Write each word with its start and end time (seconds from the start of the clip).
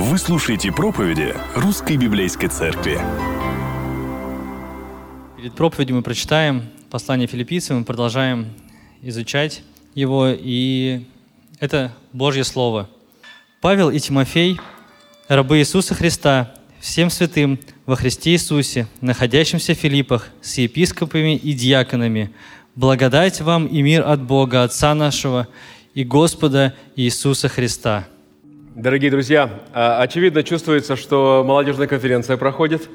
Вы 0.00 0.16
слушаете 0.16 0.70
проповеди 0.70 1.34
Русской 1.56 1.96
Библейской 1.96 2.46
Церкви. 2.46 3.00
Перед 5.36 5.54
проповедью 5.54 5.96
мы 5.96 6.02
прочитаем 6.02 6.62
послание 6.88 7.26
филиппийцам, 7.26 7.78
мы 7.78 7.84
продолжаем 7.84 8.46
изучать 9.02 9.64
его, 9.96 10.28
и 10.28 11.04
это 11.58 11.92
Божье 12.12 12.44
Слово. 12.44 12.88
Павел 13.60 13.90
и 13.90 13.98
Тимофей, 13.98 14.60
рабы 15.26 15.58
Иисуса 15.58 15.96
Христа, 15.96 16.54
всем 16.78 17.10
святым 17.10 17.58
во 17.84 17.96
Христе 17.96 18.30
Иисусе, 18.30 18.86
находящимся 19.00 19.74
в 19.74 19.78
Филиппах, 19.78 20.28
с 20.40 20.58
епископами 20.58 21.34
и 21.34 21.52
диаконами, 21.52 22.30
благодать 22.76 23.40
вам 23.40 23.66
и 23.66 23.82
мир 23.82 24.06
от 24.06 24.22
Бога, 24.22 24.62
Отца 24.62 24.94
нашего 24.94 25.48
и 25.94 26.04
Господа 26.04 26.76
Иисуса 26.94 27.48
Христа. 27.48 28.06
Дорогие 28.78 29.10
друзья, 29.10 29.50
а, 29.74 30.00
очевидно 30.00 30.44
чувствуется, 30.44 30.94
что 30.94 31.42
молодежная 31.44 31.88
конференция 31.88 32.36
проходит. 32.36 32.88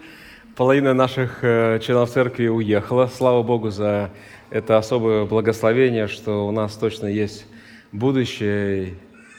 Половина 0.56 0.94
наших 0.94 1.40
э, 1.42 1.78
членов 1.84 2.10
церкви 2.10 2.48
уехала. 2.48 3.08
Слава 3.14 3.44
Богу 3.44 3.70
за 3.70 4.10
это 4.50 4.78
особое 4.78 5.26
благословение, 5.26 6.08
что 6.08 6.48
у 6.48 6.52
нас 6.52 6.78
точно 6.78 7.08
есть 7.08 7.46
будущее 7.92 8.94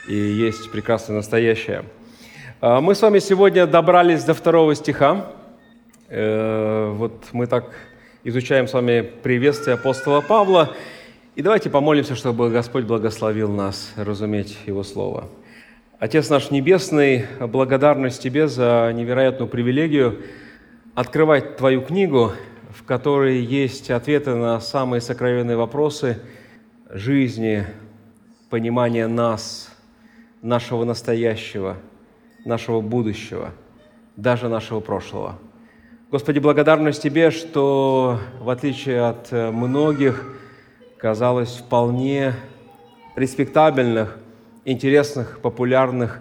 и 0.07 0.15
есть 0.15 0.71
прекрасное 0.71 1.17
настоящее. 1.17 1.85
А, 2.61 2.83
мы 2.83 2.95
с 2.95 3.01
вами 3.01 3.21
сегодня 3.21 3.67
добрались 3.67 4.23
до 4.25 4.35
второго 4.35 4.75
стиха. 4.75 5.31
Э, 6.11 6.91
вот 6.95 7.25
мы 7.33 7.47
так 7.47 7.71
изучаем 8.23 8.69
с 8.69 8.75
вами 8.75 9.01
приветствие 9.01 9.77
апостола 9.77 10.21
Павла. 10.21 10.77
И 11.37 11.41
давайте 11.41 11.71
помолимся, 11.71 12.15
чтобы 12.15 12.51
Господь 12.51 12.85
благословил 12.85 13.51
нас 13.51 13.95
разуметь 13.97 14.59
Его 14.67 14.83
Слово. 14.83 15.31
Отец 16.05 16.29
наш 16.29 16.51
Небесный, 16.51 17.25
благодарность 17.41 18.23
Тебе 18.23 18.47
за 18.47 18.93
невероятную 18.95 19.49
привилегию 19.49 20.21
открывать 20.95 21.57
Твою 21.57 21.81
книгу, 21.81 22.33
в 22.69 22.85
которой 22.85 23.41
есть 23.41 23.91
ответы 23.91 24.35
на 24.35 24.61
самые 24.61 25.01
сокровенные 25.01 25.57
вопросы 25.57 26.21
жизни, 26.91 27.65
понимания 28.51 29.07
нас, 29.07 29.75
нашего 30.43 30.85
настоящего, 30.85 31.79
нашего 32.45 32.83
будущего, 32.83 33.53
даже 34.15 34.51
нашего 34.51 34.81
прошлого. 34.81 35.39
Господи, 36.11 36.39
благодарность 36.39 37.01
Тебе, 37.01 37.31
что 37.31 38.21
в 38.41 38.51
отличие 38.51 39.01
от 39.07 39.33
многих, 39.33 40.37
казалось, 40.99 41.57
вполне 41.57 42.35
респектабельных 43.17 44.19
интересных, 44.65 45.41
популярных 45.41 46.21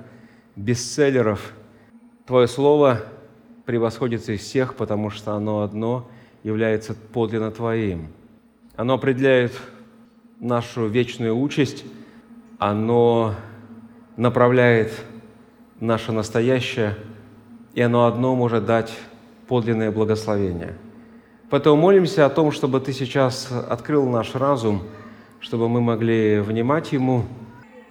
бестселлеров. 0.56 1.54
Твое 2.26 2.48
Слово 2.48 3.02
превосходит 3.66 4.28
из 4.30 4.42
всех, 4.42 4.76
потому 4.76 5.10
что 5.10 5.34
оно 5.34 5.62
одно 5.62 6.10
является 6.44 6.94
подлинно 6.94 7.52
Твоим. 7.52 8.08
Оно 8.76 8.96
определяет 8.96 9.54
нашу 10.40 10.88
вечную 10.88 11.38
участь, 11.38 11.86
оно 12.60 13.36
направляет 14.18 14.92
наше 15.80 16.12
настоящее, 16.12 16.96
и 17.74 17.82
оно 17.82 18.06
одно 18.06 18.36
может 18.36 18.66
дать 18.66 18.94
подлинное 19.48 19.92
благословение. 19.92 20.76
Поэтому 21.50 21.76
молимся 21.76 22.26
о 22.26 22.30
том, 22.30 22.52
чтобы 22.52 22.80
Ты 22.80 22.94
сейчас 22.94 23.50
открыл 23.52 24.10
наш 24.10 24.36
разум, 24.36 24.84
чтобы 25.40 25.70
мы 25.70 25.82
могли 25.82 26.40
внимать 26.40 26.92
Ему, 26.94 27.26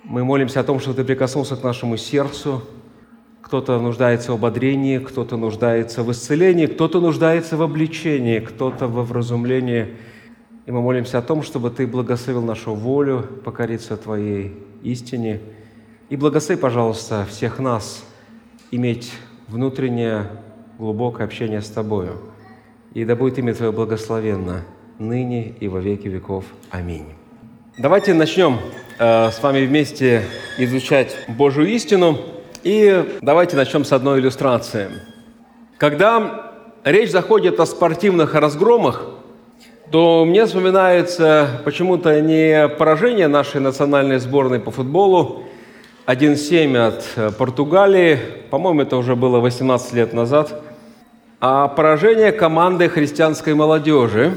мы 0.05 0.25
молимся 0.25 0.61
о 0.61 0.64
том, 0.64 0.81
чтобы 0.81 0.97
Ты 0.97 1.05
прикоснулся 1.05 1.56
к 1.56 1.62
нашему 1.62 1.97
сердцу. 1.97 2.62
Кто-то 3.41 3.78
нуждается 3.81 4.33
в 4.33 4.34
ободрении, 4.34 4.98
кто-то 4.98 5.36
нуждается 5.36 6.03
в 6.03 6.11
исцелении, 6.11 6.67
кто-то 6.67 7.00
нуждается 7.00 7.56
в 7.56 7.62
обличении, 7.62 8.41
кто-то 8.41 8.89
во 8.89 9.03
вразумлении. 9.03 9.96
И 10.67 10.70
мы 10.70 10.80
молимся 10.80 11.18
о 11.18 11.23
том, 11.23 11.42
чтобы 11.42 11.70
Ты 11.70 11.86
благословил 11.86 12.42
нашу 12.42 12.74
волю 12.74 13.23
покориться 13.45 13.96
Твоей 13.96 14.57
истине. 14.83 15.41
И 16.08 16.17
благослови, 16.17 16.61
пожалуйста, 16.61 17.27
всех 17.29 17.58
нас 17.58 18.05
иметь 18.70 19.12
внутреннее 19.48 20.29
глубокое 20.79 21.27
общение 21.27 21.62
с 21.62 21.68
Тобою. 21.68 22.18
И 22.95 23.05
да 23.05 23.17
будет 23.17 23.39
имя 23.39 23.55
Твое 23.55 23.73
благословенно 23.73 24.64
ныне 24.98 25.48
и 25.48 25.68
во 25.68 25.80
веки 25.80 26.08
веков. 26.08 26.45
Аминь. 26.70 27.07
Давайте 27.79 28.14
начнем 28.14 28.58
э, 29.02 29.30
с 29.33 29.42
вами 29.42 29.67
вместе 29.67 30.23
изучать 30.58 31.17
Божью 31.27 31.67
истину. 31.67 32.18
И 32.63 33.18
давайте 33.20 33.57
начнем 33.57 33.85
с 33.85 33.92
одной 33.92 34.20
иллюстрации. 34.20 34.90
Когда 35.77 36.52
речь 36.85 37.11
заходит 37.11 37.58
о 37.58 37.67
спортивных 37.67 38.35
разгромах, 38.35 39.05
то 39.91 40.24
мне 40.24 40.46
вспоминается 40.46 41.61
почему-то 41.64 42.20
не 42.20 42.68
поражение 42.68 43.27
нашей 43.27 43.61
национальной 43.61 44.18
сборной 44.18 44.61
по 44.61 44.70
футболу 44.70 45.42
1-7 46.07 46.77
от 46.77 47.05
э, 47.17 47.30
Португалии, 47.33 48.20
по-моему, 48.51 48.83
это 48.83 48.96
уже 48.96 49.17
было 49.17 49.41
18 49.41 49.92
лет 49.95 50.12
назад, 50.12 50.62
а 51.41 51.67
поражение 51.67 52.30
команды 52.30 52.89
христианской 52.89 53.55
молодежи, 53.55 54.33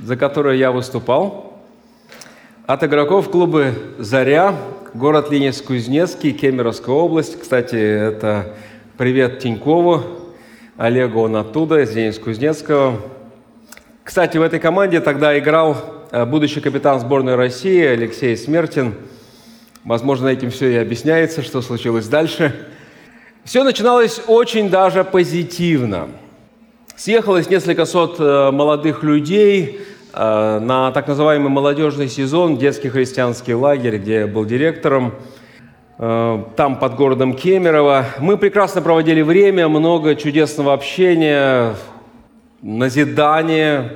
за 0.00 0.16
которую 0.16 0.56
я 0.56 0.72
выступал– 0.72 1.50
от 2.66 2.84
игроков 2.84 3.28
клуба 3.30 3.72
«Заря», 3.98 4.54
город 4.94 5.32
Ленинск-Кузнецкий, 5.32 6.30
Кемеровская 6.30 6.94
область. 6.94 7.40
Кстати, 7.40 7.74
это 7.74 8.54
привет 8.96 9.40
Тинькову, 9.40 10.02
Олегу, 10.76 11.22
он 11.22 11.34
оттуда, 11.34 11.80
из 11.80 11.94
Ленинск-Кузнецкого. 11.94 13.00
Кстати, 14.04 14.36
в 14.38 14.42
этой 14.42 14.60
команде 14.60 15.00
тогда 15.00 15.36
играл 15.36 15.76
э, 16.12 16.24
будущий 16.24 16.60
капитан 16.60 17.00
сборной 17.00 17.34
России 17.34 17.82
Алексей 17.84 18.36
Смертин. 18.36 18.94
Возможно, 19.84 20.28
этим 20.28 20.50
все 20.50 20.72
и 20.72 20.76
объясняется, 20.76 21.42
что 21.42 21.62
случилось 21.62 22.06
дальше. 22.06 22.54
Все 23.42 23.64
начиналось 23.64 24.22
очень 24.28 24.70
даже 24.70 25.02
позитивно. 25.02 26.10
Съехалось 26.94 27.50
несколько 27.50 27.86
сот 27.86 28.20
э, 28.20 28.50
молодых 28.52 29.02
людей– 29.02 29.80
на 30.14 30.90
так 30.92 31.08
называемый 31.08 31.48
молодежный 31.48 32.08
сезон, 32.08 32.58
детский 32.58 32.90
христианский 32.90 33.54
лагерь, 33.54 33.98
где 33.98 34.20
я 34.20 34.26
был 34.26 34.44
директором, 34.44 35.14
э, 35.98 36.44
там 36.56 36.78
под 36.78 36.96
городом 36.96 37.34
Кемерово. 37.34 38.04
Мы 38.18 38.36
прекрасно 38.36 38.82
проводили 38.82 39.22
время, 39.22 39.68
много 39.68 40.14
чудесного 40.14 40.74
общения, 40.74 41.74
назидания, 42.60 43.92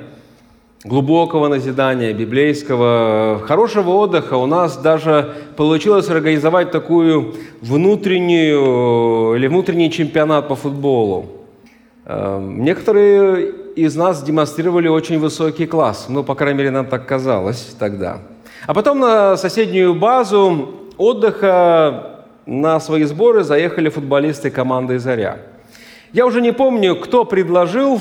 глубокого 0.84 1.48
назидания, 1.48 2.12
библейского, 2.12 3.42
хорошего 3.46 3.90
отдыха. 3.90 4.34
У 4.34 4.46
нас 4.46 4.76
даже 4.76 5.34
получилось 5.56 6.08
организовать 6.08 6.70
такую 6.70 7.34
внутреннюю 7.60 9.36
или 9.36 9.48
внутренний 9.48 9.90
чемпионат 9.90 10.48
по 10.48 10.54
футболу. 10.54 11.26
Э, 12.04 12.40
некоторые 12.40 13.65
из 13.76 13.94
нас 13.94 14.22
демонстрировали 14.22 14.88
очень 14.88 15.18
высокий 15.18 15.66
класс. 15.66 16.06
Ну, 16.08 16.24
по 16.24 16.34
крайней 16.34 16.58
мере, 16.58 16.70
нам 16.70 16.86
так 16.86 17.06
казалось 17.06 17.76
тогда. 17.78 18.18
А 18.66 18.72
потом 18.72 19.00
на 19.00 19.36
соседнюю 19.36 19.94
базу 19.94 20.70
отдыха 20.96 22.24
на 22.46 22.80
свои 22.80 23.04
сборы 23.04 23.44
заехали 23.44 23.90
футболисты 23.90 24.50
команды 24.50 24.98
«Заря». 24.98 25.38
Я 26.12 26.24
уже 26.24 26.40
не 26.40 26.52
помню, 26.52 26.96
кто 26.96 27.26
предложил, 27.26 28.00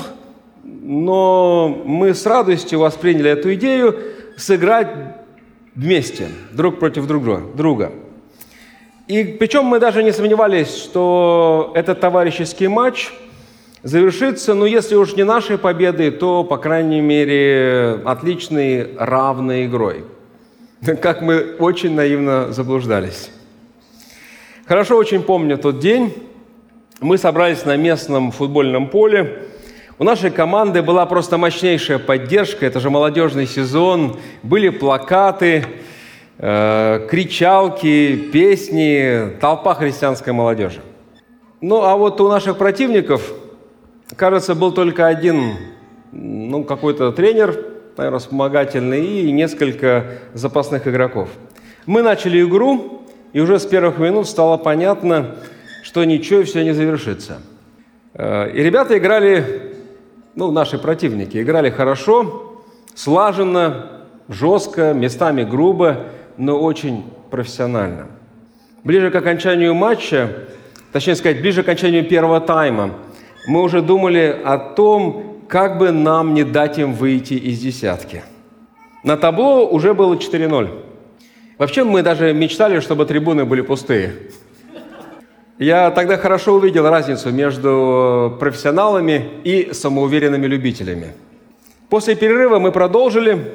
но 0.64 1.68
мы 1.84 2.14
с 2.14 2.24
радостью 2.24 2.78
восприняли 2.78 3.30
эту 3.30 3.52
идею 3.54 3.98
сыграть 4.38 4.88
вместе, 5.74 6.28
друг 6.52 6.78
против 6.78 7.06
друга. 7.06 7.92
И 9.08 9.24
причем 9.24 9.64
мы 9.66 9.78
даже 9.78 10.02
не 10.02 10.12
сомневались, 10.12 10.74
что 10.74 11.72
этот 11.74 12.00
товарищеский 12.00 12.68
матч– 12.68 13.12
завершится, 13.86 14.54
ну, 14.54 14.64
если 14.64 14.96
уж 14.96 15.14
не 15.14 15.22
нашей 15.22 15.58
победой, 15.58 16.10
то, 16.10 16.42
по 16.42 16.56
крайней 16.56 17.00
мере, 17.00 18.00
отличной, 18.04 18.96
равной 18.98 19.66
игрой. 19.66 20.04
Как 21.00 21.22
мы 21.22 21.54
очень 21.60 21.94
наивно 21.94 22.52
заблуждались. 22.52 23.30
Хорошо 24.66 24.96
очень 24.96 25.22
помню 25.22 25.56
тот 25.56 25.78
день. 25.78 26.12
Мы 27.00 27.16
собрались 27.16 27.64
на 27.64 27.76
местном 27.76 28.32
футбольном 28.32 28.88
поле. 28.88 29.44
У 30.00 30.04
нашей 30.04 30.30
команды 30.30 30.82
была 30.82 31.06
просто 31.06 31.38
мощнейшая 31.38 32.00
поддержка. 32.00 32.66
Это 32.66 32.80
же 32.80 32.90
молодежный 32.90 33.46
сезон. 33.46 34.16
Были 34.42 34.70
плакаты, 34.70 35.64
э, 36.38 37.06
кричалки, 37.08 38.16
песни, 38.32 39.30
толпа 39.40 39.74
христианской 39.74 40.32
молодежи. 40.32 40.80
Ну, 41.60 41.84
а 41.84 41.96
вот 41.96 42.20
у 42.20 42.28
наших 42.28 42.58
противников– 42.58 43.32
кажется, 44.14 44.54
был 44.54 44.72
только 44.72 45.06
один, 45.06 45.56
ну, 46.12 46.64
какой-то 46.64 47.10
тренер, 47.12 47.56
наверное, 47.96 48.20
вспомогательный, 48.20 49.04
и 49.04 49.32
несколько 49.32 50.18
запасных 50.34 50.86
игроков. 50.86 51.28
Мы 51.86 52.02
начали 52.02 52.42
игру, 52.42 53.02
и 53.32 53.40
уже 53.40 53.58
с 53.58 53.66
первых 53.66 53.98
минут 53.98 54.28
стало 54.28 54.56
понятно, 54.56 55.36
что 55.82 56.04
ничего 56.04 56.40
и 56.40 56.44
все 56.44 56.62
не 56.62 56.72
завершится. 56.72 57.38
Э, 58.14 58.50
и 58.50 58.62
ребята 58.62 58.96
играли, 58.98 59.74
ну, 60.34 60.50
наши 60.50 60.78
противники, 60.78 61.40
играли 61.40 61.70
хорошо, 61.70 62.62
слаженно, 62.94 64.04
жестко, 64.28 64.92
местами 64.92 65.44
грубо, 65.44 66.06
но 66.36 66.58
очень 66.60 67.04
профессионально. 67.30 68.06
Ближе 68.84 69.10
к 69.10 69.14
окончанию 69.14 69.74
матча, 69.74 70.30
точнее 70.92 71.16
сказать, 71.16 71.40
ближе 71.40 71.62
к 71.62 71.66
окончанию 71.66 72.04
первого 72.04 72.40
тайма, 72.40 72.94
мы 73.46 73.62
уже 73.62 73.82
думали 73.82 74.40
о 74.44 74.58
том, 74.58 75.42
как 75.48 75.78
бы 75.78 75.92
нам 75.92 76.34
не 76.34 76.44
дать 76.44 76.78
им 76.78 76.92
выйти 76.92 77.34
из 77.34 77.60
десятки. 77.60 78.22
На 79.02 79.16
табло 79.16 79.66
уже 79.66 79.94
было 79.94 80.14
4-0. 80.14 80.68
Вообще 81.58 81.84
мы 81.84 82.02
даже 82.02 82.32
мечтали, 82.34 82.80
чтобы 82.80 83.06
трибуны 83.06 83.44
были 83.44 83.60
пустые. 83.60 84.14
Я 85.58 85.90
тогда 85.90 86.18
хорошо 86.18 86.54
увидел 86.54 86.88
разницу 86.88 87.30
между 87.30 88.36
профессионалами 88.38 89.30
и 89.42 89.72
самоуверенными 89.72 90.46
любителями. 90.46 91.14
После 91.88 92.14
перерыва 92.14 92.58
мы 92.58 92.72
продолжили. 92.72 93.54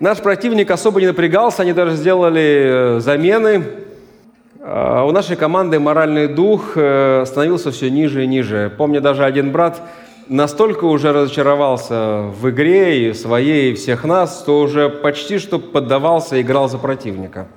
Наш 0.00 0.18
противник 0.18 0.70
особо 0.70 1.00
не 1.00 1.06
напрягался, 1.06 1.62
они 1.62 1.72
даже 1.72 1.94
сделали 1.94 2.96
э, 2.96 3.00
замены. 3.00 3.62
А 4.64 5.04
у 5.04 5.10
нашей 5.10 5.34
команды 5.34 5.80
моральный 5.80 6.28
дух 6.28 6.74
э, 6.76 7.24
становился 7.26 7.72
все 7.72 7.90
ниже 7.90 8.22
и 8.22 8.28
ниже. 8.28 8.72
Помню, 8.78 9.00
даже 9.00 9.24
один 9.24 9.50
брат 9.50 9.82
настолько 10.28 10.84
уже 10.84 11.12
разочаровался 11.12 12.30
в 12.40 12.48
игре 12.48 13.08
и 13.08 13.12
своей, 13.12 13.72
и 13.72 13.74
всех 13.74 14.04
нас, 14.04 14.42
что 14.42 14.60
уже 14.60 14.88
почти 14.88 15.38
что 15.38 15.58
поддавался 15.58 16.36
и 16.36 16.42
играл 16.42 16.68
за 16.68 16.78
противника. 16.78 17.48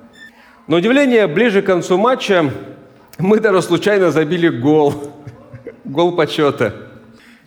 На 0.66 0.78
удивление, 0.78 1.28
ближе 1.28 1.62
к 1.62 1.66
концу 1.66 1.96
матча 1.96 2.50
мы 3.18 3.38
даже 3.38 3.62
случайно 3.62 4.10
забили 4.10 4.48
гол. 4.48 4.92
Гол 5.84 6.16
почета. 6.16 6.74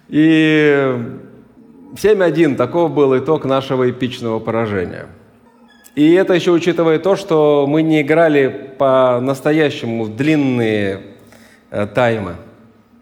И 0.08 0.96
7-1 1.96 2.56
таков 2.56 2.92
был 2.94 3.18
итог 3.18 3.44
нашего 3.44 3.90
эпичного 3.90 4.40
поражения. 4.40 5.08
И 6.00 6.13
это 6.13 6.34
еще 6.34 6.51
учитывая 6.51 6.98
то, 6.98 7.18
что 7.18 7.66
мы 7.68 7.81
не 7.81 8.04
играли 8.04 8.48
по-настоящему 8.78 10.07
длинные 10.07 11.01
э, 11.72 11.88
таймы. 11.88 12.38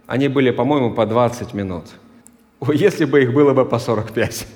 Они 0.07 0.27
были, 0.27 0.49
по-моему, 0.49 0.89
по 0.95 1.05
20 1.05 1.53
минут. 1.53 1.83
Если 2.73 3.05
бы 3.05 3.21
их 3.21 3.33
было 3.33 3.53
бы 3.53 3.65
по 3.65 3.77
45. 3.77 4.47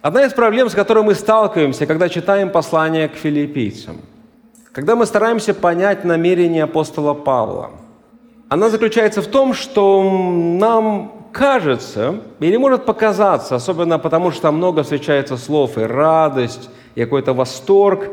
Одна 0.00 0.24
из 0.24 0.32
проблем, 0.32 0.70
с 0.70 0.74
которой 0.74 1.04
мы 1.04 1.14
сталкиваемся, 1.14 1.84
когда 1.84 2.08
читаем 2.08 2.48
послание 2.48 3.10
к 3.10 3.16
филиппийцам, 3.16 4.00
когда 4.72 4.96
мы 4.96 5.04
стараемся 5.04 5.52
понять 5.52 6.02
намерение 6.02 6.64
апостола 6.64 7.12
Павла, 7.12 7.72
она 8.48 8.70
заключается 8.70 9.20
в 9.20 9.26
том, 9.26 9.52
что 9.52 10.02
нам 10.02 11.15
кажется, 11.36 12.20
или 12.40 12.56
может 12.56 12.86
показаться, 12.86 13.56
особенно 13.56 13.98
потому, 13.98 14.30
что 14.30 14.42
там 14.42 14.56
много 14.56 14.82
встречается 14.82 15.36
слов 15.36 15.76
и 15.76 15.82
радость, 15.82 16.70
и 16.94 17.02
какой-то 17.02 17.34
восторг, 17.34 18.08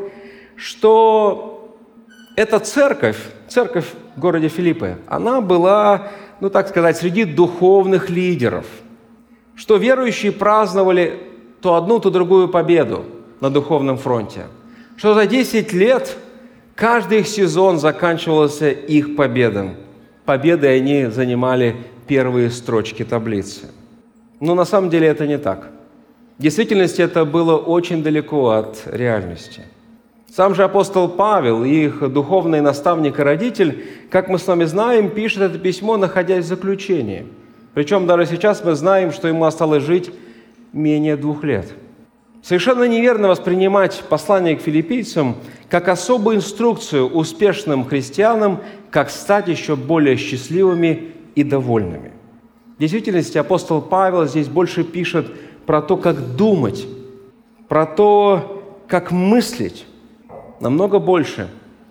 что 0.56 1.74
эта 2.36 2.58
церковь, 2.58 3.16
церковь 3.48 3.86
в 4.14 4.20
городе 4.20 4.48
Филиппы, 4.48 4.98
она 5.06 5.40
была, 5.40 6.08
ну 6.40 6.50
так 6.50 6.68
сказать, 6.68 6.98
среди 6.98 7.24
духовных 7.24 8.10
лидеров, 8.10 8.66
что 9.56 9.76
верующие 9.76 10.30
праздновали 10.30 11.18
то 11.62 11.76
одну, 11.76 12.00
то 12.00 12.10
другую 12.10 12.48
победу 12.48 13.06
на 13.40 13.48
духовном 13.48 13.96
фронте, 13.96 14.42
что 14.98 15.14
за 15.14 15.26
10 15.26 15.72
лет 15.72 16.14
каждый 16.74 17.20
их 17.20 17.28
сезон 17.28 17.78
заканчивался 17.78 18.70
их 18.70 19.16
победом. 19.16 19.76
Победой 20.26 20.76
они 20.76 21.06
занимали 21.06 21.76
первые 22.06 22.50
строчки 22.50 23.04
таблицы. 23.04 23.70
Но 24.40 24.54
на 24.54 24.64
самом 24.64 24.90
деле 24.90 25.08
это 25.08 25.26
не 25.26 25.38
так. 25.38 25.70
В 26.38 26.42
действительности 26.42 27.00
это 27.00 27.24
было 27.24 27.56
очень 27.56 28.02
далеко 28.02 28.50
от 28.50 28.82
реальности. 28.86 29.62
Сам 30.34 30.54
же 30.56 30.64
апостол 30.64 31.08
Павел, 31.08 31.62
их 31.62 32.12
духовный 32.12 32.60
наставник 32.60 33.20
и 33.20 33.22
родитель, 33.22 33.84
как 34.10 34.28
мы 34.28 34.40
с 34.40 34.46
вами 34.48 34.64
знаем, 34.64 35.10
пишет 35.10 35.42
это 35.42 35.58
письмо, 35.60 35.96
находясь 35.96 36.44
в 36.44 36.48
заключении. 36.48 37.26
Причем 37.72 38.06
даже 38.06 38.26
сейчас 38.26 38.64
мы 38.64 38.74
знаем, 38.74 39.12
что 39.12 39.28
ему 39.28 39.44
осталось 39.44 39.84
жить 39.84 40.10
менее 40.72 41.16
двух 41.16 41.44
лет. 41.44 41.72
Совершенно 42.42 42.84
неверно 42.84 43.28
воспринимать 43.28 44.02
послание 44.08 44.56
к 44.56 44.60
филиппийцам 44.60 45.36
как 45.70 45.88
особую 45.88 46.36
инструкцию 46.36 47.08
успешным 47.08 47.86
христианам, 47.86 48.60
как 48.90 49.10
стать 49.10 49.48
еще 49.48 49.76
более 49.76 50.16
счастливыми 50.16 51.13
и 51.34 51.44
довольными. 51.44 52.12
В 52.76 52.80
действительности 52.80 53.38
апостол 53.38 53.80
Павел 53.80 54.26
здесь 54.26 54.48
больше 54.48 54.84
пишет 54.84 55.26
про 55.66 55.80
то, 55.80 55.96
как 55.96 56.36
думать, 56.36 56.86
про 57.68 57.86
то, 57.86 58.62
как 58.88 59.12
мыслить, 59.12 59.86
намного 60.60 60.98
больше, 60.98 61.48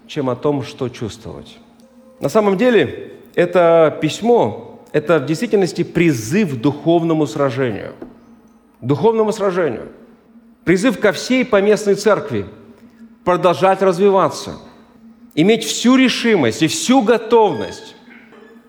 чем 0.07 0.29
о 0.29 0.35
том, 0.35 0.63
что 0.63 0.89
чувствовать. 0.89 1.57
На 2.19 2.29
самом 2.29 2.57
деле, 2.57 3.13
это 3.35 3.97
письмо– 4.01 4.81
это 4.91 5.19
в 5.19 5.25
действительности 5.25 5.83
призыв 5.83 6.53
к 6.53 6.61
духовному 6.61 7.25
сражению. 7.25 7.93
Духовному 8.81 9.31
сражению. 9.31 9.89
Призыв 10.65 10.99
ко 10.99 11.11
всей 11.11 11.43
поместной 11.43 11.95
церкви 11.95 12.45
продолжать 13.23 13.81
развиваться, 13.81 14.59
иметь 15.33 15.63
всю 15.63 15.95
решимость 15.95 16.61
и 16.61 16.67
всю 16.67 17.01
готовность 17.01 17.95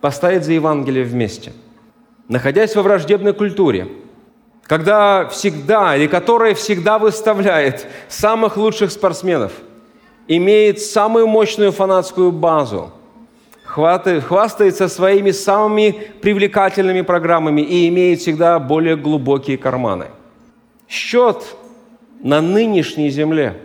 постоять 0.05 0.45
за 0.45 0.53
Евангелие 0.53 1.03
вместе. 1.03 1.55
Находясь 2.29 2.77
во 2.77 2.83
враждебной 2.83 3.33
культуре, 3.33 3.89
когда 4.65 5.27
всегда 5.29 5.97
или 5.97 6.06
которая 6.09 6.55
всегда 6.55 6.99
выставляет 6.99 7.87
самых 8.09 8.59
лучших 8.59 8.93
спортсменов, 8.93 9.53
имеет 10.29 10.83
самую 10.83 11.27
мощную 11.27 11.73
фанатскую 11.73 12.33
базу, 12.33 12.93
хвастается 13.65 14.89
своими 14.89 15.31
самыми 15.31 15.93
привлекательными 16.21 17.01
программами 17.01 17.62
и 17.62 17.89
имеет 17.89 18.21
всегда 18.21 18.59
более 18.59 18.97
глубокие 18.97 19.56
карманы. 19.56 20.09
Счет 20.87 21.56
на 22.23 22.43
нынешней 22.43 23.09
земле 23.09 23.56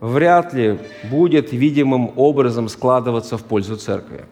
вряд 0.00 0.52
ли 0.52 0.78
будет 1.10 1.50
видимым 1.50 2.12
образом 2.16 2.68
складываться 2.68 3.38
в 3.38 3.44
пользу 3.44 3.76
церкви. 3.76 4.26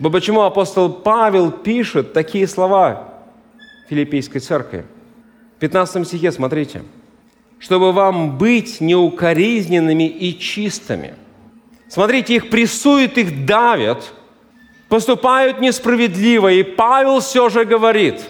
Почему 0.00 0.42
апостол 0.42 0.90
Павел 0.90 1.50
пишет 1.50 2.12
такие 2.12 2.46
слова 2.46 3.08
филиппийской 3.88 4.40
церкви? 4.40 4.84
В 5.56 5.60
15 5.60 6.06
стихе, 6.06 6.32
смотрите. 6.32 6.82
«Чтобы 7.58 7.92
вам 7.92 8.38
быть 8.38 8.80
неукоризненными 8.80 10.08
и 10.08 10.36
чистыми». 10.36 11.14
Смотрите, 11.88 12.36
их 12.36 12.48
прессуют, 12.48 13.18
их 13.18 13.44
давят, 13.44 14.14
поступают 14.88 15.60
несправедливо. 15.60 16.48
И 16.48 16.62
Павел 16.62 17.20
все 17.20 17.50
же 17.50 17.64
говорит, 17.64 18.22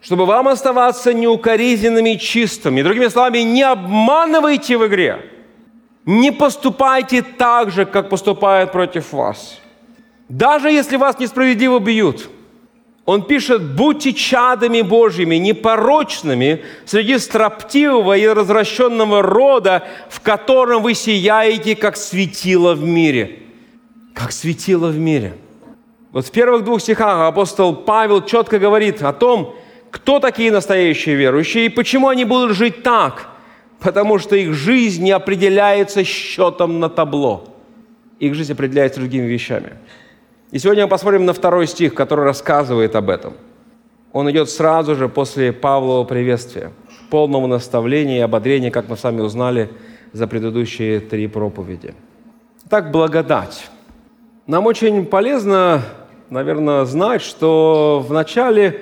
чтобы 0.00 0.24
вам 0.24 0.48
оставаться 0.48 1.12
неукоризненными 1.12 2.14
и 2.14 2.18
чистыми. 2.18 2.82
Другими 2.82 3.08
словами, 3.08 3.38
не 3.38 3.62
обманывайте 3.62 4.78
в 4.78 4.86
игре. 4.86 5.20
Не 6.06 6.30
поступайте 6.30 7.22
так 7.22 7.72
же, 7.72 7.84
как 7.84 8.08
поступают 8.08 8.72
против 8.72 9.12
вас– 9.12 9.60
даже 10.28 10.70
если 10.70 10.96
вас 10.96 11.18
несправедливо 11.18 11.78
бьют, 11.78 12.28
он 13.04 13.22
пишет, 13.22 13.76
будьте 13.76 14.12
чадами 14.12 14.82
Божьими, 14.82 15.36
непорочными 15.36 16.64
среди 16.84 17.18
строптивого 17.18 18.16
и 18.16 18.26
развращенного 18.26 19.22
рода, 19.22 19.84
в 20.10 20.20
котором 20.20 20.82
вы 20.82 20.94
сияете, 20.94 21.76
как 21.76 21.96
светило 21.96 22.74
в 22.74 22.82
мире. 22.82 23.38
Как 24.12 24.32
светило 24.32 24.88
в 24.88 24.98
мире. 24.98 25.34
Вот 26.10 26.26
в 26.26 26.30
первых 26.32 26.64
двух 26.64 26.80
стихах 26.80 27.28
апостол 27.28 27.76
Павел 27.76 28.22
четко 28.22 28.58
говорит 28.58 29.02
о 29.02 29.12
том, 29.12 29.54
кто 29.92 30.18
такие 30.18 30.50
настоящие 30.50 31.14
верующие 31.14 31.66
и 31.66 31.68
почему 31.68 32.08
они 32.08 32.24
будут 32.24 32.56
жить 32.56 32.82
так. 32.82 33.28
Потому 33.78 34.18
что 34.18 34.34
их 34.34 34.52
жизнь 34.52 35.04
не 35.04 35.12
определяется 35.12 36.02
счетом 36.02 36.80
на 36.80 36.88
табло. 36.88 37.44
Их 38.18 38.34
жизнь 38.34 38.52
определяется 38.52 38.98
другими 38.98 39.26
вещами. 39.26 39.74
И 40.52 40.60
сегодня 40.60 40.84
мы 40.84 40.88
посмотрим 40.88 41.24
на 41.24 41.32
второй 41.32 41.66
стих, 41.66 41.94
который 41.94 42.24
рассказывает 42.24 42.94
об 42.94 43.10
этом. 43.10 43.34
Он 44.12 44.30
идет 44.30 44.48
сразу 44.48 44.94
же 44.94 45.08
после 45.08 45.52
Павлова 45.52 46.04
приветствия, 46.04 46.72
полному 47.10 47.48
наставления 47.48 48.18
и 48.18 48.20
ободрения, 48.20 48.70
как 48.70 48.88
мы 48.88 48.96
с 48.96 49.02
вами 49.02 49.22
узнали 49.22 49.70
за 50.12 50.28
предыдущие 50.28 51.00
три 51.00 51.26
проповеди. 51.26 51.94
Так, 52.70 52.92
благодать. 52.92 53.68
Нам 54.46 54.66
очень 54.66 55.04
полезно, 55.04 55.82
наверное, 56.30 56.84
знать, 56.84 57.22
что 57.22 58.04
в 58.06 58.12
начале 58.12 58.80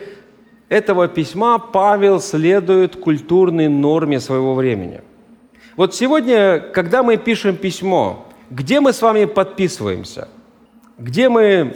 этого 0.68 1.09
письма 1.09 1.59
Павел 1.59 2.21
следует 2.21 2.97
культурной 2.97 3.68
норме 3.68 4.21
своего 4.21 4.54
времени. 4.54 5.00
Вот 5.76 5.94
сегодня, 5.94 6.61
когда 6.61 7.02
мы 7.02 7.16
пишем 7.16 7.56
письмо, 7.56 8.26
где 8.50 8.80
мы 8.80 8.92
с 8.92 9.00
вами 9.00 9.25
подписываемся– 9.25 10.28
Где 10.99 11.29
мы 11.29 11.75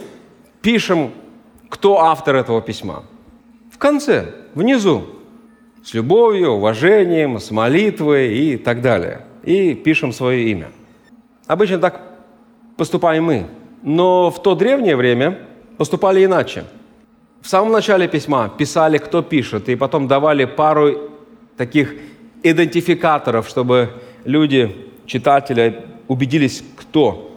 пишем, 0.61 1.11
кто 1.67 1.99
автор 1.99 2.37
этого 2.37 2.61
письма? 2.61 3.03
В 3.71 3.77
конце, 3.77 4.33
внизу, 4.55 5.07
с 5.83 5.93
любовью, 5.93 6.51
уважением, 6.51 7.39
с 7.39 7.51
молитвой 7.51 8.33
и 8.37 8.57
так 8.57 8.81
далее. 8.81 9.25
И 9.43 9.73
пишем 9.73 10.13
свое 10.13 10.49
имя. 10.49 10.71
Обычно 11.47 11.79
так 11.79 12.01
поступаем 12.77 13.25
мы. 13.25 13.47
Но 13.81 14.31
в 14.31 14.41
то 14.41 14.55
древнее 14.55 14.95
время 14.95 15.39
поступали 15.77 16.23
иначе. 16.23 16.63
В 17.41 17.47
самом 17.47 17.71
начале 17.71 18.07
письма 18.07 18.49
писали, 18.57 18.97
кто 18.97 19.21
пишет, 19.21 19.67
и 19.69 19.75
потом 19.75 20.07
давали 20.07 20.45
пару 20.45 21.11
таких 21.57 21.93
идентификаторов, 22.43 23.47
чтобы 23.49 23.89
люди, 24.23 24.75
читатели, 25.05 25.85
убедились, 26.07 26.63
кто 26.77 27.28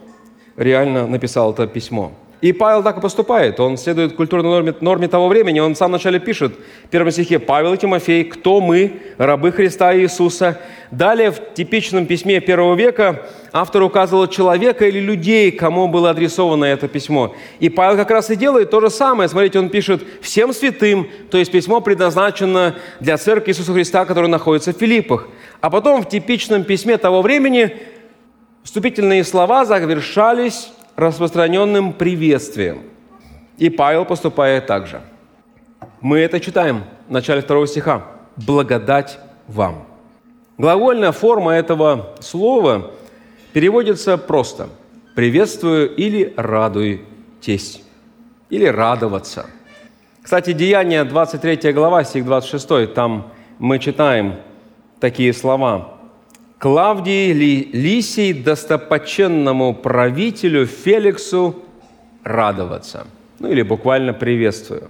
реально 0.57 1.07
написал 1.07 1.53
это 1.53 1.67
письмо. 1.67 2.11
И 2.43 2.51
Павел 2.51 2.83
так 2.83 2.97
и 2.97 2.99
поступает. 2.99 3.57
Он 3.61 3.77
следует 3.77 4.17
культурной 4.17 4.49
норме, 4.49 4.75
норме 4.81 5.07
того 5.07 5.29
времени. 5.29 5.61
Он 5.61 5.75
в 5.75 5.77
самом 5.77 5.93
начале 5.93 6.19
пишет 6.19 6.51
в 6.83 6.89
первом 6.89 7.09
стихе 7.09 7.39
«Павел 7.39 7.73
и 7.73 7.77
Тимофей, 7.77 8.25
кто 8.25 8.59
мы, 8.59 8.99
рабы 9.17 9.53
Христа 9.53 9.95
Иисуса». 9.95 10.59
Далее 10.91 11.31
в 11.31 11.53
типичном 11.53 12.05
письме 12.05 12.41
первого 12.41 12.75
века 12.75 13.21
автор 13.53 13.83
указывал 13.83 14.27
человека 14.27 14.85
или 14.85 14.99
людей, 14.99 15.51
кому 15.51 15.87
было 15.87 16.09
адресовано 16.09 16.65
это 16.65 16.89
письмо. 16.89 17.33
И 17.61 17.69
Павел 17.69 17.95
как 17.95 18.11
раз 18.11 18.29
и 18.29 18.35
делает 18.35 18.71
то 18.71 18.81
же 18.81 18.89
самое. 18.89 19.29
Смотрите, 19.29 19.59
он 19.59 19.69
пишет 19.69 20.03
«всем 20.19 20.51
святым», 20.51 21.07
то 21.31 21.37
есть 21.37 21.49
письмо 21.49 21.79
предназначено 21.79 22.75
для 22.99 23.15
церкви 23.15 23.51
Иисуса 23.51 23.71
Христа, 23.71 24.03
которая 24.03 24.29
находится 24.29 24.73
в 24.73 24.77
Филиппах. 24.77 25.29
А 25.61 25.69
потом 25.69 26.03
в 26.03 26.09
типичном 26.09 26.65
письме 26.65 26.97
того 26.97 27.21
времени 27.21 27.77
вступительные 28.63 29.23
слова 29.23 29.65
завершались 29.65 30.71
распространенным 30.95 31.93
приветствием. 31.93 32.83
И 33.57 33.69
Павел 33.69 34.05
поступает 34.05 34.65
так 34.65 34.87
же. 34.87 35.01
Мы 36.01 36.19
это 36.19 36.39
читаем 36.39 36.83
в 37.07 37.11
начале 37.11 37.41
второго 37.41 37.67
стиха. 37.67 38.05
«Благодать 38.35 39.19
вам». 39.47 39.85
Глагольная 40.57 41.11
форма 41.11 41.51
этого 41.53 42.15
слова 42.19 42.91
переводится 43.53 44.17
просто 44.17 44.69
«приветствую» 45.15 45.95
или 45.95 46.33
«радуйтесь» 46.35 47.83
или 48.49 48.65
«радоваться». 48.65 49.45
Кстати, 50.23 50.53
Деяние 50.53 51.03
23 51.03 51.73
глава, 51.73 52.03
стих 52.03 52.25
26, 52.25 52.93
там 52.93 53.31
мы 53.59 53.77
читаем 53.77 54.35
такие 54.99 55.33
слова. 55.33 55.92
Клавдии 56.63 57.33
Лисий, 57.73 58.31
достопоченному 58.31 59.73
правителю 59.73 60.65
Феликсу, 60.65 61.57
радоваться. 62.23 63.05
Ну 63.39 63.51
или 63.51 63.63
буквально 63.63 64.13
приветствую. 64.13 64.89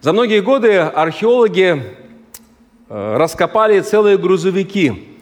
За 0.00 0.12
многие 0.12 0.40
годы 0.40 0.78
археологи 0.78 1.80
э, 2.88 3.16
раскопали 3.16 3.78
целые 3.82 4.18
грузовики 4.18 5.16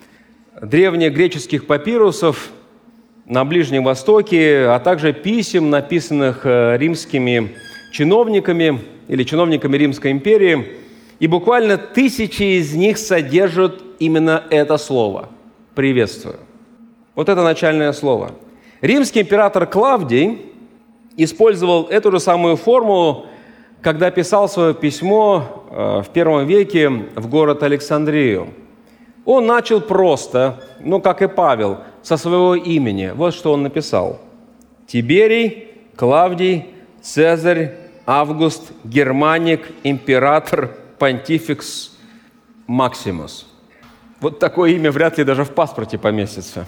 древнегреческих 0.58 1.66
папирусов 1.66 2.48
на 3.26 3.44
Ближнем 3.44 3.84
Востоке, 3.84 4.68
а 4.68 4.78
также 4.78 5.12
писем, 5.12 5.68
написанных 5.68 6.46
э, 6.46 6.78
римскими 6.78 7.56
чиновниками 7.92 8.80
или 9.08 9.22
чиновниками 9.22 9.76
Римской 9.76 10.12
империи. 10.12 10.78
И 11.18 11.26
буквально 11.26 11.76
тысячи 11.76 12.58
из 12.58 12.72
них 12.72 12.96
содержат 12.96 13.82
именно 13.98 14.44
это 14.48 14.78
слово– 14.78 15.28
приветствую. 15.74 16.38
Вот 17.14 17.28
это 17.28 17.42
начальное 17.42 17.92
слово. 17.92 18.32
Римский 18.80 19.22
император 19.22 19.66
Клавдий 19.66 20.52
использовал 21.16 21.84
эту 21.84 22.10
же 22.10 22.20
самую 22.20 22.56
форму, 22.56 23.26
когда 23.80 24.10
писал 24.10 24.48
свое 24.48 24.74
письмо 24.74 25.64
э, 25.70 26.02
в 26.02 26.08
первом 26.12 26.46
веке 26.46 26.88
в 26.88 27.28
город 27.28 27.62
Александрию. 27.62 28.48
Он 29.24 29.46
начал 29.46 29.80
просто, 29.80 30.62
ну, 30.80 31.00
как 31.00 31.22
и 31.22 31.28
Павел, 31.28 31.78
со 32.02 32.16
своего 32.16 32.54
имени. 32.54 33.12
Вот 33.14 33.34
что 33.34 33.52
он 33.52 33.62
написал. 33.62 34.20
Тиберий, 34.86 35.68
Клавдий, 35.96 36.66
Цезарь, 37.00 37.74
Август, 38.06 38.72
Германик, 38.84 39.62
император, 39.82 40.76
понтификс, 40.98 41.96
Максимус– 42.66 43.46
вот 44.20 44.38
такое 44.38 44.70
имя 44.72 44.90
вряд 44.90 45.18
ли 45.18 45.24
даже 45.24 45.44
в 45.44 45.50
паспорте 45.50 45.98
поместится. 45.98 46.66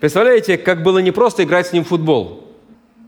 Представляете, 0.00 0.58
как 0.58 0.82
было 0.82 0.98
не 0.98 1.12
просто 1.12 1.44
играть 1.44 1.68
с 1.68 1.72
ним 1.72 1.84
в 1.84 1.88
футбол. 1.88 2.48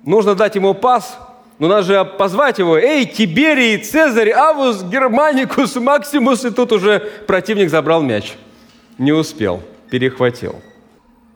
Нужно 0.04 0.35
дать 0.35 0.54
ему 0.54 0.75
пас, 0.75 1.18
но 1.59 1.68
надо 1.68 1.83
же 1.83 2.04
позвать 2.04 2.59
его. 2.59 2.76
Эй, 2.76 3.06
Тиберий, 3.06 3.78
Цезарь, 3.78 4.30
Авус, 4.30 4.83
Германикус, 4.85 5.76
Максимус. 5.76 6.44
И 6.44 6.50
тут 6.50 6.73
уже 6.73 7.00
противник 7.26 7.71
забрал 7.71 8.02
мяч. 8.02 8.35
Не 8.99 9.12
успел, 9.12 9.61
перехватил. 9.90 10.61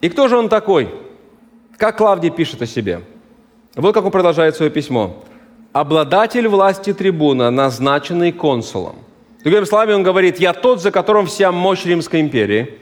И 0.01 0.09
кто 0.09 0.29
же 0.29 0.37
он 0.37 0.49
такой? 0.49 0.95
Как 1.77 1.97
Клавдий 1.97 2.31
пишет 2.31 2.63
о 2.63 2.67
себе. 2.67 3.03
Вот 3.75 3.95
как 3.95 4.05
он 4.05 4.11
продолжает 4.11 4.57
свое 4.57 4.71
письмо. 4.71 5.23
«Обладатель 5.73 6.49
власти 6.49 6.93
трибуна, 6.93 7.51
назначенный 7.51 8.33
консулом, 8.33 8.97
Другими 9.49 9.65
словами, 9.65 9.95
он 9.95 10.03
говорит, 10.03 10.39
я 10.41 10.53
тот, 10.53 10.83
за 10.83 10.91
которым 10.91 11.25
вся 11.25 11.51
мощь 11.51 11.87
Римской 11.87 12.21
империи. 12.21 12.75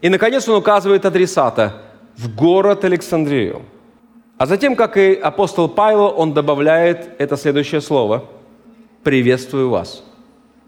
И, 0.00 0.08
наконец, 0.08 0.48
он 0.48 0.56
указывает 0.56 1.04
адресата 1.04 1.74
в 2.16 2.34
город 2.34 2.86
Александрию. 2.86 3.60
А 4.38 4.46
затем, 4.46 4.76
как 4.76 4.96
и 4.96 5.12
апостол 5.12 5.68
Павел, 5.68 6.14
он 6.16 6.32
добавляет 6.32 7.10
это 7.18 7.36
следующее 7.36 7.82
слово 7.82 8.24
«приветствую 9.02 9.68
вас». 9.68 10.02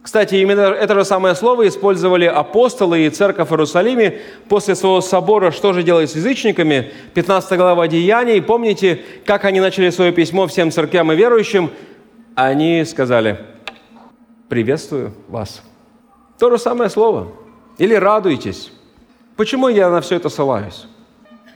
Кстати, 0.02 0.34
именно 0.34 0.60
это 0.60 0.92
же 0.96 1.04
самое 1.06 1.34
слово 1.34 1.66
использовали 1.66 2.26
апостолы 2.26 3.06
и 3.06 3.08
церковь 3.08 3.48
в 3.48 3.52
Иерусалиме 3.52 4.18
после 4.50 4.74
своего 4.74 5.00
собора 5.00 5.50
«Что 5.50 5.72
же 5.72 5.82
делать 5.82 6.10
с 6.10 6.14
язычниками?» 6.14 6.92
15 7.14 7.56
глава 7.56 7.88
Деяний. 7.88 8.42
Помните, 8.42 9.00
как 9.24 9.46
они 9.46 9.60
начали 9.60 9.88
свое 9.88 10.12
письмо 10.12 10.46
всем 10.46 10.70
церквям 10.70 11.10
и 11.10 11.16
верующим? 11.16 11.70
Они 12.34 12.84
сказали– 12.84 13.38
приветствую 14.52 15.14
вас. 15.28 15.62
То 16.38 16.50
же 16.50 16.58
самое 16.58 16.90
слово. 16.90 17.28
Или 17.78 17.94
радуйтесь. 17.94 18.70
Почему 19.34 19.68
я 19.68 19.88
на 19.88 20.02
все 20.02 20.16
это 20.16 20.28
ссылаюсь? 20.28 20.84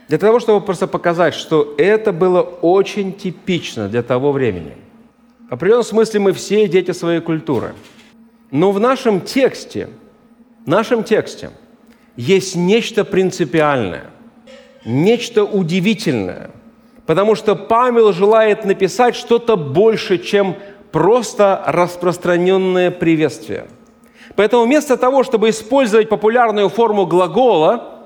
Для 0.07 0.17
того, 0.17 0.39
чтобы 0.39 0.65
просто 0.65 0.87
показать, 0.87 1.35
что 1.35 1.75
это 1.77 2.11
было 2.11 2.41
очень 2.41 3.13
типично 3.13 3.87
для 3.87 4.01
того 4.01 4.31
времени. 4.31 4.75
В 5.47 5.53
определенном 5.53 5.83
смысле 5.83 6.21
мы 6.21 6.33
все 6.33 6.67
дети 6.67 6.89
своей 6.89 7.21
культуры. 7.21 7.75
Но 8.49 8.71
в 8.71 8.79
нашем 8.79 9.21
тексте, 9.21 9.89
в 10.65 10.67
нашем 10.67 11.03
тексте 11.03 11.51
есть 12.15 12.55
нечто 12.55 13.05
принципиальное, 13.05 14.05
нечто 14.85 15.43
удивительное, 15.43 16.49
потому 17.05 17.35
что 17.35 17.55
Павел 17.55 18.11
желает 18.11 18.65
написать 18.65 19.15
что-то 19.15 19.55
больше, 19.55 20.17
чем 20.17 20.55
просто 20.91 21.63
распространенное 21.67 22.91
приветствие. 22.91 23.67
Поэтому 24.35 24.63
вместо 24.63 24.97
того, 24.97 25.23
чтобы 25.23 25.49
использовать 25.49 26.09
популярную 26.09 26.69
форму 26.69 27.05
глагола, 27.05 28.05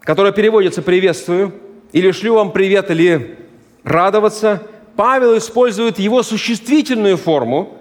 которая 0.00 0.32
переводится 0.32 0.82
«приветствую», 0.82 1.52
или 1.92 2.10
«шлю 2.10 2.34
вам 2.34 2.50
привет», 2.52 2.90
или 2.90 3.38
«радоваться», 3.84 4.62
Павел 4.96 5.38
использует 5.38 5.98
его 5.98 6.22
существительную 6.22 7.16
форму, 7.16 7.78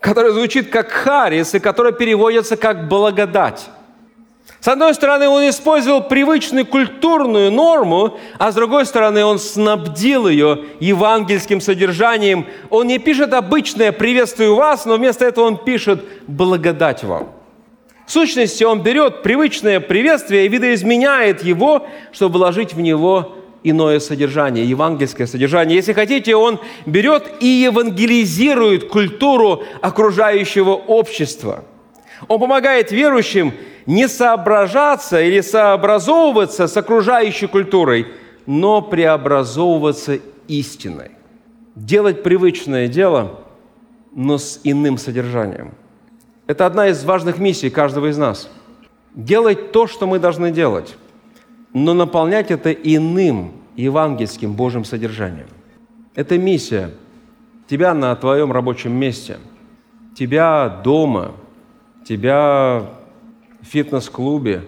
которая 0.00 0.32
звучит 0.32 0.70
как 0.70 0.90
«харис» 0.90 1.54
и 1.54 1.60
которая 1.60 1.92
переводится 1.92 2.56
как 2.56 2.88
«благодать». 2.88 3.70
С 4.64 4.68
одной 4.68 4.94
стороны, 4.94 5.28
он 5.28 5.46
использовал 5.46 6.00
привычную 6.00 6.64
культурную 6.64 7.52
норму, 7.52 8.18
а 8.38 8.50
с 8.50 8.54
другой 8.54 8.86
стороны, 8.86 9.22
он 9.22 9.38
снабдил 9.38 10.26
ее 10.26 10.64
евангельским 10.80 11.60
содержанием. 11.60 12.46
Он 12.70 12.86
не 12.86 12.98
пишет 12.98 13.34
обычное 13.34 13.92
«приветствую 13.92 14.54
вас», 14.54 14.86
но 14.86 14.96
вместо 14.96 15.26
этого 15.26 15.44
он 15.44 15.62
пишет 15.62 16.02
«благодать 16.26 17.04
вам». 17.04 17.28
В 18.06 18.10
сущности, 18.10 18.64
он 18.64 18.82
берет 18.82 19.22
привычное 19.22 19.80
приветствие 19.80 20.46
и 20.46 20.48
видоизменяет 20.48 21.44
его, 21.44 21.86
чтобы 22.10 22.38
вложить 22.38 22.72
в 22.72 22.80
него 22.80 23.36
иное 23.64 24.00
содержание, 24.00 24.64
евангельское 24.64 25.26
содержание. 25.26 25.76
Если 25.76 25.92
хотите, 25.92 26.36
он 26.36 26.58
берет 26.86 27.30
и 27.40 27.46
евангелизирует 27.46 28.88
культуру 28.88 29.62
окружающего 29.82 30.70
общества. 30.70 31.64
Он 32.28 32.40
помогает 32.40 32.92
верующим 32.92 33.52
не 33.86 34.08
соображаться 34.08 35.20
или 35.20 35.40
сообразовываться 35.40 36.66
с 36.66 36.76
окружающей 36.76 37.46
культурой, 37.46 38.06
но 38.46 38.82
преобразовываться 38.82 40.18
истиной. 40.48 41.10
Делать 41.74 42.22
привычное 42.22 42.88
дело, 42.88 43.40
но 44.14 44.38
с 44.38 44.60
иным 44.64 44.98
содержанием. 44.98 45.72
Это 46.46 46.66
одна 46.66 46.88
из 46.88 47.04
важных 47.04 47.38
миссий 47.38 47.70
каждого 47.70 48.10
из 48.10 48.18
нас. 48.18 48.50
Делать 49.14 49.72
то, 49.72 49.86
что 49.86 50.06
мы 50.06 50.18
должны 50.18 50.50
делать, 50.50 50.96
но 51.72 51.94
наполнять 51.94 52.50
это 52.50 52.72
иным 52.72 53.52
евангельским 53.76 54.52
Божьим 54.52 54.84
содержанием. 54.84 55.46
Это 56.14 56.38
миссия. 56.38 56.90
Тебя 57.66 57.94
на 57.94 58.14
твоем 58.14 58.52
рабочем 58.52 58.92
месте, 58.92 59.38
тебя 60.16 60.68
дома, 60.84 61.32
тебя 62.06 62.90
в 63.64 63.66
фитнес-клубе, 63.66 64.62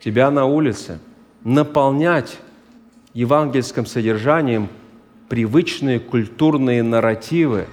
тебя 0.00 0.30
на 0.30 0.44
улице. 0.44 0.98
Наполнять 1.44 2.38
евангельским 3.14 3.86
содержанием 3.86 4.68
привычные 5.28 5.98
культурные 5.98 6.82
нарративы, 6.82 7.66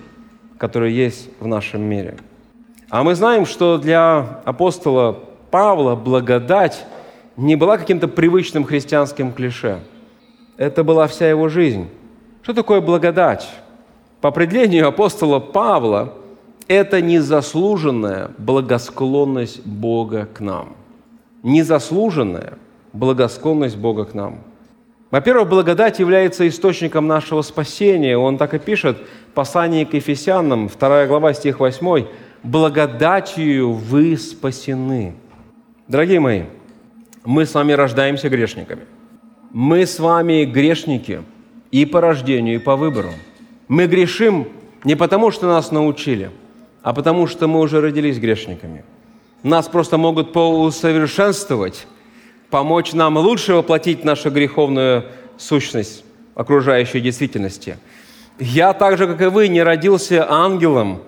которые 0.58 0.96
есть 0.96 1.30
в 1.40 1.48
нашем 1.48 1.82
мире. 1.82 2.18
А 2.90 3.04
мы 3.04 3.16
знаем, 3.16 3.46
что 3.46 3.78
для 3.78 4.42
апостола 4.46 5.20
Павла 5.52 5.96
благодать 5.96 6.86
не 7.36 7.56
была 7.56 7.78
каким-то 7.78 8.08
привычным 8.08 8.64
христианским 8.64 9.34
клише. 9.34 9.80
Это 10.58 10.84
была 10.84 11.08
вся 11.08 11.30
его 11.30 11.50
жизнь. 11.50 11.90
Что 12.44 12.54
такое 12.54 12.80
благодать? 12.80 13.50
По 14.22 14.30
определению 14.30 14.88
апостола 14.88 15.40
Павла, 15.40 16.14
это 16.68 17.02
незаслуженная 17.02 18.32
благосклонность 18.38 19.66
Бога 19.66 20.28
к 20.34 20.40
нам. 20.40 20.76
Незаслуженная 21.44 22.58
благосклонность 22.94 23.78
Бога 23.78 24.06
к 24.06 24.14
нам. 24.14 24.40
Во-первых, 25.12 25.50
благодать 25.50 26.00
является 26.00 26.48
источником 26.48 27.08
нашего 27.08 27.42
спасения. 27.42 28.18
Он 28.18 28.38
так 28.38 28.54
и 28.54 28.60
пишет 28.60 28.98
в 29.30 29.34
послании 29.34 29.86
к 29.86 29.94
Ефесянам, 29.94 30.68
2 30.68 31.06
глава, 31.06 31.34
стих 31.34 31.60
8, 31.60 32.06
«Благодатью 32.44 33.72
вы 33.72 34.18
спасены». 34.18 35.14
Дорогие 35.88 36.20
мои, 36.20 36.44
мы 37.24 37.46
с 37.46 37.54
вами 37.54 37.74
рождаемся 37.74 38.30
грешниками. 38.30 38.82
Мы 39.52 39.86
с 39.86 40.00
вами 40.00 40.46
грешники 40.46 41.22
и 41.72 41.86
по 41.86 42.02
рождению, 42.02 42.56
и 42.56 42.60
по 42.60 42.76
выбору. 42.76 43.10
Мы 43.68 43.88
грешим 43.88 44.48
не 44.84 44.96
потому, 44.96 45.32
что 45.32 45.48
нас 45.48 45.72
научили, 45.72 46.32
а 46.86 46.94
потому, 46.94 47.26
что 47.26 47.48
мы 47.48 47.62
уже 47.62 47.82
родились 47.82 48.20
грешниками. 48.20 48.86
Нас 49.42 49.68
просто 49.68 49.98
могут 49.98 50.32
поусовершенствовать, 50.34 51.88
помочь 52.52 52.94
нам 52.94 53.18
лучше 53.18 53.56
воплотить 53.56 54.04
нашу 54.04 54.30
греховную 54.30 55.06
сущность 55.36 56.06
окружающей 56.36 57.02
действительности. 57.02 57.80
Я 58.38 58.74
так 58.74 59.00
же, 59.00 59.08
как 59.08 59.20
и 59.20 59.26
вы, 59.26 59.48
не 59.48 59.64
родился 59.64 60.28
ангелом 60.30 61.02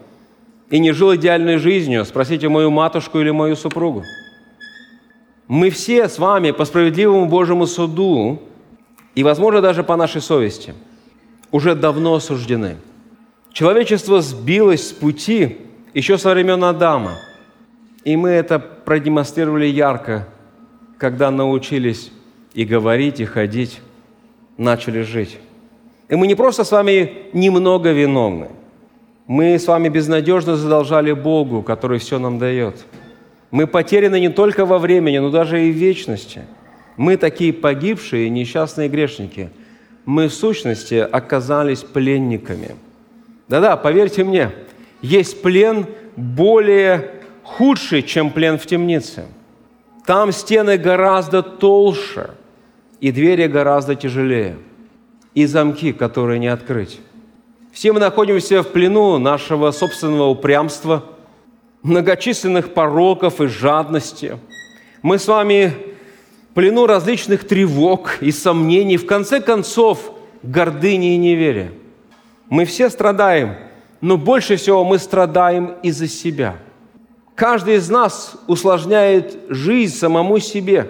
и 0.71 0.79
не 0.79 0.93
жил 0.93 1.13
идеальной 1.13 1.57
жизнью. 1.57 2.05
Спросите 2.05 2.49
мою 2.49 2.71
матушку 2.71 3.19
или 3.19 3.29
мою 3.29 3.55
супругу. 3.55 4.03
Мы 5.47 5.69
все 5.69 6.09
с 6.09 6.17
вами 6.17 6.49
по 6.49 6.65
справедливому 6.65 7.27
Божьему 7.27 7.67
суду 7.67 8.41
и, 9.13 9.23
возможно, 9.23 9.61
даже 9.61 9.83
по 9.83 9.95
нашей 9.95 10.21
совести 10.21 10.73
уже 11.51 11.75
давно 11.75 12.15
осуждены. 12.15 12.77
Человечество 13.53 14.21
сбилось 14.21 14.89
с 14.89 14.91
пути 14.91 15.66
еще 15.97 16.17
со 16.17 16.31
времен 16.31 16.63
Адама. 16.63 17.17
И 18.03 18.15
мы 18.15 18.29
это 18.29 18.59
продемонстрировали 18.59 19.65
ярко, 19.65 20.27
когда 20.97 21.31
научились 21.31 22.11
и 22.53 22.65
говорить, 22.65 23.19
и 23.19 23.25
ходить, 23.25 23.81
начали 24.57 25.01
жить. 25.01 25.37
И 26.09 26.15
мы 26.15 26.27
не 26.27 26.35
просто 26.35 26.63
с 26.63 26.71
вами 26.71 27.29
немного 27.33 27.91
виновны. 27.91 28.49
Мы 29.27 29.59
с 29.59 29.67
вами 29.67 29.89
безнадежно 29.89 30.55
задолжали 30.55 31.11
Богу, 31.11 31.61
который 31.61 31.99
все 31.99 32.17
нам 32.19 32.39
дает– 32.39 32.85
мы 33.51 33.65
потеряны 33.65 34.19
не 34.19 34.29
только 34.29 34.65
во 34.65 34.77
времени, 34.77 35.19
но 35.19 35.29
даже 35.29 35.65
и 35.65 35.71
в 35.71 35.75
вечности. 35.75 36.41
Мы 36.97 37.15
такие 37.17 37.53
погибшие, 37.53 38.29
несчастные 38.29 38.89
грешники. 38.89 39.49
Мы 40.05 40.27
в 40.27 40.33
сущности 40.33 40.95
оказались 40.95 41.83
пленниками. 41.83 42.75
Да-да, 43.47 43.77
поверьте 43.77 44.23
мне, 44.23 44.51
есть 45.01 45.41
плен 45.41 45.85
более 46.15 47.11
худший, 47.43 48.03
чем 48.03 48.31
плен 48.31 48.57
в 48.57 48.65
темнице. 48.65 49.25
Там 50.05 50.31
стены 50.31 50.77
гораздо 50.77 51.43
толще, 51.43 52.31
и 52.99 53.11
двери 53.11 53.47
гораздо 53.47 53.95
тяжелее, 53.95 54.57
и 55.33 55.45
замки, 55.45 55.93
которые 55.93 56.39
не 56.39 56.47
открыть. 56.47 56.99
Все 57.71 57.93
мы 57.93 57.99
находимся 57.99 58.63
в 58.63 58.71
плену 58.71 59.17
нашего 59.17 59.71
собственного 59.71 60.29
упрямства– 60.29 61.03
многочисленных 61.87 62.73
пороков 62.73 63.41
и 63.41 63.47
жадности. 63.47 64.37
Мы 65.01 65.19
с 65.19 65.27
вами 65.27 65.73
в 66.51 66.53
плену 66.53 66.85
различных 66.85 67.47
тревог 67.47 68.17
и 68.21 68.31
сомнений, 68.31 68.97
в 68.97 69.05
конце 69.05 69.39
концов, 69.39 70.11
гордыни 70.43 71.13
и 71.13 71.17
неверия. 71.17 71.71
Мы 72.49 72.65
все 72.65 72.89
страдаем, 72.89 73.55
но 74.01 74.17
больше 74.17 74.55
всего 74.55 74.83
мы 74.83 74.97
страдаем 74.99 75.75
из-за 75.83 76.07
себя. 76.07 76.57
Каждый 77.35 77.75
из 77.75 77.89
нас 77.89 78.35
усложняет 78.47 79.37
жизнь 79.49 79.95
самому 79.95 80.39
себе 80.39 80.89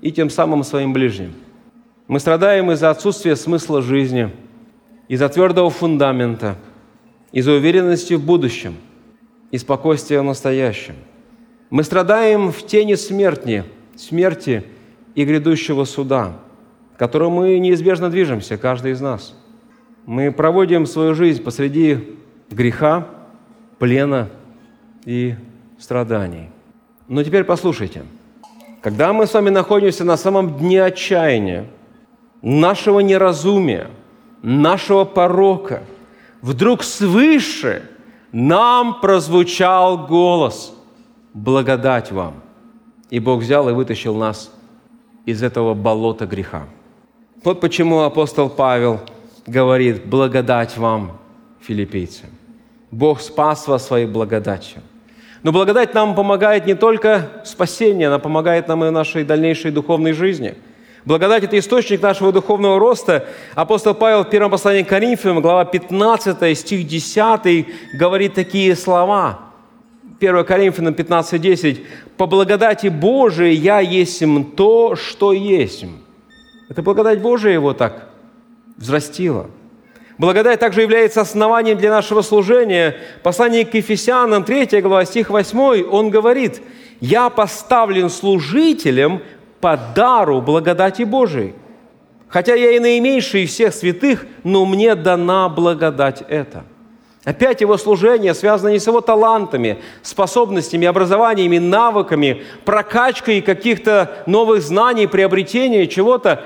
и 0.00 0.12
тем 0.12 0.30
самым 0.30 0.62
своим 0.62 0.92
ближним. 0.92 1.34
Мы 2.08 2.20
страдаем 2.20 2.70
из-за 2.72 2.90
отсутствия 2.90 3.36
смысла 3.36 3.82
жизни, 3.82 4.30
из-за 5.08 5.28
твердого 5.28 5.70
фундамента, 5.70 6.56
из-за 7.32 7.52
уверенности 7.52 8.14
в 8.14 8.24
будущем– 8.24 8.76
и 9.50 9.58
спокойствие 9.58 10.20
в 10.20 10.24
настоящем. 10.24 10.94
Мы 11.70 11.82
страдаем 11.82 12.50
в 12.52 12.66
тени 12.66 12.94
смерти, 12.94 13.64
смерти 13.96 14.64
и 15.14 15.24
грядущего 15.24 15.84
суда, 15.84 16.38
к 16.94 16.98
которому 16.98 17.40
мы 17.40 17.58
неизбежно 17.58 18.10
движемся, 18.10 18.56
каждый 18.56 18.92
из 18.92 19.00
нас. 19.00 19.36
Мы 20.06 20.32
проводим 20.32 20.86
свою 20.86 21.14
жизнь 21.14 21.42
посреди 21.42 22.16
греха, 22.50 23.06
плена 23.78 24.28
и 25.04 25.34
страданий. 25.78 26.50
Но 27.08 27.22
теперь 27.22 27.44
послушайте. 27.44 28.04
Когда 28.82 29.12
мы 29.12 29.26
с 29.26 29.34
вами 29.34 29.50
находимся 29.50 30.04
на 30.04 30.16
самом 30.16 30.58
дне 30.58 30.82
отчаяния, 30.82 31.66
нашего 32.42 33.00
неразумия, 33.00 33.88
нашего 34.42 35.04
порока, 35.04 35.82
вдруг 36.42 36.82
свыше– 36.82 37.82
нам 38.32 39.00
прозвучал 39.00 40.06
голос 40.06 40.72
«Благодать 41.34 42.12
вам». 42.12 42.34
И 43.10 43.18
Бог 43.18 43.40
взял 43.40 43.68
и 43.68 43.72
вытащил 43.72 44.14
нас 44.14 44.52
из 45.26 45.42
этого 45.42 45.74
болота 45.74 46.26
греха. 46.26 46.66
Вот 47.42 47.60
почему 47.60 48.00
апостол 48.00 48.48
Павел 48.48 49.00
говорит 49.46 50.06
«Благодать 50.06 50.76
вам, 50.76 51.18
филиппийцы». 51.60 52.26
Бог 52.90 53.20
спас 53.20 53.66
вас 53.66 53.86
своей 53.86 54.06
благодатью. 54.06 54.82
Но 55.42 55.52
благодать 55.52 55.94
нам 55.94 56.14
помогает 56.14 56.66
не 56.66 56.74
только 56.74 57.30
в 57.44 57.48
спасении, 57.48 58.06
она 58.06 58.18
помогает 58.18 58.68
нам 58.68 58.84
и 58.84 58.88
в 58.88 58.92
нашей 58.92 59.24
дальнейшей 59.24 59.70
духовной 59.70 60.12
жизни– 60.12 60.54
Благодать– 61.04 61.42
это 61.44 61.58
источник 61.58 62.02
нашего 62.02 62.30
духовного 62.30 62.78
роста. 62.78 63.26
Апостол 63.54 63.94
Павел 63.94 64.24
в 64.24 64.30
первом 64.30 64.50
послании 64.50 64.82
к 64.82 64.88
Коринфянам, 64.88 65.40
глава 65.40 65.64
15, 65.64 66.58
стих 66.58 66.86
10, 66.86 67.66
говорит 67.94 68.34
такие 68.34 68.76
слова. 68.76 69.40
1 70.20 70.44
Коринфянам 70.44 70.92
15, 70.92 71.40
10. 71.40 71.80
«По 72.18 72.26
благодати 72.26 72.88
Божией 72.88 73.54
я 73.54 73.80
есмь 73.80 74.44
то, 74.44 74.94
что 74.94 75.32
есмь». 75.32 75.96
Это 76.68 76.82
благодать 76.82 77.22
Божия 77.22 77.54
его 77.54 77.72
так 77.72 78.10
взрастила. 78.76 79.48
Благодать 80.20 80.60
также 80.60 80.82
является 80.82 81.22
основанием 81.22 81.78
для 81.78 81.88
нашего 81.88 82.20
служения. 82.20 82.94
Послание 83.22 83.64
к 83.64 83.72
Ефесянам, 83.72 84.44
3 84.44 84.82
глава, 84.82 85.06
стих 85.06 85.30
8, 85.30 85.88
он 85.90 86.10
говорит, 86.10 86.60
«Я 87.00 87.30
поставлен 87.30 88.10
служителем 88.10 89.22
по 89.62 89.80
дару 89.94 90.42
благодати 90.42 91.04
Божией. 91.04 91.54
Хотя 92.28 92.54
я 92.54 92.72
и 92.72 92.78
наименьший 92.78 93.44
из 93.44 93.50
всех 93.52 93.72
святых, 93.72 94.26
но 94.44 94.66
мне 94.66 94.94
дана 94.94 95.48
благодать 95.48 96.22
эта». 96.28 96.64
Опять 97.24 97.62
его 97.62 97.78
служение 97.78 98.34
связано 98.34 98.68
не 98.68 98.78
с 98.78 98.86
его 98.86 99.00
талантами, 99.00 99.78
способностями, 100.02 100.86
образованиями, 100.86 101.56
навыками, 101.56 102.42
прокачкой 102.66 103.40
каких-то 103.40 104.22
новых 104.26 104.60
знаний, 104.60 105.06
приобретения 105.06 105.86
чего-то, 105.86 106.44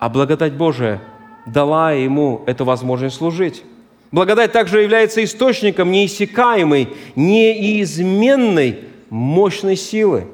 а 0.00 0.08
благодать 0.08 0.54
Божия 0.54 1.00
дала 1.46 1.92
ему 1.92 2.42
эту 2.46 2.64
возможность 2.64 3.16
служить. 3.16 3.62
Благодать 4.10 4.52
также 4.52 4.80
является 4.80 5.22
источником 5.24 5.90
неиссякаемой, 5.90 6.88
неизменной 7.16 8.80
мощной 9.10 9.76
силы. 9.76 10.26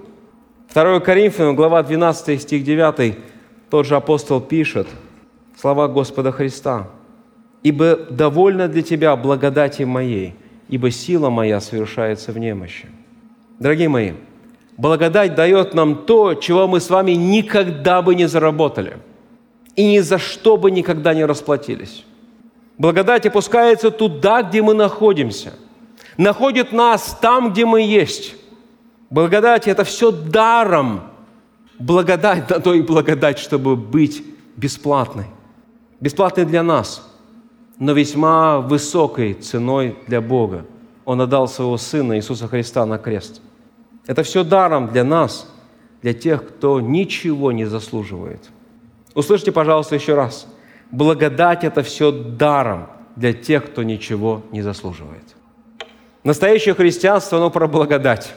2 0.73 1.01
Коринфянам, 1.01 1.57
глава 1.57 1.83
12, 1.83 2.43
стих 2.43 2.63
9, 2.63 3.17
тот 3.71 3.87
же 3.87 3.97
апостол 3.97 4.41
пишет, 4.41 4.87
слова 5.59 5.89
Господа 5.89 6.31
Христа, 6.31 6.89
«Ибо 7.63 7.97
довольно 7.97 8.69
для 8.69 8.83
тебя 8.83 9.17
благодати 9.17 9.83
моей, 9.83 10.35
ибо 10.69 10.91
сила 10.91 11.29
моя 11.29 11.61
совершается 11.61 12.33
в 12.33 12.39
немощи». 12.39 12.87
Дорогие 13.59 13.89
мои, 13.89 14.13
благодать 14.79 15.35
дает 15.35 15.75
нам 15.75 16.07
то, 16.07 16.35
чего 16.35 16.69
мы 16.69 16.81
с 16.81 16.89
вами 16.89 17.13
никогда 17.13 18.01
бы 18.01 18.15
не 18.15 18.27
заработали 18.27 18.97
и 19.81 19.93
ни 19.93 20.01
за 20.01 20.19
что 20.19 20.59
бы 20.59 20.71
никогда 20.71 21.15
не 21.15 21.25
расплатились. 21.25 22.05
Благодать 22.77 23.25
опускается 23.25 23.91
туда, 23.91 24.43
где 24.43 24.61
мы 24.61 24.75
находимся. 24.75 25.55
Находит 26.19 26.71
нас 26.71 27.17
там, 27.23 27.51
где 27.51 27.65
мы 27.65 27.81
есть. 27.81 28.35
Благодать– 29.09 29.67
это 29.69 29.85
все 29.85 30.11
даром. 30.11 31.01
Благодать 31.79 32.51
на 32.51 32.61
то 32.61 32.75
и 32.75 32.83
благодать, 32.83 33.39
чтобы 33.39 33.75
быть 33.75 34.23
бесплатной. 34.57 35.29
Бесплатной 35.99 36.45
для 36.45 36.63
нас, 36.63 37.11
но 37.79 37.93
весьма 37.95 38.59
высокой 38.61 39.33
ценой 39.33 39.97
для 40.07 40.21
Бога. 40.21 40.67
Он 41.07 41.23
отдал 41.23 41.49
своего 41.49 41.79
Сына 41.79 42.19
Иисуса 42.19 42.49
Христа 42.49 42.85
на 42.85 42.99
крест. 42.99 43.41
Это 44.07 44.25
все 44.25 44.45
даром 44.45 44.89
для 44.89 45.05
нас, 45.05 45.51
для 46.03 46.13
тех, 46.13 46.47
кто 46.47 46.83
ничего 46.83 47.51
не 47.51 47.65
заслуживает. 47.65 48.51
Услышьте, 49.15 49.53
пожалуйста, 49.53 49.95
еще 49.95 50.15
раз. 50.15 50.47
Благодать– 50.91 51.65
это 51.65 51.83
все 51.83 52.11
даром 52.11 52.89
для 53.17 53.33
тех, 53.33 53.67
кто 53.67 53.83
ничего 53.83 54.43
не 54.53 54.63
заслуживает. 54.63 55.23
Настоящее 56.25 56.75
христианство, 56.75 57.39
оно 57.39 57.51
про 57.51 57.67
благодать. 57.67 58.35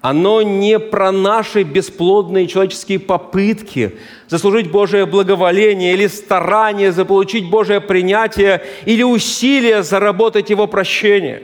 Оно 0.00 0.42
не 0.42 0.78
про 0.78 1.10
наши 1.10 1.64
бесплодные 1.64 2.46
человеческие 2.46 3.00
попытки 3.00 3.96
заслужить 4.28 4.70
Божие 4.70 5.06
благоволение 5.06 5.94
или 5.94 6.06
старание 6.06 6.92
заполучить 6.92 7.50
Божие 7.50 7.80
принятие 7.80 8.62
или 8.84 9.02
усилия 9.02 9.82
заработать 9.82 10.50
Его 10.50 10.68
прощение. 10.68 11.42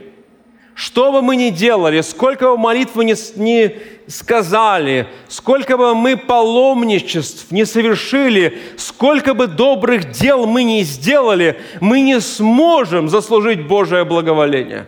Что 0.74 1.12
бы 1.12 1.22
мы 1.22 1.36
ни 1.36 1.50
делали, 1.50 2.00
сколько 2.00 2.50
бы 2.50 2.58
молитв 2.58 2.96
мы 2.96 3.04
не, 3.04 3.76
сказали, 4.08 5.06
сколько 5.28 5.76
бы 5.76 5.94
мы 5.94 6.16
паломничеств 6.16 7.52
не 7.52 7.64
совершили, 7.64 8.58
сколько 8.76 9.34
бы 9.34 9.46
добрых 9.46 10.10
дел 10.10 10.46
мы 10.46 10.64
не 10.64 10.82
сделали, 10.82 11.60
мы 11.80 12.00
не 12.00 12.20
сможем 12.20 13.08
заслужить 13.08 13.66
Божие 13.66 14.04
благоволение. 14.04 14.86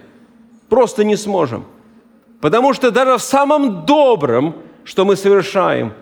Просто 0.68 1.04
не 1.04 1.16
сможем– 1.16 1.64
Потому 2.40 2.74
что 2.74 2.90
даже 2.90 3.16
в 3.16 3.22
самом 3.22 3.86
добром, 3.86 4.56
что 4.84 5.04
мы 5.04 5.16
совершаем, 5.16 5.92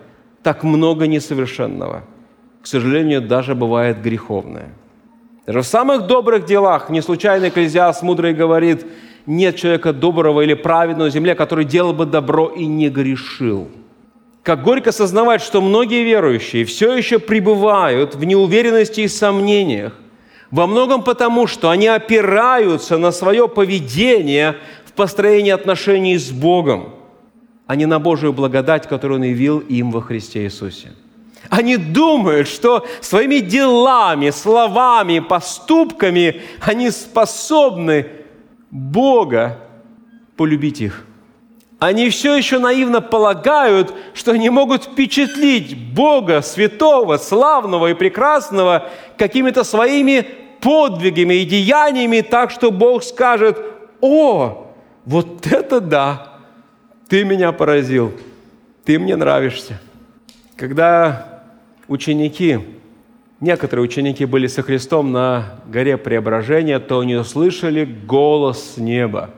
так 0.43 0.63
много 0.63 1.07
несовершенного. 1.07 2.03
К 2.61 2.67
сожалению, 2.67 3.21
даже 3.21 3.55
бывает 3.55 4.01
греховное. 4.01 4.69
Даже 5.45 5.61
в 5.61 5.65
самых 5.65 6.07
добрых 6.07 6.45
делах, 6.45 6.89
не 6.89 7.01
случайно 7.01 7.49
Экклезиаст 7.49 8.03
мудрый 8.03 8.33
говорит, 8.33 8.85
нет 9.25 9.55
человека 9.55 9.93
доброго 9.93 10.41
или 10.41 10.53
праведного 10.53 11.07
на 11.07 11.11
земле, 11.11 11.35
который 11.35 11.65
делал 11.65 11.93
бы 11.93 12.05
добро 12.05 12.47
и 12.47 12.65
не 12.65 12.89
грешил. 12.89 13.69
Как 14.43 14.63
горько 14.63 14.91
осознавать, 14.91 15.41
что 15.41 15.61
многие 15.61 16.03
верующие 16.03 16.65
все 16.65 16.95
еще 16.95 17.19
пребывают 17.19 18.15
в 18.15 18.23
неуверенности 18.23 19.01
и 19.01 19.07
сомнениях, 19.07 19.93
во 20.51 20.67
многом 20.67 21.03
потому, 21.03 21.47
что 21.47 21.69
они 21.71 21.87
опираются 21.87 22.97
на 22.97 23.11
свое 23.11 23.47
поведение 23.47 24.57
построении 24.95 25.51
отношений 25.51 26.17
с 26.17 26.31
Богом, 26.31 26.95
а 27.67 27.75
не 27.75 27.85
на 27.85 27.99
Божию 27.99 28.33
благодать, 28.33 28.87
которую 28.87 29.19
Он 29.19 29.25
явил 29.25 29.59
им 29.59 29.91
во 29.91 30.01
Христе 30.01 30.43
Иисусе. 30.43 30.93
Они 31.49 31.77
думают, 31.77 32.47
что 32.47 32.85
своими 33.01 33.39
делами, 33.39 34.31
словами, 34.31 35.19
поступками 35.19 36.41
они 36.61 36.89
способны 36.89 38.07
Бога 38.75 39.57
полюбить 40.35 40.81
их. 40.81 41.05
Они 41.79 42.09
все 42.09 42.35
еще 42.35 42.59
наивно 42.59 42.99
полагают, 42.99 43.93
что 44.13 44.31
они 44.31 44.49
могут 44.49 44.83
впечатлить 44.83 45.93
Бога 45.93 46.41
святого, 46.41 47.15
славного 47.15 47.91
и 47.91 47.93
прекрасного 47.93 48.89
какими-то 49.17 49.63
своими 49.63 50.27
подвигами 50.59 51.35
и 51.35 51.45
деяниями, 51.45 52.19
так 52.19 52.51
что 52.51 52.69
Бог 52.69 53.03
скажет, 53.03 53.57
«О, 54.01 54.73
вот 55.05 55.47
это 55.47 55.79
да! 55.79 56.33
Ты 57.07 57.23
меня 57.23 57.53
поразил. 57.53 58.11
Ты 58.83 58.99
мне 58.99 59.15
нравишься. 59.15 59.79
Когда 60.57 61.43
ученики, 61.87 62.59
некоторые 63.39 63.83
ученики 63.83 64.25
были 64.25 64.47
со 64.47 64.61
Христом 64.61 65.11
на 65.11 65.59
горе 65.67 65.97
Преображения, 65.97 66.79
то 66.79 66.99
они 66.99 67.15
услышали 67.15 67.85
голос 67.85 68.75
неба, 68.77 69.31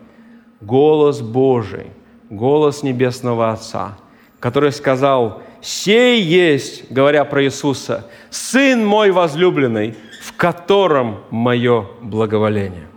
голос 0.62 1.21
Божий, 1.21 1.88
голос 2.29 2.83
Небесного 2.83 3.51
Отца, 3.51 3.97
который 4.39 4.71
сказал, 4.71 5.41
«Сей 5.62 6.21
есть, 6.21 6.91
говоря 6.91 7.25
про 7.25 7.43
Иисуса, 7.43 8.07
Сын 8.29 8.86
мой 8.86 9.12
возлюбленный, 9.12 9.95
в 10.21 10.36
котором 10.36 11.19
мое 11.29 11.88
благоволение». 12.01 12.88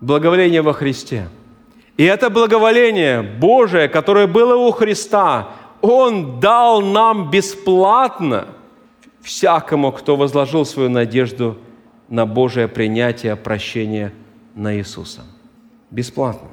Благоволение 0.00 0.62
во 0.62 0.72
Христе– 0.72 1.28
и 2.00 2.04
это 2.04 2.30
благоволение 2.30 3.20
Божие, 3.20 3.86
которое 3.86 4.26
было 4.26 4.56
у 4.56 4.70
Христа, 4.70 5.50
Он 5.82 6.40
дал 6.40 6.80
нам 6.80 7.30
бесплатно 7.30 8.46
всякому, 9.22 9.92
кто 9.92 10.16
возложил 10.16 10.64
свою 10.64 10.88
надежду 10.88 11.58
на 12.08 12.26
Божие 12.26 12.68
принятие 12.68 13.36
прощения 13.36 14.12
на 14.54 14.76
Иисуса. 14.76 15.22
Бесплатно. 15.90 16.48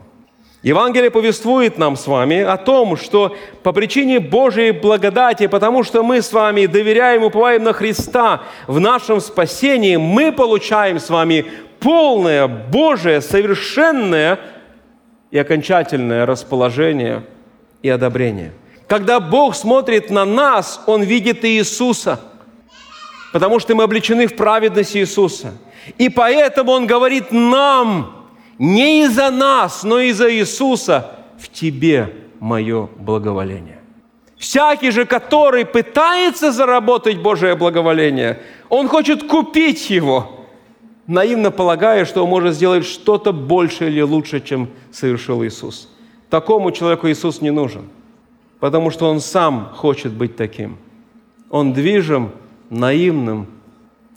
Евангелие 0.63 1.11
повествует 1.11 1.77
нам 1.77 1.95
с 1.95 2.07
вами 2.07 2.41
о 2.41 2.57
том, 2.57 2.97
что 2.97 3.35
по 3.63 3.71
причине 3.71 4.19
Божьей 4.19 4.71
благодати, 4.71 5.47
потому 5.47 5.83
что 5.83 6.03
мы 6.03 6.21
с 6.21 6.33
вами 6.33 6.65
доверяем, 6.65 7.23
уповаем 7.23 7.63
на 7.63 7.73
Христа 7.73 8.41
в 8.65 8.79
нашем 8.79 9.21
спасении, 9.21 9.97
мы 9.97 10.31
получаем 10.31 10.99
с 10.99 11.09
вами 11.09 11.45
полное 11.79 12.47
Божие, 12.47 13.21
совершенное 13.21 14.39
и 15.29 15.37
окончательное 15.37 16.25
расположение 16.25 17.23
и 17.83 17.89
одобрение. 17.89 18.51
Когда 18.87 19.19
Бог 19.19 19.55
смотрит 19.55 20.09
на 20.09 20.25
нас, 20.25 20.81
Он 20.87 21.03
видит 21.03 21.45
Иисуса, 21.45 22.19
потому 23.33 23.59
что 23.59 23.75
мы 23.75 23.83
облечены 23.83 24.27
в 24.27 24.35
праведность 24.35 24.95
Иисуса. 24.95 25.53
И 25.97 26.09
поэтому 26.09 26.71
Он 26.71 26.87
говорит 26.87 27.31
нам, 27.31 28.27
не 28.59 29.03
из-за 29.03 29.31
нас, 29.31 29.83
но 29.83 29.99
из-за 29.99 30.33
Иисуса, 30.33 31.11
в 31.39 31.49
тебе 31.49 32.13
мое 32.39 32.89
благоволение. 32.97 33.79
Всякий 34.37 34.91
же, 34.91 35.05
который 35.05 35.65
пытается 35.65 36.51
заработать 36.51 37.17
Божие 37.17 37.55
благоволение, 37.55 38.41
он 38.69 38.87
хочет 38.87 39.23
купить 39.27 39.89
его– 39.89 40.33
наивно 41.07 41.51
полагая, 41.51 42.05
что 42.05 42.23
он 42.23 42.29
может 42.29 42.53
сделать 42.53 42.85
что-то 42.85 43.31
больше 43.31 43.87
или 43.87 44.01
лучше, 44.01 44.41
чем 44.41 44.69
совершил 44.91 45.43
Иисус. 45.43 45.89
Такому 46.29 46.71
человеку 46.71 47.09
Иисус 47.09 47.41
не 47.41 47.51
нужен, 47.51 47.89
потому 48.59 48.91
что 48.91 49.09
он 49.09 49.21
сам 49.21 49.71
хочет 49.73 50.11
быть 50.11 50.35
таким. 50.35 50.77
Он 51.49 51.73
движим 51.73 52.31
наивным 52.69 53.47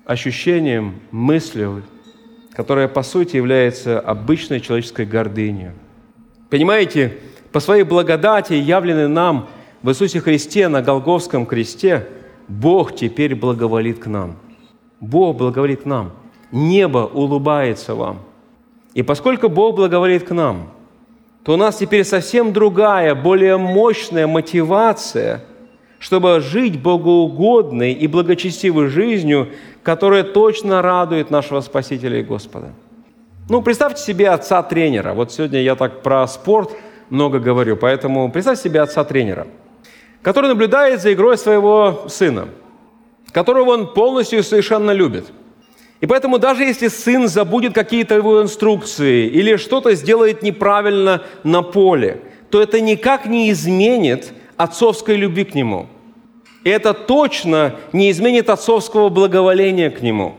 ощущением, 0.05 1.01
мыслью, 1.11 1.83
которая 2.53 2.89
по 2.89 3.03
сути 3.03 3.37
является 3.37 4.01
обычной 4.01 4.61
человеческой 4.61 5.07
гордыней. 5.07 5.71
Понимаете, 6.49 7.19
по 7.53 7.61
своей 7.61 7.85
благодати, 7.85 8.55
явленной 8.55 9.09
нам 9.09 9.49
в 9.83 9.91
Иисусе 9.91 10.21
Христе 10.21 10.69
на 10.69 10.83
Голговском 10.83 11.47
кресте, 11.47 12.09
Бог 12.49 12.95
теперь 12.95 13.35
благоволит 13.35 13.99
к 14.01 14.07
нам. 14.07 14.37
Бог 15.01 15.37
благоволит 15.37 15.83
к 15.83 15.85
нам– 15.87 16.13
небо 16.53 17.11
улыбается 17.13 17.95
вам. 17.95 18.21
И 18.95 19.03
поскольку 19.03 19.49
Бог 19.49 19.77
благоволит 19.77 20.25
к 20.25 20.31
нам, 20.33 20.71
то 21.45 21.55
у 21.55 21.57
нас 21.57 21.77
теперь 21.77 22.05
совсем 22.05 22.53
другая, 22.53 23.15
более 23.15 23.57
мощная 23.57 24.27
мотивация, 24.27 25.45
чтобы 26.01 26.41
жить 26.41 26.83
богоугодной 26.83 27.93
и 27.93 28.09
благочестивой 28.09 28.89
жизнью, 28.89 29.51
которая 29.85 30.25
точно 30.25 30.83
радует 30.83 31.31
нашего 31.31 31.61
Спасителя 31.61 32.19
и 32.19 32.25
Господа. 32.25 32.73
Ну, 33.49 33.63
представьте 33.63 34.03
себе 34.03 34.31
отца-тренера. 34.31 35.13
Вот 35.13 35.31
сегодня 35.31 35.61
я 35.61 35.77
так 35.77 36.03
про 36.03 36.27
спорт 36.27 36.73
много 37.11 37.39
говорю, 37.39 37.77
поэтому 37.77 38.33
представьте 38.33 38.65
себе 38.65 38.81
отца-тренера, 38.81 39.47
который 40.23 40.49
наблюдает 40.49 41.01
за 41.01 41.13
игрой 41.13 41.39
своего 41.39 42.07
сына, 42.09 42.49
которого 43.31 43.71
он 43.71 43.93
полностью 43.95 44.41
и 44.41 44.43
совершенно 44.43 44.91
любит– 44.91 45.27
и 46.01 46.07
поэтому 46.07 46.39
даже 46.39 46.65
если 46.65 46.89
сын 46.89 47.29
забудет 47.29 47.75
какие-то 47.75 48.15
его 48.15 48.43
инструкции 48.43 49.27
или 49.27 49.57
что-то 49.57 49.95
сделает 49.95 50.43
неправильно 50.43 51.23
на 51.45 51.61
поле, 51.61 52.23
то 52.51 52.63
это 52.63 52.81
никак 52.81 53.27
не 53.27 53.51
изменит 53.51 54.33
отцовской 54.61 55.17
любви 55.17 55.45
к 55.45 55.55
нему. 55.55 55.87
И 56.65 56.69
это 56.69 56.93
точно 56.93 57.77
не 57.95 58.11
изменит 58.11 58.51
отцовского 58.51 59.09
благоволения 59.09 59.89
к 59.89 60.03
нему. 60.03 60.35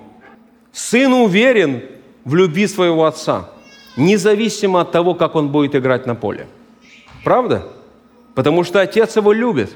Сын 0.72 1.12
уверен 1.14 1.82
в 2.24 2.36
любви 2.36 2.68
своего 2.68 3.06
отца, 3.06 3.50
независимо 3.98 4.82
от 4.82 4.92
того, 4.92 5.16
как 5.16 5.36
он 5.36 5.50
будет 5.50 5.76
играть 5.76 6.06
на 6.06 6.14
поле. 6.14 6.46
Правда? 7.24 7.68
Потому 8.36 8.64
что 8.64 8.80
отец 8.80 9.16
его 9.16 9.34
любит. 9.34 9.72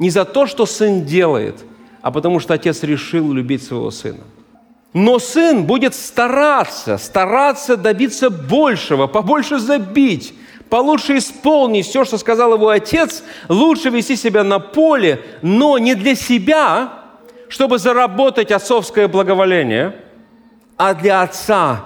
Не 0.00 0.10
за 0.10 0.24
то, 0.24 0.46
что 0.46 0.66
сын 0.66 1.04
делает, 1.04 1.64
а 2.02 2.10
потому 2.10 2.40
что 2.40 2.54
отец 2.54 2.82
решил 2.82 3.32
любить 3.32 3.62
своего 3.62 3.92
сына. 3.92 4.24
Но 4.92 5.20
сын 5.20 5.64
будет 5.64 5.94
стараться, 5.94 6.98
стараться 6.98 7.76
добиться 7.76 8.30
большего, 8.30 9.06
побольше 9.06 9.58
забить, 9.58 10.34
получше 10.70 11.18
исполнить 11.18 11.86
все, 11.86 12.04
что 12.04 12.18
сказал 12.18 12.54
его 12.54 12.68
отец, 12.68 13.22
лучше 13.48 13.90
вести 13.90 14.16
себя 14.16 14.44
на 14.44 14.58
поле, 14.58 15.22
но 15.42 15.78
не 15.78 15.94
для 15.94 16.14
себя, 16.14 16.92
чтобы 17.48 17.78
заработать 17.78 18.50
отцовское 18.50 19.08
благоволение, 19.08 19.96
а 20.76 20.94
для 20.94 21.22
отца, 21.22 21.84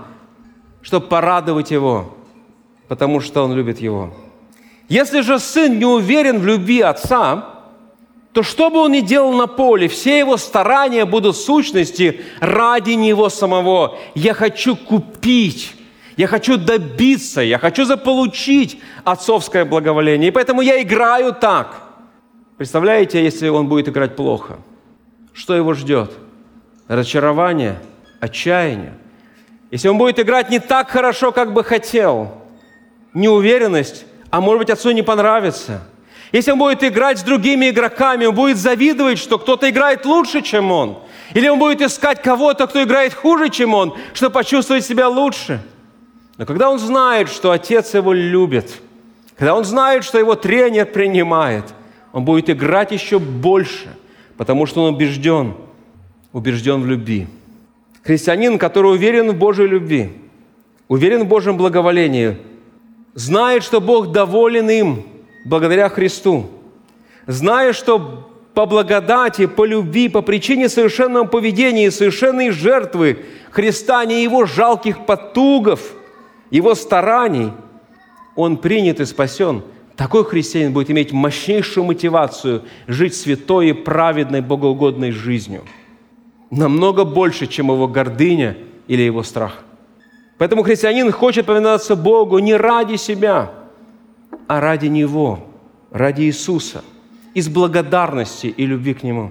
чтобы 0.83 1.07
порадовать 1.07 1.71
его, 1.71 2.15
потому 2.89 3.21
что 3.21 3.45
он 3.45 3.55
любит 3.55 3.81
его. 3.81 4.13
Если 4.89 5.21
же 5.21 5.39
сын 5.39 5.79
не 5.79 5.85
уверен 5.85 6.41
в 6.41 6.47
любви 6.47 6.81
отца, 6.81 7.61
то 8.33 8.43
что 8.43 8.71
бы 8.71 8.81
он 8.81 8.93
ни 8.93 9.01
делал 9.01 9.33
на 9.33 9.47
поле, 9.47 9.89
все 9.89 10.19
его 10.19 10.37
старания 10.37 11.05
будут 11.05 11.37
сущности 11.37 12.23
ради 12.41 12.93
него 12.93 13.29
самого. 13.29 13.99
Я 14.15 14.35
хочу 14.35 14.77
купить, 14.77 15.75
я 16.17 16.27
хочу 16.27 16.57
добиться, 16.57 17.41
я 17.41 17.59
хочу 17.59 17.85
заполучить 17.85 18.81
отцовское 19.05 19.65
благоволение. 19.65 20.29
И 20.29 20.33
поэтому 20.33 20.61
я 20.61 20.83
играю 20.83 21.33
так. 21.33 21.83
Представляете, 22.57 23.23
если 23.23 23.49
он 23.49 23.69
будет 23.69 23.89
играть 23.89 24.17
плохо? 24.17 24.59
Что 25.33 25.55
его 25.55 25.75
ждет? 25.75 26.11
Разочарование, 26.89 27.79
отчаяние. 28.21 28.95
Если 29.71 29.89
он 29.89 29.99
будет 29.99 30.19
играть 30.19 30.51
не 30.51 30.59
так 30.59 30.91
хорошо, 30.91 31.33
как 31.33 31.53
бы 31.53 31.63
хотел, 31.63 32.35
неуверенность, 33.15 34.05
а 34.31 34.41
может 34.41 34.59
быть, 34.59 34.71
отцу 34.71 34.91
не 34.91 35.03
понравится– 35.03 35.83
если 36.33 36.53
он 36.53 36.59
будет 36.59 36.85
играть 36.85 37.19
с 37.19 37.23
другими 37.23 37.71
игроками, 37.71 38.25
он 38.27 38.35
будет 38.35 38.57
завидовать, 38.57 39.19
что 39.19 39.39
кто-то 39.39 39.69
играет 39.69 40.05
лучше, 40.07 40.43
чем 40.43 40.71
он. 40.71 40.99
Или 41.35 41.49
он 41.49 41.59
будет 41.59 41.81
искать 41.81 42.23
кого-то, 42.23 42.67
кто 42.67 42.83
играет 42.83 43.15
хуже, 43.15 43.49
чем 43.49 43.75
он, 43.75 43.97
чтобы 44.15 44.35
почувствовать 44.35 44.85
себя 44.85 45.09
лучше. 45.09 45.61
Но 46.41 46.47
когда 46.47 46.71
он 46.71 46.79
знает, 46.79 47.29
что 47.29 47.51
отец 47.51 47.93
его 47.93 48.15
любит, 48.15 48.81
когда 49.37 49.55
он 49.55 49.63
знает, 49.63 50.05
что 50.05 50.19
его 50.19 50.37
тренер 50.37 50.87
принимает, 50.87 51.67
он 52.15 52.25
будет 52.25 52.49
играть 52.49 52.93
еще 52.93 53.19
больше, 53.19 53.95
потому 54.39 54.65
что 54.65 54.83
он 54.83 54.95
убежден, 54.95 55.53
убежден 56.33 56.81
в 56.81 56.87
любви. 56.87 57.27
Христианин, 58.03 58.59
который 58.59 58.91
уверен 58.91 59.31
в 59.33 59.37
Божьей 59.37 59.67
любви, 59.67 60.13
уверен 60.89 61.25
в 61.25 61.27
Божьем 61.27 61.59
благоволении, 61.59 62.39
знает, 63.13 63.63
что 63.63 63.83
Бог 63.83 64.11
доволен 64.11 64.71
им– 64.71 65.05
благодаря 65.45 65.91
Христу, 65.91 66.47
зная, 67.27 67.75
что 67.75 68.31
по 68.55 68.65
благодати, 68.65 69.45
по 69.45 69.67
любви, 69.67 70.09
по 70.09 70.23
причине 70.23 70.71
совершенного 70.71 71.27
поведения 71.27 71.85
и 71.85 71.91
совершенной 71.91 72.49
жертвы 72.49 73.27
Христа, 73.51 74.07
не 74.07 74.23
его 74.23 74.47
жалких 74.47 75.05
потугов, 75.05 76.00
его 76.51 76.75
стараний, 76.75 77.53
он 78.37 78.57
принят 78.57 79.01
и 79.01 79.05
спасен. 79.05 79.63
Такой 79.97 80.25
христианин 80.25 80.73
будет 80.73 80.91
иметь 80.91 81.13
мощнейшую 81.13 81.85
мотивацию 81.85 82.63
жить 82.87 83.15
святой 83.15 83.71
и 83.71 83.73
праведной, 83.73 84.41
богоугодной 84.41 85.11
жизнью. 85.11 85.63
Намного 86.51 87.05
больше, 87.05 87.47
чем 87.47 87.69
его 87.69 87.87
гордыня 87.87 88.57
или 88.89 89.03
его 89.03 89.23
страх. 89.23 89.63
Поэтому 90.39 90.63
христианин 90.63 91.13
хочет 91.13 91.47
повиноваться 91.47 91.97
Богу 91.97 92.39
не 92.39 92.55
ради 92.55 92.97
себя– 92.97 93.53
а 94.51 94.61
ради 94.61 94.87
Него, 94.87 95.47
ради 95.93 96.23
Иисуса, 96.23 96.83
из 97.35 97.49
благодарности 97.49 98.49
и 98.49 98.67
любви 98.67 98.95
к 98.95 99.05
Нему. 99.05 99.31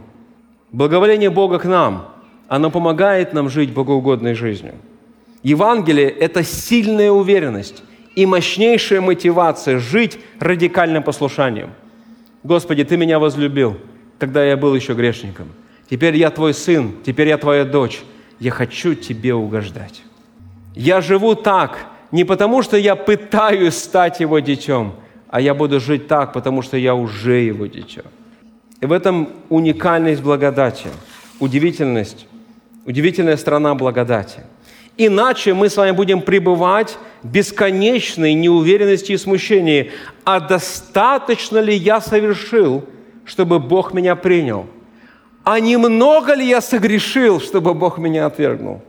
Благоволение 0.72 1.30
Бога 1.30 1.60
к 1.60 1.66
нам, 1.66 2.14
оно 2.48 2.72
помогает 2.72 3.34
нам 3.34 3.50
жить 3.50 3.74
богоугодной 3.74 4.34
жизнью. 4.34 4.76
Евангелие– 5.44 6.10
это 6.20 6.44
сильная 6.44 7.12
уверенность 7.12 7.84
и 8.16 8.26
мощнейшая 8.26 9.02
мотивация 9.02 9.80
жить 9.80 10.20
радикальным 10.40 11.04
послушанием. 11.04 11.72
Господи, 12.44 12.84
Ты 12.84 12.98
меня 12.98 13.20
возлюбил, 13.20 13.78
когда 14.18 14.44
я 14.44 14.58
был 14.58 14.76
еще 14.76 14.94
грешником. 14.94 15.48
Теперь 15.90 16.16
я 16.18 16.30
Твой 16.30 16.54
сын, 16.54 16.94
теперь 17.06 17.30
я 17.30 17.38
Твоя 17.38 17.66
дочь. 17.66 18.02
Я 18.40 18.52
хочу 18.52 18.96
Тебе 18.96 19.34
угождать. 19.34 20.02
Я 20.76 21.02
живу 21.02 21.36
так 21.36 21.88
не 22.12 22.24
потому, 22.24 22.64
что 22.64 22.78
я 22.78 22.96
пытаюсь 22.96 23.76
стать 23.76 24.20
Его 24.20 24.40
детем– 24.40 24.94
а 25.30 25.40
я 25.40 25.54
буду 25.54 25.80
жить 25.80 26.08
так, 26.08 26.34
потому 26.34 26.62
что 26.62 26.76
я 26.76 26.96
уже 26.96 27.40
его 27.42 27.68
дитя. 27.68 28.02
И 28.82 28.86
в 28.86 28.92
этом 28.92 29.30
уникальность 29.50 30.24
благодати, 30.24 30.90
удивительность, 31.40 32.26
удивительная 32.86 33.38
страна 33.38 33.76
благодати. 33.76 34.42
Иначе 35.02 35.54
мы 35.54 35.70
с 35.70 35.78
вами 35.78 35.92
будем 35.92 36.22
пребывать 36.22 36.98
в 37.24 37.28
бесконечной 37.30 38.34
неуверенности 38.34 39.14
и 39.14 39.18
смущении. 39.18 39.94
А 40.26 40.42
достаточно 40.42 41.60
ли 41.60 41.74
я 41.74 42.02
совершил, 42.02 42.84
чтобы 43.24 43.60
Бог 43.60 43.94
меня 43.94 44.18
принял? 44.18 44.66
А 45.46 45.62
немного 45.62 46.34
ли 46.34 46.46
я 46.46 46.60
согрешил, 46.60 47.40
чтобы 47.40 47.74
Бог 47.74 47.98
меня 47.98 48.26
отвергнул? 48.26 48.82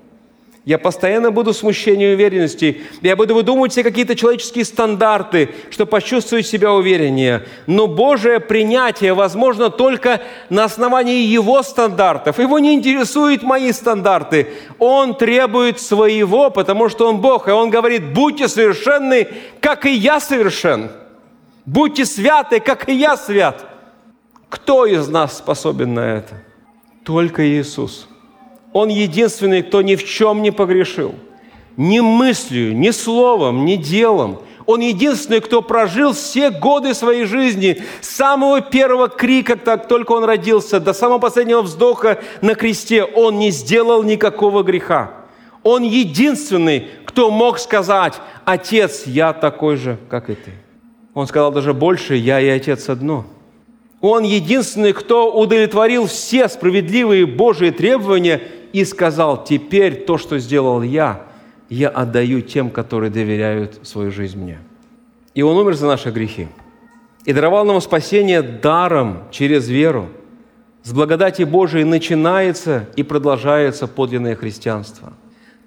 Я 0.70 0.78
постоянно 0.78 1.33
буду 1.33 1.52
в 1.52 1.56
смущении 1.56 2.12
и 2.12 2.14
уверенности. 2.14 2.83
Я 3.02 3.16
буду 3.16 3.35
выдумывать 3.35 3.72
все 3.72 3.83
какие-то 3.83 4.14
человеческие 4.14 4.64
стандарты, 4.64 5.52
чтобы 5.68 5.90
почувствовать 5.90 6.46
себя 6.46 6.72
увереннее. 6.72 7.44
Но 7.66 7.88
Божие 7.88 8.38
принятие 8.38 9.12
возможно 9.12 9.70
только 9.70 10.22
на 10.48 10.62
основании 10.62 11.24
Его 11.24 11.64
стандартов. 11.64 12.38
Его 12.38 12.61
не 12.61 12.72
интересуют 12.74 13.42
мои 13.42 13.72
стандарты. 13.72 14.46
Он 14.78 15.16
требует 15.16 15.80
своего, 15.80 16.50
потому 16.50 16.88
что 16.88 17.09
Он 17.09 17.20
Бог. 17.20 17.48
И 17.48 17.50
Он 17.50 17.68
говорит, 17.70 18.12
будьте 18.12 18.46
совершенны, 18.46 19.26
как 19.61 19.87
и 19.87 19.90
я 19.92 20.20
совершен. 20.20 20.92
Будьте 21.66 22.04
святы, 22.04 22.61
как 22.61 22.88
и 22.88 22.92
я 22.92 23.16
свят. 23.16 23.66
Кто 24.48 24.87
из 24.87 25.09
нас 25.09 25.38
способен 25.38 25.94
на 25.94 26.18
это? 26.18 26.44
Только 27.04 27.44
Иисус. 27.44 28.06
Он 28.72 28.88
единственный, 28.88 29.62
кто 29.62 29.83
ни 29.83 29.96
в 29.96 30.04
чем 30.04 30.42
не 30.42 30.50
погрешил. 30.50 31.14
Ни 31.76 32.00
мыслью, 32.00 32.76
ни 32.76 32.90
словом, 32.90 33.64
ни 33.64 33.76
делом. 33.76 34.40
Он 34.66 34.80
единственный, 34.80 35.40
кто 35.40 35.62
прожил 35.62 36.12
все 36.12 36.50
годы 36.50 36.94
своей 36.94 37.24
жизни, 37.24 37.83
с 38.00 38.09
самого 38.09 38.61
первого 38.61 39.09
крика, 39.09 39.56
как 39.56 39.88
только 39.88 40.12
он 40.12 40.24
родился, 40.24 40.78
до 40.78 40.92
самого 40.92 41.18
последнего 41.18 41.62
вздоха 41.62 42.20
на 42.40 42.54
кресте. 42.54 43.02
Он 43.02 43.38
не 43.38 43.50
сделал 43.50 44.04
никакого 44.04 44.62
греха. 44.62 45.12
Он 45.62 45.83
единственный, 45.83 46.87
кто 47.04 47.30
мог 47.30 47.59
сказать, 47.59 48.14
«Отец, 48.44 49.02
я 49.06 49.33
такой 49.33 49.76
же, 49.76 49.98
как 50.09 50.30
и 50.30 50.35
ты». 50.35 50.52
Он 51.14 51.26
сказал 51.26 51.50
даже 51.50 51.74
больше, 51.74 52.14
«Я 52.14 52.40
и 52.40 52.48
Отец 52.48 52.88
одно». 52.88 53.26
Он 54.00 54.22
единственный, 54.22 54.92
кто 54.92 55.30
удовлетворил 55.30 56.06
все 56.06 56.48
справедливые 56.48 57.26
Божьи 57.26 57.70
требования 57.70 58.40
и 58.72 58.85
сказал, 58.85 59.44
теперь 59.44 60.04
то, 60.04 60.18
что 60.18 60.38
сделал 60.38 60.83
я, 60.83 61.22
я 61.68 61.88
отдаю 61.88 62.40
тем, 62.40 62.70
которые 62.70 63.11
доверяют 63.11 63.80
свою 63.83 64.11
жизнь 64.11 64.38
мне. 64.38 64.59
И 65.35 65.42
Он 65.42 65.56
умер 65.56 65.74
за 65.74 65.87
наши 65.87 66.11
грехи. 66.11 66.48
И 67.24 67.33
даровал 67.33 67.64
нам 67.64 67.80
спасение 67.80 68.42
даром 68.42 69.24
через 69.30 69.68
веру. 69.68 70.09
С 70.83 70.92
благодати 70.92 71.42
Божией 71.42 71.85
начинается 71.85 72.88
и 72.96 73.02
продолжается 73.02 73.87
подлинное 73.87 74.35
христианство. 74.35 75.12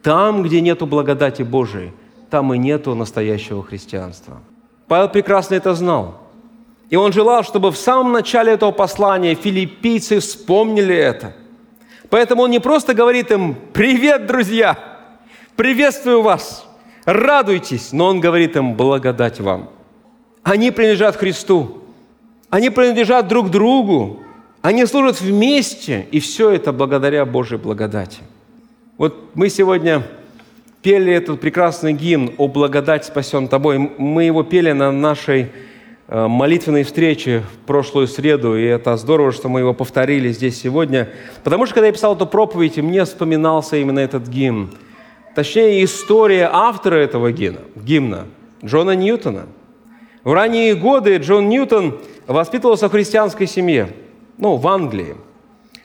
Там, 0.02 0.44
где 0.44 0.60
нету 0.60 0.86
благодати 0.86 1.44
Божией, 1.44 1.92
там 2.30 2.54
и 2.54 2.58
нету 2.58 2.96
настоящего 2.96 3.64
христианства. 3.64 4.40
Павел 4.88 5.10
прекрасно 5.10 5.56
это 5.56 5.74
знал. 5.76 6.20
И 6.90 6.96
он 6.96 7.14
желал, 7.14 7.44
чтобы 7.44 7.72
в 7.72 7.78
самом 7.78 8.12
начале 8.12 8.54
этого 8.54 8.72
послания 8.72 9.36
филиппийцы 9.36 10.20
вспомнили 10.20 10.96
это– 10.96 11.36
Поэтому 12.14 12.44
он 12.44 12.52
не 12.52 12.60
просто 12.60 12.94
говорит 12.94 13.32
им 13.32 13.56
«Привет, 13.74 14.28
друзья! 14.28 14.78
Приветствую 15.56 16.22
вас! 16.22 16.64
Радуйтесь!» 17.06 17.92
Но 17.92 18.06
он 18.06 18.20
говорит 18.20 18.56
им 18.56 18.76
«Благодать 18.76 19.40
вам!» 19.40 19.72
Они 20.44 20.70
принадлежат 20.70 21.16
Христу. 21.16 21.82
Они 22.52 22.70
принадлежат 22.70 23.28
друг 23.28 23.50
другу. 23.50 24.22
Они 24.62 24.86
служат 24.86 25.22
вместе. 25.22 26.06
И 26.12 26.20
все 26.20 26.52
это 26.52 26.72
благодаря 26.72 27.26
Божьей 27.26 27.58
благодати. 27.58 28.20
Вот 29.00 29.32
мы 29.34 29.50
сегодня 29.50 30.04
пели 30.84 31.12
этот 31.12 31.42
прекрасный 31.42 31.94
гимн 31.94 32.36
«О 32.38 32.48
благодать 32.48 33.06
спасен 33.06 33.48
тобой». 33.48 33.80
Мы 33.80 34.26
его 34.26 34.44
пели 34.44 34.72
на 34.72 34.92
нашей 34.92 35.52
молитвенной 36.14 36.84
встречи 36.84 37.42
в 37.42 37.66
прошлую 37.66 38.08
среду, 38.08 38.56
и 38.56 38.64
это 38.64 38.96
здорово, 38.98 39.32
что 39.32 39.50
мы 39.50 39.62
его 39.62 39.74
повторили 39.74 40.30
здесь 40.30 40.62
сегодня, 40.62 41.10
потому 41.44 41.66
что, 41.66 41.74
когда 41.74 41.88
я 41.88 41.94
писал 41.94 42.16
эту 42.16 42.28
проповедь, 42.28 42.78
мне 42.78 43.04
вспоминался 43.04 43.78
именно 43.78 44.00
этот 44.00 44.28
гимн. 44.28 44.70
Точнее, 45.36 45.84
история 45.84 46.48
автора 46.54 46.98
этого 46.98 47.32
гимна, 47.32 47.62
гимна 47.76 48.26
Джона 48.64 48.92
Ньютона. 48.92 49.48
В 50.24 50.32
ранние 50.32 50.76
годы 50.76 51.18
Джон 51.18 51.50
Ньютон 51.50 52.00
воспитывался 52.28 52.88
в 52.88 52.92
христианской 52.92 53.48
семье, 53.48 53.90
ну, 54.38 54.56
в 54.58 54.68
Англии. 54.68 55.16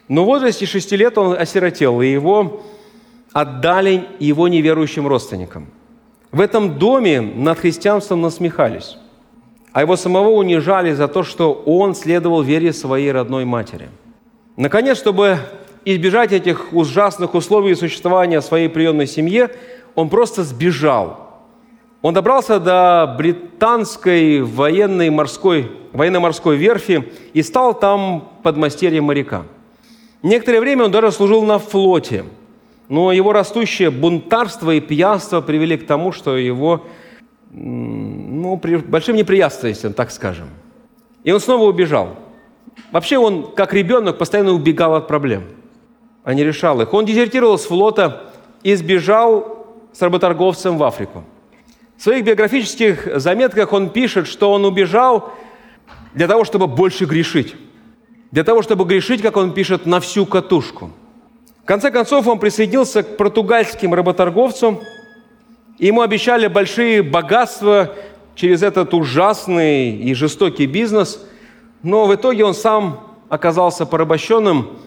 Но 0.08 0.24
в 0.24 0.26
возрасте 0.26 0.66
шести 0.66 0.94
лет 0.96 1.16
он 1.16 1.32
осиротел, 1.38 2.02
и 2.02 2.06
его 2.06 2.62
отдали 3.32 4.06
его 4.18 4.46
неверующим 4.48 5.06
родственникам. 5.06 5.68
В 6.30 6.40
этом 6.40 6.78
доме 6.78 7.22
над 7.22 7.58
христианством 7.58 8.20
насмехались, 8.20 8.98
а 9.78 9.82
его 9.82 9.94
самого 9.94 10.30
унижали 10.30 10.92
за 10.92 11.06
то, 11.06 11.22
что 11.22 11.52
он 11.52 11.94
следовал 11.94 12.42
вере 12.42 12.72
своей 12.72 13.12
родной 13.12 13.44
матери. 13.44 13.90
Наконец, 14.56 14.98
чтобы 14.98 15.38
избежать 15.84 16.32
этих 16.32 16.72
ужасных 16.72 17.34
условий 17.34 17.76
существования 17.76 18.40
своей 18.40 18.68
приемной 18.68 19.06
семье, 19.06 19.50
он 19.94 20.08
просто 20.08 20.42
сбежал. 20.42 21.28
Он 22.02 22.12
добрался 22.12 22.58
до 22.58 23.14
британской 23.16 24.42
военной 24.42 25.10
морской, 25.10 25.70
военно-морской 25.92 26.56
верфи 26.56 27.12
и 27.32 27.40
стал 27.44 27.72
там 27.72 28.30
подмастерьем 28.42 29.04
моряка. 29.04 29.44
Некоторое 30.24 30.58
время 30.58 30.86
он 30.86 30.90
даже 30.90 31.12
служил 31.12 31.44
на 31.44 31.60
флоте, 31.60 32.24
но 32.88 33.12
его 33.12 33.32
растущее 33.32 33.92
бунтарство 33.92 34.72
и 34.72 34.80
пьянство 34.80 35.40
привели 35.40 35.76
к 35.76 35.86
тому, 35.86 36.10
что 36.10 36.36
его 36.36 36.82
ну, 37.50 38.58
при 38.58 38.76
большим 38.76 39.16
неприятностям, 39.16 39.92
так 39.92 40.10
скажем. 40.10 40.48
И 41.24 41.32
он 41.32 41.40
снова 41.40 41.64
убежал. 41.64 42.16
Вообще 42.92 43.18
он, 43.18 43.52
как 43.52 43.74
ребенок, 43.74 44.18
постоянно 44.18 44.52
убегал 44.52 44.94
от 44.94 45.08
проблем, 45.08 45.44
а 46.24 46.34
не 46.34 46.44
решал 46.44 46.80
их. 46.80 46.92
Он 46.94 47.04
дезертировал 47.04 47.58
с 47.58 47.66
флота 47.66 48.30
и 48.62 48.74
сбежал 48.74 49.66
с 49.92 50.02
работорговцем 50.02 50.78
в 50.78 50.84
Африку. 50.84 51.24
В 51.96 52.02
своих 52.02 52.24
биографических 52.24 53.18
заметках 53.20 53.72
он 53.72 53.90
пишет, 53.90 54.28
что 54.28 54.52
он 54.52 54.64
убежал 54.64 55.32
для 56.14 56.28
того, 56.28 56.44
чтобы 56.44 56.66
больше 56.66 57.06
грешить. 57.06 57.56
Для 58.30 58.44
того, 58.44 58.62
чтобы 58.62 58.84
грешить, 58.84 59.22
как 59.22 59.36
он 59.36 59.52
пишет, 59.52 59.86
на 59.86 59.98
всю 60.00 60.26
катушку. 60.26 60.90
В 61.62 61.66
конце 61.66 61.90
концов, 61.90 62.26
он 62.26 62.38
присоединился 62.38 63.02
к 63.02 63.16
португальским 63.16 63.92
работорговцам, 63.92 64.80
и 65.78 65.86
ему 65.86 66.02
обещали 66.02 66.48
большие 66.48 67.02
богатства 67.02 67.94
через 68.34 68.62
этот 68.62 68.94
ужасный 68.94 69.90
и 69.90 70.14
жестокий 70.14 70.66
бизнес, 70.66 71.24
но 71.82 72.06
в 72.06 72.14
итоге 72.14 72.44
он 72.44 72.54
сам 72.54 73.00
оказался 73.28 73.86
порабощенным 73.86 74.78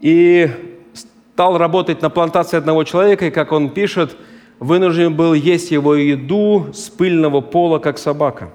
и 0.00 0.50
стал 1.32 1.56
работать 1.56 2.02
на 2.02 2.10
плантации 2.10 2.56
одного 2.56 2.84
человека, 2.84 3.26
и, 3.26 3.30
как 3.30 3.52
он 3.52 3.70
пишет, 3.70 4.16
вынужден 4.58 5.14
был 5.14 5.34
есть 5.34 5.70
его 5.70 5.94
еду 5.94 6.68
с 6.72 6.88
пыльного 6.88 7.40
пола, 7.40 7.78
как 7.78 7.98
собака. 7.98 8.50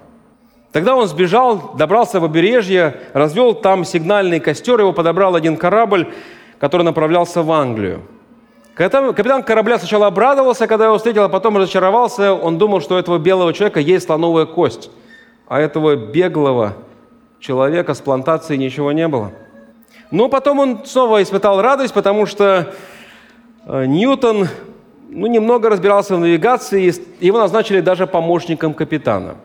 Тогда 0.72 0.96
он 0.96 1.06
сбежал, 1.06 1.74
добрался 1.78 2.18
в 2.18 2.22
побережье, 2.22 3.00
развел 3.12 3.54
там 3.54 3.84
сигнальный 3.84 4.40
костер, 4.40 4.80
его 4.80 4.92
подобрал 4.92 5.36
один 5.36 5.56
корабль, 5.56 6.08
который 6.58 6.82
направлялся 6.82 7.42
в 7.42 7.52
Англию. 7.52 8.02
Капитан 8.74 9.44
корабля 9.44 9.78
сначала 9.78 10.08
обрадовался, 10.08 10.66
когда 10.66 10.86
его 10.86 10.96
встретил, 10.96 11.22
а 11.22 11.28
потом 11.28 11.56
разочаровался. 11.56 12.34
Он 12.34 12.58
думал, 12.58 12.80
что 12.80 12.96
у 12.96 12.98
этого 12.98 13.18
белого 13.18 13.52
человека 13.52 13.78
есть 13.78 14.06
слоновая 14.06 14.46
кость, 14.46 14.90
а 15.46 15.60
этого 15.60 15.94
беглого 15.94 16.74
человека 17.38 17.94
с 17.94 18.00
плантацией 18.00 18.58
ничего 18.58 18.90
не 18.90 19.06
было. 19.06 19.30
Но 20.10 20.28
потом 20.28 20.58
он 20.58 20.84
снова 20.84 21.22
испытал 21.22 21.62
радость, 21.62 21.94
потому 21.94 22.26
что 22.26 22.74
э, 23.66 23.84
Ньютон 23.86 24.48
ну, 25.08 25.26
немного 25.28 25.68
разбирался 25.68 26.16
в 26.16 26.20
навигации, 26.20 26.92
и 27.20 27.26
его 27.26 27.38
назначили 27.38 27.80
даже 27.80 28.08
помощником 28.08 28.74
капитана. 28.74 29.36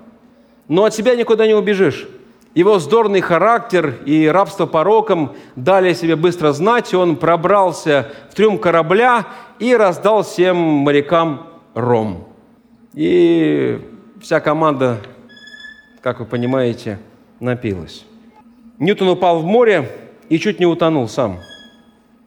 Но 0.67 0.85
от 0.85 0.95
себя 0.95 1.15
никуда 1.15 1.45
не 1.45 1.53
убежишь. 1.53 2.07
Его 2.55 2.75
вздорный 2.75 3.21
характер 3.21 3.99
и 4.05 4.27
рабство 4.27 4.65
пороком 4.65 5.35
дали 5.55 5.93
себе 5.93 6.15
быстро 6.15 6.51
знать, 6.51 6.91
и 6.93 6.95
он 6.95 7.15
пробрался 7.15 8.09
в 8.31 8.35
трюм 8.35 8.57
корабля 8.57 9.27
и 9.59 9.75
раздал 9.75 10.23
всем 10.23 10.57
морякам 10.57 11.47
ром. 11.75 12.27
И 12.93 13.79
вся 14.19 14.39
команда, 14.39 14.97
как 16.01 16.19
вы 16.19 16.25
понимаете, 16.25 16.97
напилась. 17.39 18.05
Ньютон 18.79 19.09
упал 19.09 19.39
в 19.39 19.45
море 19.45 19.89
и 20.29 20.39
чуть 20.39 20.59
не 20.59 20.65
утонул 20.65 21.07
сам. 21.07 21.39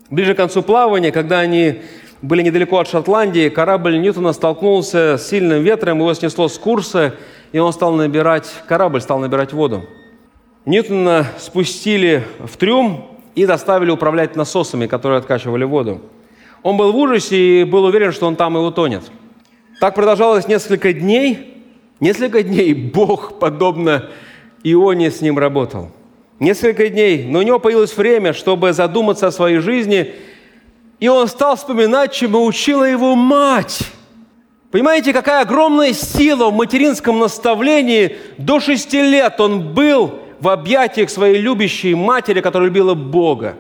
Ближе 0.08 0.35
к 0.35 0.37
концу 0.37 0.62
плавания, 0.62 1.11
когда 1.11 1.40
они 1.40 1.82
были 2.20 2.42
недалеко 2.42 2.78
от 2.78 2.87
Шотландии, 2.87 3.48
корабль 3.48 3.98
Ньютона 3.98 4.32
столкнулся 4.32 5.16
с 5.18 5.26
сильным 5.26 5.62
ветром, 5.64 5.98
его 5.98 6.14
снесло 6.14 6.46
с 6.46 6.58
курса, 6.58 7.16
и 7.50 7.58
он 7.58 7.72
стал 7.72 7.92
набирать, 7.92 8.48
корабль 8.68 9.00
стал 9.00 9.18
набирать 9.18 9.52
воду. 9.52 9.88
Ньютона 10.64 11.27
спустили 11.38 12.25
в 12.38 12.57
трюм 12.57 13.18
и 13.35 13.46
доставили 13.46 13.90
управлять 13.90 14.37
насосами, 14.37 14.87
которые 14.87 15.18
откачивали 15.18 15.64
воду. 15.64 16.01
Он 16.62 16.77
был 16.77 16.92
в 16.92 16.96
ужасе 16.96 17.62
и 17.62 17.64
был 17.64 17.85
уверен, 17.85 18.12
что 18.12 18.27
он 18.27 18.37
там 18.37 18.57
и 18.57 18.61
утонет. 18.61 19.03
Так 19.81 19.94
продолжалось 19.94 20.46
несколько 20.46 20.92
дней. 20.92 21.64
Несколько 21.98 22.42
дней 22.42 22.75
Бог, 22.75 23.38
подобно 23.38 24.11
Ионе, 24.62 25.11
с 25.11 25.20
ним 25.20 25.38
работал. 25.38 25.90
Несколько 26.38 26.88
дней, 26.88 27.25
но 27.25 27.40
у 27.40 27.42
него 27.42 27.59
появилось 27.59 27.96
время, 27.96 28.33
чтобы 28.33 28.72
задуматься 28.72 29.27
о 29.29 29.33
своей 29.33 29.59
жизни– 29.59 30.14
и 31.03 31.09
он 31.09 31.27
стал 31.27 31.57
вспоминать, 31.57 32.12
чему 32.12 32.44
учила 32.44 32.85
его 32.85 33.16
мать. 33.16 33.81
Понимаете, 34.70 35.12
какая 35.12 35.42
огромная 35.42 35.92
сила 35.94 36.48
в 36.48 36.55
материнском 36.55 37.18
наставлении. 37.18 38.18
До 38.38 38.61
шести 38.61 39.03
лет 39.03 39.40
он 39.40 39.75
был 39.75 40.20
в 40.42 40.48
объятиях 40.48 41.09
своей 41.09 41.40
любящей 41.40 41.94
матери, 41.94 42.40
которая 42.40 42.68
любила 42.68 42.94
Бога. 42.94 43.55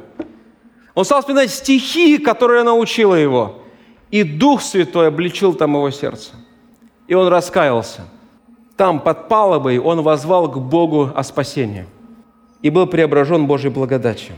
Он 0.94 1.04
стал 1.04 1.20
вспоминать 1.20 1.52
стихи, 1.52 2.18
которые 2.18 2.62
она 2.62 2.74
учила 2.74 3.14
его. 3.14 3.60
И 4.10 4.24
Дух 4.24 4.60
Святой 4.62 5.06
обличил 5.06 5.54
там 5.54 5.74
его 5.74 5.90
сердце. 5.92 6.32
И 7.06 7.14
он 7.14 7.28
раскаялся. 7.28 8.02
Там, 8.76 8.98
под 8.98 9.28
палубой, 9.28 9.78
он 9.78 10.02
возвал 10.02 10.50
к 10.50 10.58
Богу 10.58 11.10
о 11.14 11.22
спасении. 11.22 11.86
И 12.62 12.68
был 12.68 12.88
преображен 12.88 13.46
Божьей 13.46 13.70
благодатью. 13.70 14.34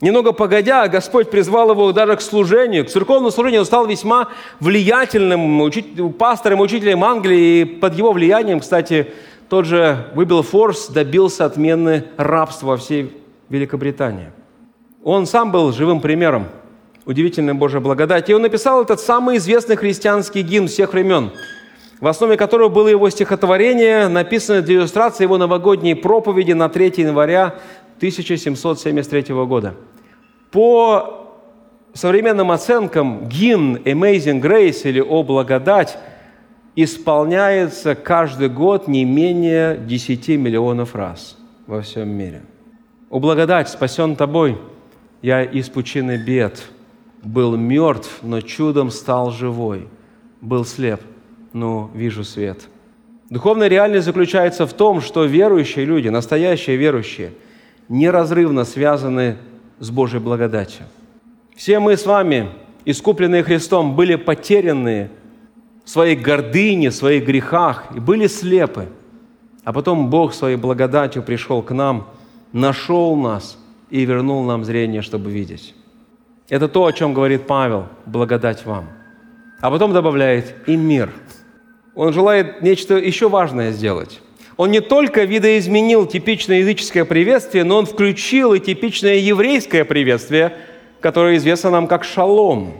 Немного 0.00 0.30
погодя, 0.30 0.86
Господь 0.86 1.28
призвал 1.28 1.72
его 1.72 1.90
даже 1.90 2.14
к 2.14 2.20
служению, 2.20 2.84
к 2.84 2.88
церковному 2.88 3.32
служению. 3.32 3.62
Он 3.62 3.66
стал 3.66 3.86
весьма 3.86 4.28
влиятельным 4.60 5.60
учитель, 5.60 6.10
пастором, 6.10 6.60
учителем 6.60 7.02
Англии. 7.02 7.62
И 7.62 7.64
под 7.64 7.94
его 7.94 8.12
влиянием, 8.12 8.60
кстати, 8.60 9.08
тот 9.48 9.66
же 9.66 10.06
Форс 10.14 10.88
добился 10.88 11.44
отмены 11.44 12.04
рабства 12.16 12.68
во 12.68 12.76
всей 12.76 13.22
Великобритании. 13.48 14.32
Он 15.02 15.26
сам 15.26 15.52
был 15.52 15.72
живым 15.72 16.00
примером 16.00 16.46
удивительной 17.06 17.54
Божьей 17.54 17.80
благодати. 17.80 18.30
И 18.30 18.34
он 18.34 18.42
написал 18.42 18.82
этот 18.82 19.00
самый 19.00 19.36
известный 19.36 19.76
христианский 19.76 20.42
гимн 20.42 20.68
всех 20.68 20.92
времен, 20.92 21.30
в 22.00 22.06
основе 22.06 22.36
которого 22.36 22.68
было 22.68 22.88
его 22.88 23.10
стихотворение, 23.10 24.08
написанное 24.08 24.62
для 24.62 24.76
иллюстрации 24.76 25.24
его 25.24 25.36
новогодней 25.38 25.94
проповеди 25.94 26.52
на 26.52 26.68
3 26.68 26.94
января 26.96 27.56
1773 27.98 29.34
года. 29.44 29.74
По 30.50 31.28
современным 31.92 32.50
оценкам 32.50 33.28
гимн 33.28 33.76
Amazing 33.76 34.40
Grace 34.40 34.88
или 34.88 35.00
«О 35.00 35.22
благодать» 35.22 35.98
исполняется 36.76 37.94
каждый 37.94 38.48
год 38.48 38.88
не 38.88 39.04
менее 39.04 39.76
10 39.78 40.28
миллионов 40.30 40.94
раз 40.94 41.36
во 41.66 41.82
всем 41.82 42.08
мире. 42.08 42.42
«О 43.10 43.20
благодать, 43.20 43.68
спасен 43.68 44.16
тобой, 44.16 44.58
я 45.22 45.42
из 45.42 45.68
пучины 45.68 46.16
бед, 46.16 46.64
был 47.22 47.56
мертв, 47.56 48.18
но 48.22 48.40
чудом 48.40 48.90
стал 48.90 49.30
живой, 49.30 49.88
был 50.40 50.64
слеп, 50.64 51.00
но 51.52 51.90
вижу 51.94 52.24
свет». 52.24 52.68
Духовная 53.30 53.68
реальность 53.68 54.04
заключается 54.04 54.66
в 54.66 54.72
том, 54.74 55.00
что 55.00 55.24
верующие 55.24 55.84
люди, 55.84 56.08
настоящие 56.08 56.76
верующие– 56.76 57.32
неразрывно 57.88 58.64
связаны 58.64 59.36
с 59.78 59.90
Божьей 59.90 60.20
благодатью. 60.20 60.84
Все 61.56 61.78
мы 61.78 61.96
с 61.96 62.06
вами, 62.06 62.48
искупленные 62.84 63.42
Христом, 63.42 63.94
были 63.94 64.16
потеряны 64.16 65.10
в 65.84 65.90
своей 65.90 66.16
гордыне, 66.16 66.90
в 66.90 66.94
своих 66.94 67.24
грехах 67.24 67.84
и 67.94 68.00
были 68.00 68.26
слепы. 68.26 68.88
А 69.64 69.72
потом 69.72 70.10
Бог 70.10 70.34
своей 70.34 70.56
благодатью 70.56 71.22
пришел 71.22 71.62
к 71.62 71.72
нам, 71.72 72.08
нашел 72.52 73.16
нас 73.16 73.58
и 73.90 74.04
вернул 74.04 74.44
нам 74.44 74.64
зрение, 74.64 75.02
чтобы 75.02 75.30
видеть. 75.30 75.74
Это 76.48 76.68
то, 76.68 76.84
о 76.84 76.92
чем 76.92 77.14
говорит 77.14 77.46
Павел, 77.46 77.86
благодать 78.06 78.66
вам. 78.66 78.88
А 79.60 79.70
потом 79.70 79.92
добавляет 79.92 80.54
и 80.66 80.76
мир. 80.76 81.10
Он 81.94 82.12
желает 82.12 82.60
нечто 82.60 82.96
еще 82.96 83.28
важное 83.28 83.72
сделать. 83.72 84.20
Он 84.56 84.70
не 84.70 84.80
только 84.80 85.24
видоизменил 85.24 86.06
типичное 86.06 86.58
языческое 86.58 87.04
приветствие, 87.04 87.64
но 87.64 87.78
он 87.78 87.86
включил 87.86 88.54
и 88.54 88.60
типичное 88.60 89.16
еврейское 89.16 89.84
приветствие, 89.84 90.56
которое 91.00 91.36
известно 91.36 91.70
нам 91.70 91.86
как 91.86 92.04
шалом. 92.04 92.74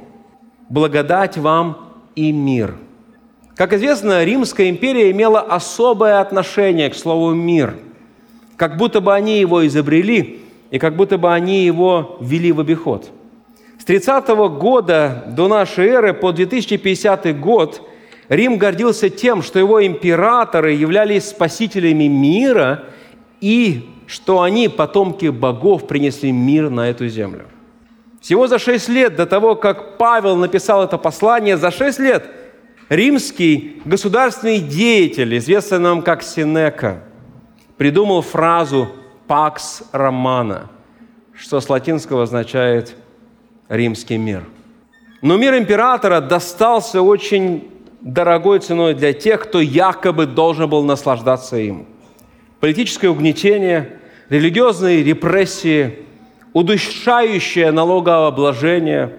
Благодать 0.68 1.36
вам 1.36 1.94
и 2.14 2.32
мир. 2.32 2.74
Как 3.56 3.72
известно, 3.72 4.24
Римская 4.24 4.68
империя 4.68 5.10
имела 5.12 5.40
особое 5.40 6.20
отношение 6.20 6.90
к 6.90 6.96
слову 6.96 7.34
«мир», 7.34 7.76
как 8.56 8.76
будто 8.76 9.00
бы 9.00 9.14
они 9.14 9.38
его 9.38 9.64
изобрели 9.66 10.40
и 10.70 10.78
как 10.78 10.96
будто 10.96 11.18
бы 11.18 11.32
они 11.32 11.64
его 11.64 12.16
ввели 12.20 12.50
в 12.50 12.58
обиход. 12.58 13.10
С 13.78 13.84
30 13.84 14.28
года 14.58 15.24
до 15.28 15.46
нашей 15.46 15.86
эры 15.86 16.14
по 16.14 16.32
2050 16.32 17.38
год 17.38 17.82
Рим 18.28 18.58
гордился 18.58 19.08
тем, 19.08 19.42
что 19.42 19.58
его 19.58 19.84
императоры 19.86 20.72
являлись 20.72 21.28
спасителями 21.28 22.04
мира 22.04 22.84
и 23.40 23.88
что 24.06 24.42
они, 24.42 24.68
потомки 24.68 25.26
богов, 25.26 25.86
принесли 25.86 26.32
мир 26.32 26.70
на 26.70 26.90
эту 26.90 27.06
землю. 27.08 27.44
Всего 28.20 28.48
за 28.48 28.58
шесть 28.58 28.88
лет 28.88 29.16
до 29.16 29.26
того, 29.26 29.54
как 29.54 29.96
Павел 29.98 30.36
написал 30.36 30.82
это 30.82 30.98
послание, 30.98 31.56
за 31.56 31.70
шесть 31.70 31.98
лет 31.98 32.24
римский 32.88 33.82
государственный 33.84 34.58
деятель, 34.58 35.36
известный 35.38 35.78
нам 35.78 36.02
как 36.02 36.22
Синека, 36.22 37.04
придумал 37.76 38.22
фразу 38.22 38.88
«пакс 39.26 39.82
романа», 39.92 40.70
что 41.34 41.60
с 41.60 41.68
латинского 41.68 42.24
означает 42.24 42.94
«римский 43.68 44.18
мир». 44.18 44.44
Но 45.22 45.36
мир 45.36 45.56
императора 45.56 46.20
достался 46.20 47.00
очень 47.00 47.70
дорогой 48.02 48.58
ценой 48.58 48.94
для 48.94 49.14
тех, 49.14 49.42
кто 49.44 49.60
якобы 49.60 50.26
должен 50.26 50.68
был 50.68 50.84
наслаждаться 50.84 51.56
им. 51.56 51.86
Политическое 52.60 53.08
угнетение, 53.08 53.98
религиозные 54.28 55.02
репрессии, 55.02 56.00
удушающее 56.52 57.72
налогообложение, 57.72 59.14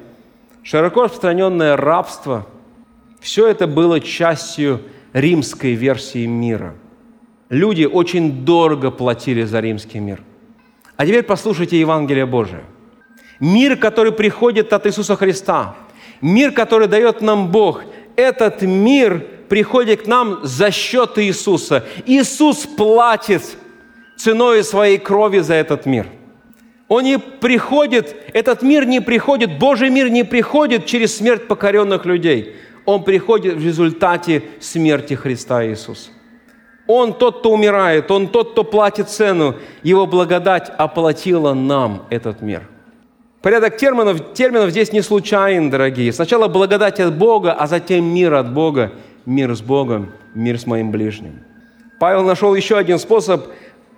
широко 0.61 1.03
распространенное 1.03 1.75
рабство– 1.75 2.45
все 3.25 3.47
это 3.47 3.65
было 3.65 3.99
частью 3.99 4.83
римской 5.11 5.73
версии 5.73 6.27
мира. 6.27 6.75
Люди 7.49 7.85
очень 7.85 8.45
дорого 8.45 8.91
платили 8.91 9.41
за 9.41 9.61
римский 9.61 9.97
мир. 9.97 10.21
А 10.95 11.07
теперь 11.07 11.23
послушайте 11.23 11.79
Евангелие 11.79 12.27
Божие. 12.27 12.65
Мир, 13.39 13.77
который 13.77 14.11
приходит 14.11 14.71
от 14.73 14.85
Иисуса 14.85 15.15
Христа, 15.15 15.75
мир, 16.21 16.51
который 16.51 16.87
дает 16.87 17.21
нам 17.21 17.51
Бог, 17.51 17.81
этот 18.15 18.61
мир 18.61 19.25
приходит 19.49 20.03
к 20.03 20.07
нам 20.07 20.41
за 20.43 20.69
счет 20.69 21.17
Иисуса. 21.17 21.83
Иисус 22.05 22.67
платит 22.77 23.57
ценой 24.17 24.63
своей 24.63 24.99
крови 24.99 25.39
за 25.39 25.55
этот 25.55 25.87
мир. 25.87 26.05
Он 26.87 27.03
не 27.03 27.17
приходит, 27.17 28.15
этот 28.33 28.61
мир 28.61 28.85
не 28.85 29.01
приходит, 29.01 29.57
Божий 29.57 29.89
мир 29.89 30.09
не 30.09 30.23
приходит 30.23 30.85
через 30.85 31.17
смерть 31.17 31.47
покоренных 31.47 32.05
людей. 32.05 32.55
Он 32.85 33.03
приходит 33.03 33.55
в 33.55 33.65
результате 33.65 34.43
смерти 34.59 35.15
Христа 35.15 35.65
Иисуса. 35.65 36.09
Он 36.87 37.13
тот, 37.13 37.39
кто 37.39 37.51
умирает, 37.51 38.11
Он 38.11 38.27
тот, 38.27 38.51
кто 38.51 38.63
платит 38.63 39.09
цену. 39.09 39.55
Его 39.81 40.05
благодать 40.05 40.71
оплатила 40.77 41.53
нам 41.53 42.05
этот 42.09 42.41
мир. 42.41 42.69
Порядок 43.41 43.77
терминов, 43.77 44.33
терминов 44.33 44.71
здесь 44.71 44.91
не 44.91 45.01
случайен, 45.01 45.69
дорогие. 45.69 46.11
Сначала 46.11 46.47
благодать 46.47 46.99
от 46.99 47.17
Бога, 47.17 47.53
а 47.53 47.67
затем 47.67 48.05
мир 48.05 48.33
от 48.33 48.53
Бога. 48.53 48.91
Мир 49.25 49.55
с 49.55 49.61
Богом, 49.61 50.13
мир 50.35 50.59
с 50.59 50.67
моим 50.67 50.91
ближним. 50.91 51.43
Павел 51.99 52.23
нашел 52.23 52.53
еще 52.53 52.77
один 52.77 52.99
способ 52.99 53.47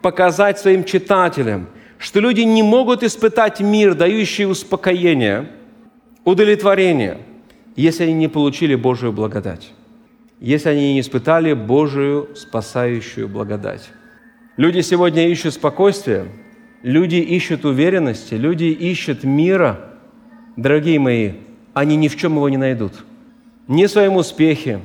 показать 0.01 0.59
своим 0.59 0.83
читателям, 0.85 1.67
что 1.97 2.19
люди 2.19 2.41
не 2.41 2.63
могут 2.63 3.03
испытать 3.03 3.59
мир, 3.59 3.93
дающий 3.93 4.45
успокоение, 4.45 5.49
удовлетворение, 6.23 7.17
если 7.83 8.03
они 8.03 8.13
не 8.13 8.27
получили 8.27 8.75
Божию 8.75 9.13
благодать 9.13 9.71
если 10.39 10.69
они 10.69 10.93
не 10.93 10.99
испытали 10.99 11.53
Божию 11.53 12.29
спасающую 12.35 13.27
благодать. 13.27 13.89
Люди 14.55 14.81
сегодня 14.81 15.27
ищут 15.29 15.53
спокойствия, 15.53 16.25
люди 16.83 17.15
ищут 17.15 17.65
уверенности, 17.65 18.35
люди 18.35 18.65
ищут 18.65 19.23
мира. 19.23 19.91
Дорогие 20.55 20.99
мои, 20.99 21.33
они 21.73 21.95
ни 21.95 22.07
в 22.07 22.15
чем 22.15 22.35
его 22.35 22.49
не 22.49 22.57
найдут. 22.57 22.93
Ни 23.67 23.85
в 23.85 23.91
своем 23.91 24.15
успехе, 24.15 24.79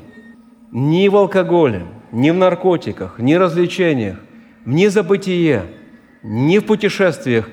ни 0.70 1.08
в 1.08 1.16
алкоголе, 1.16 1.86
ни 2.10 2.30
в 2.30 2.34
наркотиках, 2.34 3.18
ни 3.18 3.34
в 3.34 3.38
развлечениях, 3.38 4.18
ни 4.64 4.86
за 4.88 5.02
бытие, 5.02 5.64
ни 6.22 6.58
в 6.58 6.64
путешествиях. 6.64 7.48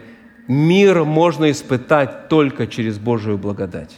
Мир 0.48 1.04
можно 1.04 1.52
испытать 1.52 2.28
только 2.28 2.66
через 2.66 2.98
Божию 2.98 3.38
благодать. 3.38 3.96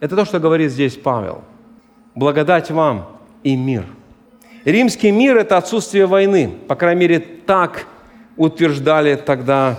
Это 0.00 0.16
то, 0.16 0.24
что 0.24 0.40
говорит 0.40 0.70
здесь 0.70 0.96
Павел. 0.96 1.42
Благодать 2.14 2.70
вам– 2.70 3.12
и 3.46 3.54
мир. 3.54 3.84
Римский 4.64 5.12
мир– 5.12 5.36
это 5.38 5.56
отсутствие 5.56 6.06
войны. 6.06 6.52
По 6.66 6.74
крайней 6.74 7.00
мере, 7.00 7.20
так 7.20 7.86
утверждали 8.36 9.14
тогда 9.14 9.78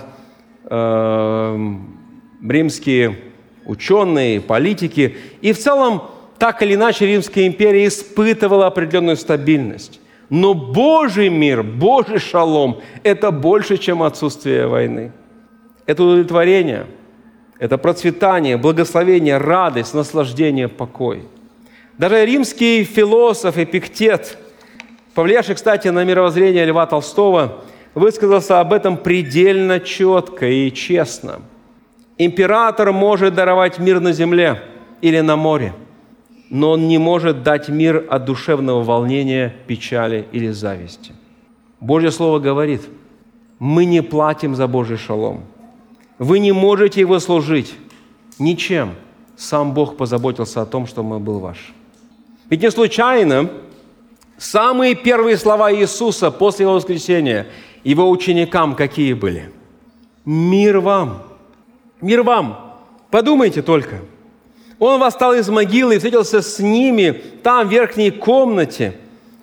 э, 0.64 1.74
римские 2.42 3.18
ученые, 3.66 4.40
политики. 4.40 5.18
И 5.42 5.52
в 5.52 5.58
целом, 5.58 6.04
так 6.38 6.62
или 6.62 6.74
иначе, 6.74 7.06
Римская 7.06 7.46
империя 7.46 7.86
испытывала 7.86 8.66
определенную 8.66 9.18
стабильность. 9.18 10.00
Но 10.30 10.54
Божий 10.54 11.28
мир, 11.28 11.62
Божий 11.62 12.18
шалом– 12.18 12.80
это 13.02 13.30
больше, 13.30 13.76
чем 13.76 14.02
отсутствие 14.02 14.66
войны. 14.66 15.12
Это 15.84 16.02
удовлетворение, 16.02 16.86
это 17.58 17.78
процветание, 17.78 18.56
благословение, 18.56 19.38
радость, 19.38 19.94
наслаждение, 19.94 20.68
покой– 20.68 21.22
даже 21.98 22.24
римский 22.24 22.84
философ 22.84 23.58
Эпиктет, 23.58 24.38
повлиявший, 25.14 25.56
кстати, 25.56 25.88
на 25.88 26.04
мировоззрение 26.04 26.64
Льва 26.64 26.86
Толстого, 26.86 27.64
высказался 27.92 28.60
об 28.60 28.72
этом 28.72 28.96
предельно 28.96 29.80
четко 29.80 30.46
и 30.46 30.70
честно. 30.70 31.40
Император 32.16 32.92
может 32.92 33.34
даровать 33.34 33.80
мир 33.80 33.98
на 33.98 34.12
земле 34.12 34.62
или 35.02 35.18
на 35.18 35.34
море, 35.34 35.74
но 36.50 36.70
он 36.70 36.86
не 36.86 36.98
может 36.98 37.42
дать 37.42 37.68
мир 37.68 38.06
от 38.08 38.24
душевного 38.24 38.84
волнения, 38.84 39.56
печали 39.66 40.26
или 40.30 40.50
зависти. 40.50 41.12
Божье 41.80 42.12
Слово 42.12 42.38
говорит, 42.38 42.82
мы 43.58 43.84
не 43.86 44.02
платим 44.02 44.54
за 44.54 44.68
Божий 44.68 44.98
шалом. 44.98 45.42
Вы 46.18 46.38
не 46.40 46.52
можете 46.52 47.00
его 47.00 47.18
служить 47.18 47.74
ничем. 48.38 48.94
Сам 49.36 49.72
Бог 49.72 49.96
позаботился 49.96 50.62
о 50.62 50.66
том, 50.66 50.86
что 50.86 51.02
мы 51.02 51.20
был 51.20 51.38
ваш. 51.38 51.72
Ведь 52.50 52.62
не 52.62 52.70
случайно 52.70 53.50
самые 54.36 54.94
первые 54.94 55.36
слова 55.36 55.72
Иисуса 55.72 56.30
после 56.30 56.64
Его 56.64 56.74
воскресения 56.74 57.46
Его 57.84 58.10
ученикам 58.10 58.74
какие 58.74 59.12
были? 59.12 59.52
«Мир 60.24 60.80
вам! 60.80 61.22
Мир 62.00 62.22
вам!» 62.22 62.68
Подумайте 63.10 63.62
только. 63.62 64.00
Он 64.78 65.00
восстал 65.00 65.34
из 65.34 65.48
могилы 65.48 65.94
и 65.94 65.98
встретился 65.98 66.42
с 66.42 66.58
ними 66.58 67.10
там, 67.42 67.66
в 67.66 67.70
верхней 67.70 68.10
комнате, 68.10 68.94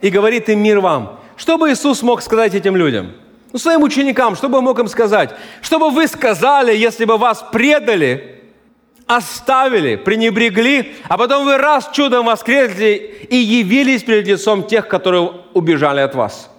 и 0.02 0.10
говорит 0.10 0.50
им 0.50 0.60
«Мир 0.60 0.80
вам!» 0.80 1.20
Что 1.36 1.58
бы 1.58 1.72
Иисус 1.72 2.02
мог 2.02 2.22
сказать 2.22 2.54
этим 2.54 2.78
людям? 2.78 3.12
Ну, 3.56 3.60
своим 3.60 3.84
ученикам, 3.84 4.36
что 4.36 4.50
бы 4.50 4.62
мог 4.62 4.78
им 4.80 4.90
сказать? 4.90 5.30
Что 5.62 5.80
бы 5.80 5.90
вы 5.90 6.10
сказали, 6.10 6.76
если 6.76 7.06
бы 7.06 7.18
вас 7.18 7.42
предали– 7.54 8.42
оставили, 9.08 9.96
пренебрегли, 9.96 10.94
а 11.08 11.18
потом 11.18 11.46
вы 11.46 11.56
раз 11.58 11.90
чудом 11.94 12.26
воскресли 12.26 13.28
и 13.30 13.38
явились 13.38 14.04
перед 14.04 14.28
лицом 14.28 14.68
тех, 14.68 14.90
которые 14.90 15.32
убежали 15.54 16.02
от 16.02 16.16
вас. 16.16 16.50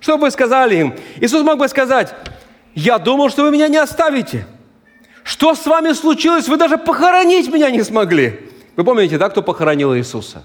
Что 0.00 0.16
бы 0.16 0.22
вы 0.22 0.30
сказали 0.30 0.76
им? 0.76 0.94
Иисус 1.20 1.42
мог 1.42 1.58
бы 1.58 1.68
сказать, 1.68 2.14
я 2.74 2.96
думал, 2.96 3.28
что 3.28 3.42
вы 3.42 3.50
меня 3.50 3.68
не 3.68 3.76
оставите. 3.76 4.46
Что 5.24 5.54
с 5.54 5.66
вами 5.66 5.92
случилось? 5.92 6.48
Вы 6.48 6.56
даже 6.56 6.78
похоронить 6.78 7.52
меня 7.52 7.70
не 7.70 7.82
смогли. 7.82 8.48
Вы 8.76 8.84
помните, 8.84 9.18
да, 9.18 9.28
кто 9.28 9.42
похоронил 9.42 9.94
Иисуса? 9.94 10.42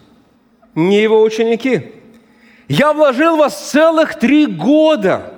Не 0.75 1.01
его 1.01 1.21
ученики. 1.21 1.93
Я 2.67 2.91
вложил 2.91 3.37
в 3.37 3.39
вас 3.39 3.71
целых 3.71 4.19
три 4.19 4.45
года. 4.45 5.37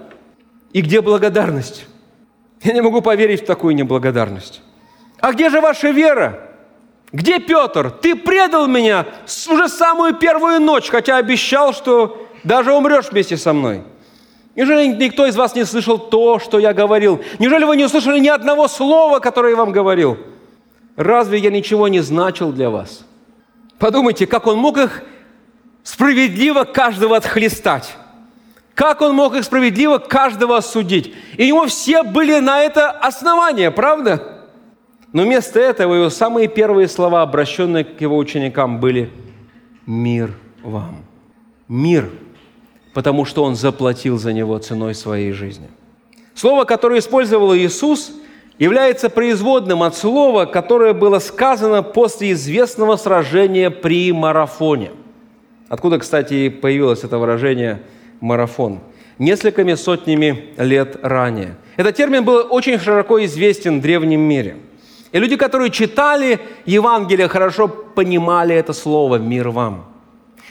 И 0.74 0.82
где 0.82 1.02
благодарность? 1.02 1.86
Я 2.62 2.74
не 2.74 2.82
могу 2.82 3.02
поверить 3.02 3.44
в 3.44 3.46
такую 3.46 3.76
неблагодарность. 3.76 4.62
А 5.20 5.32
где 5.32 5.50
же 5.50 5.62
ваша 5.62 5.92
вера? 5.92 6.50
Где 7.12 7.40
Петр? 7.40 7.92
Ты 7.92 8.16
предал 8.16 8.68
меня 8.68 9.06
уже 9.50 9.70
самую 9.70 10.16
первую 10.16 10.60
ночь, 10.60 10.90
хотя 10.90 11.18
обещал, 11.18 11.74
что 11.74 12.28
даже 12.44 12.74
умрешь 12.74 13.10
вместе 13.12 13.38
со 13.38 13.54
мной. 13.54 13.84
Неужели 14.56 14.88
никто 14.88 15.26
из 15.26 15.36
вас 15.36 15.56
не 15.56 15.64
слышал 15.64 15.98
то, 15.98 16.40
что 16.40 16.60
я 16.60 16.74
говорил? 16.74 17.22
Неужели 17.40 17.64
вы 17.64 17.78
не 17.78 17.86
услышали 17.86 18.20
ни 18.20 18.28
одного 18.28 18.68
слова, 18.68 19.20
которое 19.20 19.52
я 19.52 19.56
вам 19.56 19.72
говорил? 19.72 20.18
Разве 20.96 21.38
я 21.40 21.52
ничего 21.52 21.88
не 21.88 22.02
значил 22.02 22.52
для 22.52 22.70
вас? 22.70 23.06
Подумайте, 23.78 24.26
как 24.26 24.48
он 24.48 24.58
мог 24.58 24.78
их 24.78 25.04
справедливо 25.84 26.64
каждого 26.64 27.18
отхлестать. 27.18 27.96
Как 28.76 29.02
он 29.02 29.14
мог 29.14 29.36
их 29.36 29.44
справедливо 29.44 30.00
каждого 30.00 30.58
осудить? 30.58 31.14
И 31.38 31.44
у 31.44 31.48
него 31.48 31.66
все 31.68 32.04
были 32.04 32.40
на 32.40 32.62
это 32.62 32.90
основания, 32.90 33.70
правда? 33.70 34.42
Но 35.12 35.24
вместо 35.24 35.60
этого 35.60 35.94
его 35.94 36.10
самые 36.10 36.48
первые 36.48 36.88
слова, 36.88 37.22
обращенные 37.22 37.84
к 37.84 38.02
его 38.02 38.18
ученикам, 38.18 38.80
были 38.80 39.12
«Мир 39.86 40.32
вам». 40.64 41.06
Мир, 41.68 42.10
потому 42.94 43.26
что 43.26 43.44
он 43.44 43.56
заплатил 43.56 44.18
за 44.18 44.34
него 44.34 44.58
ценой 44.58 44.96
своей 44.96 45.32
жизни. 45.32 45.70
Слово, 46.34 46.66
которое 46.66 47.00
использовал 47.00 47.56
Иисус, 47.56 48.12
является 48.58 49.10
производным 49.10 49.84
от 49.84 49.96
слова, 49.96 50.46
которое 50.46 50.94
было 50.94 51.20
сказано 51.20 51.84
после 51.84 52.32
известного 52.32 52.96
сражения 52.96 53.70
при 53.70 54.12
марафоне. 54.12 54.92
Откуда, 55.70 56.00
кстати, 56.00 56.50
появилось 56.50 57.04
это 57.04 57.18
выражение 57.18 57.84
«марафон»? 58.20 58.80
Несколькими 59.20 59.76
сотнями 59.76 60.54
лет 60.58 60.98
ранее. 61.02 61.56
Этот 61.78 61.96
термин 61.96 62.26
был 62.26 62.48
очень 62.50 62.80
широко 62.80 63.24
известен 63.26 63.80
в 63.80 63.82
древнем 63.82 64.22
мире. 64.22 64.58
И 65.12 65.20
люди, 65.20 65.36
которые 65.36 65.70
читали 65.70 66.40
Евангелие, 66.66 67.28
хорошо 67.28 67.68
понимали 67.68 68.56
это 68.56 68.74
слово 68.74 69.18
«мир 69.18 69.50
вам». 69.50 69.86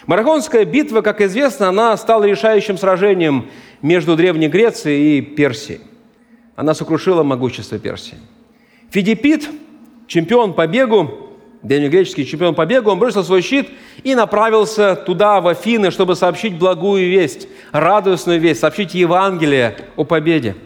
Марафонская 0.07 0.65
битва, 0.65 1.01
как 1.01 1.21
известно, 1.21 1.69
она 1.69 1.97
стала 1.97 2.25
решающим 2.25 2.77
сражением 2.77 3.51
между 3.83 4.17
Древней 4.17 4.49
Грецией 4.49 5.19
и 5.19 5.21
Персией. 5.21 5.81
Она 6.57 6.75
сокрушила 6.75 7.23
могущество 7.23 7.79
Персии. 7.79 8.19
Фидипит, 8.91 9.49
чемпион 10.07 10.55
по 10.55 10.67
бегу, 10.67 11.32
древнегреческий 11.63 12.27
чемпион 12.27 12.55
по 12.55 12.67
бегу, 12.67 12.91
он 12.91 12.99
бросил 12.99 13.25
свой 13.25 13.43
щит 13.43 13.71
и 14.03 14.15
направился 14.15 14.97
туда, 14.97 15.41
в 15.41 15.49
Афины, 15.49 15.91
чтобы 15.91 16.17
сообщить 16.17 16.59
благую 16.59 17.09
весть, 17.09 17.49
радостную 17.71 18.41
весть, 18.41 18.61
сообщить 18.61 18.95
Евангелие 18.95 19.77
о 19.97 20.05
победе. 20.05 20.57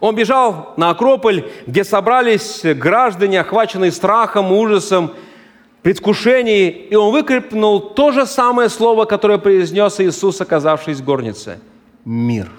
Он 0.00 0.14
бежал 0.14 0.72
на 0.76 0.90
Акрополь, 0.90 1.44
где 1.66 1.84
собрались 1.84 2.62
граждане, 2.64 3.40
охваченные 3.40 3.92
страхом, 3.92 4.50
ужасом, 4.50 5.12
предвкушением, 5.82 6.88
и 6.90 6.94
он 6.94 7.12
выкрикнул 7.12 7.80
то 7.80 8.10
же 8.10 8.26
самое 8.26 8.68
слово, 8.68 9.04
которое 9.04 9.38
произнес 9.38 10.00
Иисус, 10.00 10.40
оказавшись 10.40 10.98
в 10.98 11.04
горнице– 11.04 11.60
«Мир». 12.04 12.50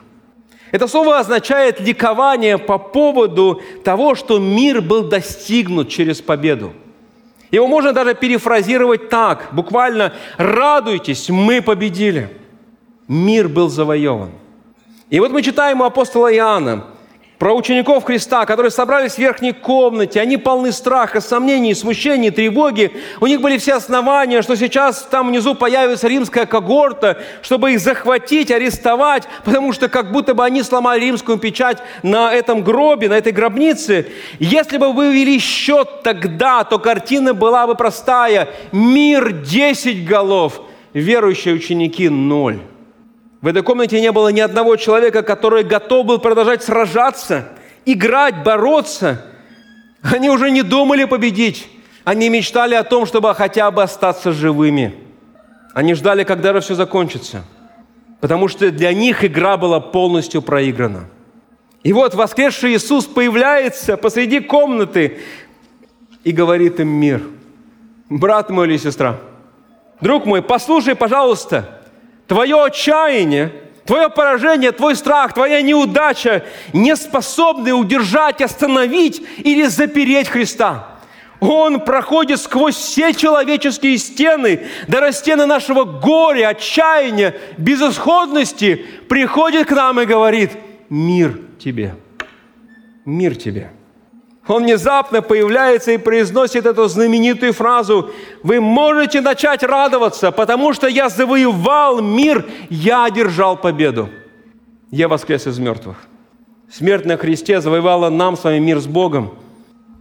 Это 0.71 0.87
слово 0.87 1.19
означает 1.19 1.81
ликование 1.81 2.57
по 2.57 2.77
поводу 2.77 3.61
того, 3.83 4.15
что 4.15 4.39
мир 4.39 4.81
был 4.81 5.03
достигнут 5.03 5.89
через 5.89 6.21
победу. 6.21 6.71
Его 7.51 7.67
можно 7.67 7.91
даже 7.91 8.15
перефразировать 8.15 9.09
так, 9.09 9.49
буквально 9.51 10.13
«радуйтесь, 10.37 11.29
мы 11.29 11.61
победили». 11.61 12.37
Мир 13.07 13.49
был 13.49 13.67
завоеван. 13.67 14.31
И 15.09 15.19
вот 15.19 15.31
мы 15.31 15.41
читаем 15.41 15.81
у 15.81 15.83
апостола 15.83 16.33
Иоанна, 16.33 16.85
про 17.41 17.55
учеников 17.55 18.03
Христа, 18.03 18.45
которые 18.45 18.69
собрались 18.69 19.13
в 19.13 19.17
верхней 19.17 19.51
комнате, 19.51 20.21
они 20.21 20.37
полны 20.37 20.71
страха, 20.71 21.21
сомнений, 21.21 21.73
смущений, 21.73 22.29
тревоги. 22.29 22.91
У 23.19 23.25
них 23.25 23.41
были 23.41 23.57
все 23.57 23.73
основания, 23.73 24.43
что 24.43 24.55
сейчас 24.55 25.07
там 25.09 25.29
внизу 25.29 25.55
появится 25.55 26.07
римская 26.07 26.45
когорта, 26.45 27.17
чтобы 27.41 27.71
их 27.71 27.79
захватить, 27.79 28.51
арестовать, 28.51 29.23
потому 29.43 29.73
что 29.73 29.89
как 29.89 30.11
будто 30.11 30.35
бы 30.35 30.45
они 30.45 30.61
сломали 30.61 31.01
римскую 31.01 31.39
печать 31.39 31.79
на 32.03 32.31
этом 32.31 32.63
гробе, 32.63 33.09
на 33.09 33.17
этой 33.17 33.31
гробнице. 33.31 34.05
Если 34.37 34.77
бы 34.77 34.93
вы 34.93 35.11
вели 35.11 35.39
счет 35.39 36.03
тогда, 36.03 36.63
то 36.63 36.77
картина 36.77 37.33
была 37.33 37.65
бы 37.65 37.73
простая. 37.73 38.49
Мир 38.71 39.31
10 39.31 40.05
голов, 40.05 40.61
верующие 40.93 41.55
ученики– 41.55 42.07
ноль. 42.09 42.59
В 43.41 43.47
этой 43.47 43.63
комнате 43.63 43.99
не 43.99 44.11
было 44.11 44.27
ни 44.27 44.39
одного 44.39 44.75
человека, 44.75 45.23
который 45.23 45.63
готов 45.63 46.05
был 46.05 46.19
продолжать 46.19 46.63
сражаться, 46.63 47.49
играть, 47.85 48.43
бороться. 48.43 49.25
Они 50.03 50.29
уже 50.29 50.51
не 50.51 50.61
думали 50.61 51.05
победить. 51.05 51.67
Они 52.03 52.29
мечтали 52.29 52.75
о 52.75 52.83
том, 52.83 53.07
чтобы 53.07 53.33
хотя 53.33 53.71
бы 53.71 53.81
остаться 53.81 54.31
живыми. 54.31 54.95
Они 55.73 55.95
ждали, 55.95 56.23
когда 56.23 56.53
же 56.53 56.59
все 56.61 56.75
закончится. 56.75 57.43
Потому 58.19 58.47
что 58.47 58.69
для 58.69 58.93
них 58.93 59.25
игра 59.25 59.57
была 59.57 59.79
полностью 59.79 60.43
проиграна. 60.43 61.09
И 61.81 61.93
вот 61.93 62.13
воскресший 62.13 62.75
Иисус 62.75 63.05
появляется 63.05 63.97
посреди 63.97 64.39
комнаты 64.39 65.19
и 66.23 66.31
говорит 66.31 66.79
им 66.79 66.89
мир. 66.89 67.23
Брат 68.07 68.51
мой 68.51 68.67
или 68.67 68.77
сестра, 68.77 69.17
друг 69.99 70.25
мой, 70.27 70.43
послушай, 70.43 70.93
пожалуйста– 70.93 71.79
твое 72.28 72.63
отчаяние, 72.63 73.51
твое 73.86 74.09
поражение, 74.09 74.72
твой 74.72 74.95
страх, 74.95 75.34
твоя 75.34 75.61
неудача 75.61 76.45
не 76.74 76.95
способны 76.95 77.74
удержать, 77.74 78.41
остановить 78.41 79.22
или 79.38 79.65
запереть 79.65 80.30
Христа. 80.30 80.88
Он 81.39 81.80
проходит 81.80 82.39
сквозь 82.39 82.76
все 82.76 83.13
человеческие 83.13 83.97
стены, 83.97 84.67
даже 84.88 85.11
стены 85.11 85.47
нашего 85.47 85.84
горя, 85.86 86.49
отчаяния, 86.49 87.36
безысходности, 87.57 88.86
приходит 89.09 89.67
к 89.67 89.72
нам 89.72 89.99
и 89.99 90.05
говорит, 90.05 90.51
мир 90.89 91.39
тебе, 91.59 91.95
мир 93.05 93.36
тебе 93.36 93.72
он 94.51 94.63
внезапно 94.63 95.21
появляется 95.21 95.91
и 95.91 95.97
произносит 95.97 96.65
эту 96.65 96.87
знаменитую 96.87 97.53
фразу 97.53 98.11
«Вы 98.43 98.59
можете 98.59 99.21
начать 99.21 99.63
радоваться, 99.63 100.31
потому 100.31 100.73
что 100.73 100.87
я 100.87 101.09
завоевал 101.09 102.01
мир, 102.01 102.45
я 102.69 103.05
одержал 103.05 103.55
победу». 103.57 104.09
Я 104.89 105.07
воскрес 105.07 105.47
из 105.47 105.57
мертвых. 105.57 105.97
Смерть 106.69 107.05
на 107.05 107.17
кресте 107.17 107.61
завоевала 107.61 108.09
нам 108.09 108.35
с 108.35 108.43
вами 108.43 108.59
мир 108.59 108.79
с 108.79 108.87
Богом. 108.87 109.35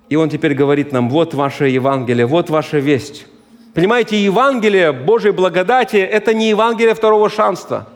И 0.09 0.17
Он 0.17 0.29
теперь 0.29 0.55
говорит 0.55 0.91
нам, 0.91 1.11
вот 1.11 1.35
ваше 1.35 1.69
Евангелие, 1.69 2.27
вот 2.27 2.51
ваша 2.51 2.79
весть. 2.79 3.27
Понимаете, 3.73 4.17
Евангелие 4.17 4.91
Божьей 4.91 5.31
благодати– 5.31 5.97
это 5.99 6.35
не 6.35 6.49
Евангелие 6.49 6.95
второго 6.95 7.31
шанса. 7.31 7.89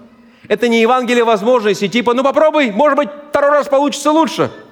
Это 0.46 0.68
не 0.68 0.80
Евангелие 0.80 1.24
возможности, 1.24 1.88
типа, 1.88 2.14
ну 2.14 2.22
попробуй, 2.22 2.70
может 2.70 2.96
быть, 2.96 3.08
второй 3.30 3.50
раз 3.50 3.66
получится 3.66 4.12
лучше– 4.12 4.50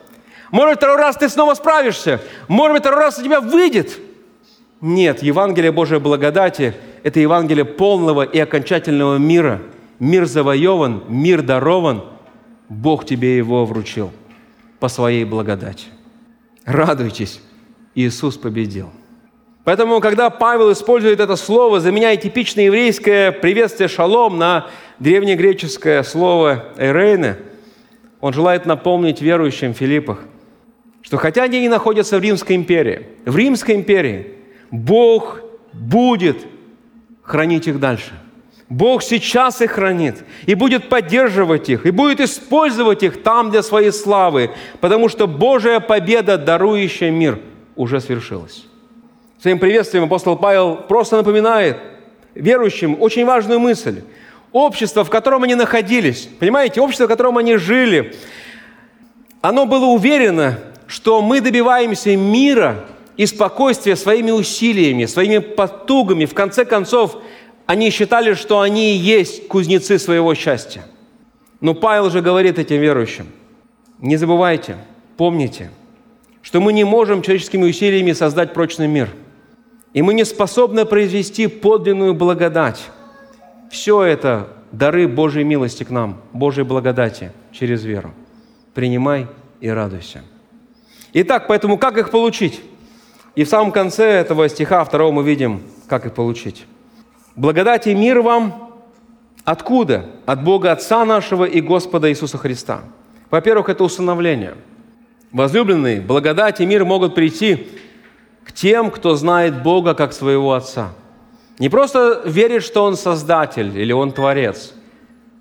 может, 0.52 0.76
второй 0.76 0.98
раз 0.98 1.16
ты 1.16 1.28
снова 1.28 1.54
справишься. 1.54 2.20
Может 2.46 2.74
быть, 2.74 2.82
второй 2.82 3.00
раз 3.00 3.18
у 3.18 3.22
тебя 3.24 3.40
выйдет. 3.40 3.98
Нет, 4.82 5.22
Евангелие 5.22 5.72
Божьей 5.72 5.98
благодати– 5.98 6.74
это 7.02 7.20
Евангелие 7.20 7.64
полного 7.64 8.22
и 8.22 8.38
окончательного 8.38 9.16
мира. 9.16 9.62
Мир 9.98 10.26
завоеван, 10.26 11.04
мир 11.08 11.40
дарован. 11.42 12.04
Бог 12.68 13.06
тебе 13.06 13.36
его 13.36 13.64
вручил 13.64 14.12
по 14.78 14.88
своей 14.88 15.24
благодати. 15.24 15.86
Радуйтесь, 16.66 17.40
Иисус 17.94 18.36
победил. 18.36 18.90
Поэтому, 19.64 20.00
когда 20.00 20.28
Павел 20.28 20.70
использует 20.72 21.20
это 21.20 21.36
слово, 21.36 21.80
заменяя 21.80 22.16
типичное 22.16 22.64
еврейское 22.64 23.32
приветствие 23.32 23.88
«шалом» 23.88 24.36
на 24.36 24.66
древнегреческое 24.98 26.02
слово 26.02 26.64
«эрейне», 26.76 27.36
он 28.20 28.32
желает 28.32 28.66
напомнить 28.66 29.22
верующим 29.22 29.72
Филиппах, 29.72 30.18
что 31.12 31.18
хотя 31.18 31.42
они 31.42 31.60
не 31.60 31.68
находятся 31.68 32.18
в 32.18 32.22
Римской 32.22 32.56
империи, 32.56 33.06
в 33.26 33.36
Римской 33.36 33.74
империи 33.74 34.28
Бог 34.70 35.40
будет 35.74 36.38
хранить 37.22 37.68
их 37.68 37.78
дальше. 37.78 38.12
Бог 38.70 39.02
сейчас 39.02 39.60
их 39.60 39.72
хранит 39.72 40.24
и 40.46 40.54
будет 40.54 40.88
поддерживать 40.88 41.68
их, 41.68 41.84
и 41.84 41.90
будет 41.90 42.20
использовать 42.20 43.02
их 43.02 43.22
там 43.22 43.50
для 43.50 43.62
своей 43.62 43.92
славы, 43.92 44.52
потому 44.80 45.10
что 45.10 45.26
Божья 45.26 45.80
победа, 45.80 46.38
дарующая 46.38 47.10
мир, 47.10 47.40
уже 47.76 48.00
свершилась. 48.00 48.64
Своим 49.38 49.58
приветствием 49.58 50.04
апостол 50.04 50.38
Павел 50.38 50.76
просто 50.76 51.18
напоминает 51.18 51.76
верующим 52.34 52.96
очень 52.98 53.26
важную 53.26 53.60
мысль. 53.60 54.00
Общество, 54.50 55.04
в 55.04 55.10
котором 55.10 55.42
они 55.42 55.56
находились, 55.56 56.26
понимаете, 56.40 56.80
общество, 56.80 57.04
в 57.04 57.08
котором 57.08 57.36
они 57.36 57.56
жили, 57.56 58.14
оно 59.42 59.66
было 59.66 59.84
уверено 59.84 60.58
что 60.92 61.22
мы 61.22 61.40
добиваемся 61.40 62.14
мира 62.16 62.84
и 63.16 63.24
спокойствия 63.24 63.96
своими 63.96 64.30
усилиями, 64.30 65.06
своими 65.06 65.38
потугами. 65.38 66.26
В 66.26 66.34
конце 66.34 66.66
концов, 66.66 67.16
они 67.64 67.88
считали, 67.88 68.34
что 68.34 68.60
они 68.60 68.92
и 68.92 68.98
есть 68.98 69.48
кузнецы 69.48 69.98
своего 69.98 70.34
счастья. 70.34 70.84
Но 71.62 71.72
Павел 71.72 72.10
же 72.10 72.20
говорит 72.20 72.58
этим 72.58 72.78
верующим, 72.78 73.28
не 74.00 74.18
забывайте, 74.18 74.76
помните, 75.16 75.70
что 76.42 76.60
мы 76.60 76.74
не 76.74 76.84
можем 76.84 77.22
человеческими 77.22 77.64
усилиями 77.64 78.12
создать 78.12 78.52
прочный 78.52 78.86
мир. 78.86 79.08
И 79.94 80.02
мы 80.02 80.12
не 80.12 80.26
способны 80.26 80.84
произвести 80.84 81.46
подлинную 81.46 82.12
благодать. 82.12 82.82
Все 83.70 84.02
это 84.02 84.48
дары 84.72 85.08
Божьей 85.08 85.44
милости 85.44 85.84
к 85.84 85.90
нам, 85.90 86.20
Божьей 86.34 86.64
благодати 86.64 87.32
через 87.50 87.82
веру. 87.82 88.12
Принимай 88.74 89.26
и 89.62 89.70
радуйся. 89.70 90.22
Итак, 91.14 91.46
поэтому 91.46 91.76
как 91.76 91.98
их 91.98 92.10
получить? 92.10 92.62
И 93.34 93.44
в 93.44 93.48
самом 93.48 93.70
конце 93.72 94.04
этого 94.04 94.48
стиха 94.48 94.84
второго 94.84 95.12
мы 95.12 95.22
видим, 95.22 95.62
как 95.86 96.06
их 96.06 96.14
получить. 96.14 96.66
Благодать 97.36 97.86
и 97.86 97.94
мир 97.94 98.20
вам 98.20 98.72
откуда? 99.44 100.06
От 100.26 100.42
Бога 100.42 100.72
Отца 100.72 101.04
нашего 101.04 101.44
и 101.44 101.60
Господа 101.60 102.10
Иисуса 102.10 102.38
Христа. 102.38 102.82
Во-первых, 103.30 103.68
это 103.68 103.84
усыновление. 103.84 104.54
Возлюбленные, 105.32 106.00
благодать 106.00 106.60
и 106.60 106.66
мир 106.66 106.84
могут 106.84 107.14
прийти 107.14 107.68
к 108.44 108.52
тем, 108.52 108.90
кто 108.90 109.14
знает 109.14 109.62
Бога 109.62 109.94
как 109.94 110.12
своего 110.12 110.52
Отца. 110.52 110.92
Не 111.58 111.68
просто 111.68 112.22
верит, 112.24 112.62
что 112.62 112.84
Он 112.84 112.96
Создатель 112.96 113.78
или 113.78 113.92
Он 113.92 114.12
Творец, 114.12 114.74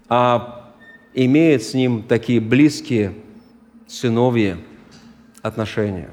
а 0.07 0.69
имеет 1.13 1.63
с 1.63 1.73
Ним 1.73 2.03
такие 2.03 2.41
близкие 2.41 3.13
сыновья– 3.87 4.57
отношения. 5.41 6.09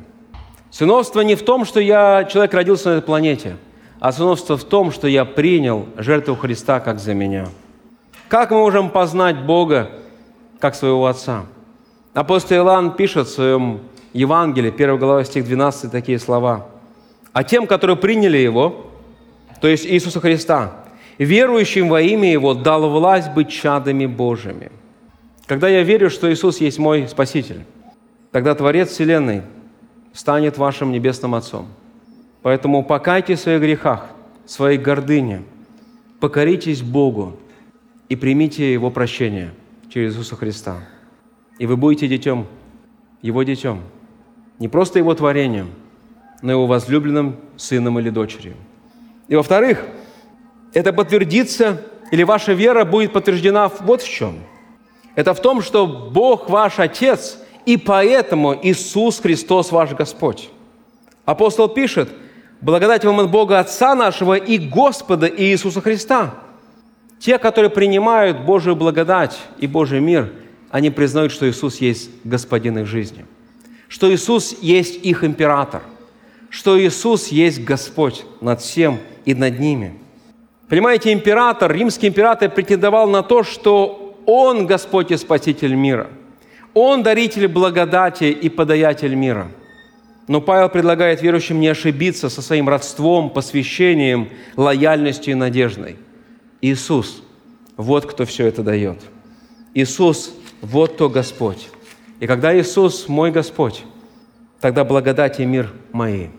Сыновство 0.70 1.20
не 1.20 1.34
в 1.34 1.42
том, 1.42 1.64
что 1.64 1.80
я, 1.80 2.24
человек 2.24 2.52
родился 2.54 2.90
на 2.90 2.94
этой 2.94 3.06
планете, 3.06 3.56
а 4.00 4.12
сыновство 4.12 4.56
в 4.56 4.64
том, 4.64 4.92
что 4.92 5.08
я 5.08 5.24
принял 5.24 5.86
жертву 5.96 6.36
Христа 6.36 6.80
как 6.80 6.98
за 6.98 7.14
меня. 7.14 7.48
Как 8.28 8.50
мы 8.50 8.58
можем 8.58 8.90
познать 8.90 9.38
Бога 9.44 9.90
как 10.60 10.74
своего 10.74 11.06
Отца? 11.06 11.46
Апостол 12.14 12.58
Иоанн 12.58 12.92
пишет 12.92 13.28
в 13.28 13.30
своем 13.30 13.80
Евангелии, 14.12 14.72
1 14.72 14.98
глава, 14.98 15.24
стих 15.24 15.44
12, 15.44 15.90
такие 15.90 16.18
слова. 16.18 16.66
«А 17.32 17.44
тем, 17.44 17.66
которые 17.66 17.96
приняли 17.96 18.38
Его, 18.38 18.86
то 19.60 19.68
есть 19.68 19.86
Иисуса 19.86 20.20
Христа, 20.20 20.72
верующим 21.18 21.88
во 21.88 22.00
имя 22.00 22.30
Его 22.30 22.54
дал 22.54 22.88
власть 22.90 23.32
быть 23.32 23.50
чадами 23.50 24.06
Божьими». 24.06 24.70
Когда 25.46 25.68
я 25.68 25.82
верю, 25.82 26.10
что 26.10 26.30
Иисус 26.30 26.60
есть 26.60 26.78
мой 26.78 27.08
Спаситель, 27.08 27.64
тогда 28.30 28.54
Творец 28.54 28.90
Вселенной 28.90 29.42
станет 30.12 30.58
вашим 30.58 30.92
Небесным 30.92 31.34
Отцом. 31.34 31.66
Поэтому 32.42 32.82
покайтесь 32.84 33.40
в 33.40 33.42
своих 33.42 33.60
грехах, 33.60 34.08
в 34.44 34.50
своей 34.50 34.78
гордыне, 34.78 35.42
покоритесь 36.20 36.82
Богу 36.82 37.36
и 38.08 38.16
примите 38.16 38.72
Его 38.72 38.90
прощение 38.90 39.52
через 39.92 40.14
Иисуса 40.14 40.36
Христа. 40.36 40.78
И 41.58 41.66
вы 41.66 41.76
будете 41.76 42.08
детем, 42.08 42.46
Его 43.22 43.42
детем, 43.42 43.82
не 44.58 44.68
просто 44.68 44.98
Его 44.98 45.14
творением, 45.14 45.70
но 46.42 46.52
Его 46.52 46.66
возлюбленным 46.66 47.36
сыном 47.56 47.98
или 47.98 48.10
дочерью. 48.10 48.54
И 49.28 49.36
во-вторых, 49.36 49.84
это 50.72 50.92
подтвердится, 50.92 51.82
или 52.10 52.22
ваша 52.22 52.52
вера 52.52 52.84
будет 52.84 53.12
подтверждена 53.12 53.68
вот 53.80 54.02
в 54.02 54.08
чем. 54.08 54.38
Это 55.14 55.34
в 55.34 55.42
том, 55.42 55.62
что 55.62 55.86
Бог 55.86 56.48
ваш 56.48 56.78
Отец, 56.78 57.38
и 57.68 57.76
поэтому 57.76 58.58
Иисус 58.62 59.20
Христос 59.20 59.72
ваш 59.72 59.92
Господь. 59.92 60.48
Апостол 61.26 61.68
пишет, 61.68 62.08
благодать 62.62 63.04
вам 63.04 63.20
от 63.20 63.30
Бога 63.30 63.58
Отца 63.58 63.94
нашего 63.94 64.38
и 64.38 64.56
Господа 64.56 65.28
Иисуса 65.28 65.82
Христа. 65.82 66.36
Те, 67.18 67.36
которые 67.36 67.68
принимают 67.68 68.46
Божию 68.46 68.74
благодать 68.74 69.38
и 69.58 69.66
Божий 69.66 70.00
мир, 70.00 70.32
они 70.70 70.88
признают, 70.88 71.30
что 71.30 71.46
Иисус 71.46 71.82
есть 71.82 72.08
Господин 72.24 72.78
их 72.78 72.86
жизни, 72.86 73.26
что 73.88 74.10
Иисус 74.10 74.56
есть 74.62 75.04
их 75.04 75.22
император, 75.22 75.82
что 76.48 76.80
Иисус 76.80 77.28
есть 77.28 77.62
Господь 77.62 78.24
над 78.40 78.62
всем 78.62 78.98
и 79.26 79.34
над 79.34 79.60
ними. 79.60 79.98
Понимаете, 80.70 81.12
император, 81.12 81.70
римский 81.70 82.08
император 82.08 82.48
претендовал 82.48 83.10
на 83.10 83.22
то, 83.22 83.42
что 83.42 84.16
Он 84.24 84.66
Господь 84.66 85.10
и 85.10 85.18
Спаситель 85.18 85.74
мира. 85.74 86.08
Он 86.74 87.02
даритель 87.02 87.48
благодати 87.48 88.24
и 88.24 88.48
подаятель 88.48 89.14
мира. 89.14 89.48
Но 90.26 90.40
Павел 90.40 90.68
предлагает 90.68 91.22
верующим 91.22 91.58
не 91.60 91.68
ошибиться 91.68 92.28
со 92.28 92.42
своим 92.42 92.68
родством, 92.68 93.30
посвящением, 93.30 94.28
лояльностью 94.56 95.32
и 95.32 95.34
надеждой. 95.34 95.96
Иисус– 96.60 97.22
вот 97.76 98.06
кто 98.06 98.26
все 98.26 98.46
это 98.46 98.62
дает. 98.62 98.98
Иисус– 99.74 100.34
вот 100.60 100.96
то 100.98 101.08
Господь. 101.08 101.68
И 102.20 102.26
когда 102.26 102.58
Иисус– 102.58 103.06
мой 103.08 103.30
Господь, 103.30 103.84
тогда 104.60 104.84
благодать 104.84 105.40
и 105.40 105.46
мир 105.46 105.72
мои– 105.92 106.26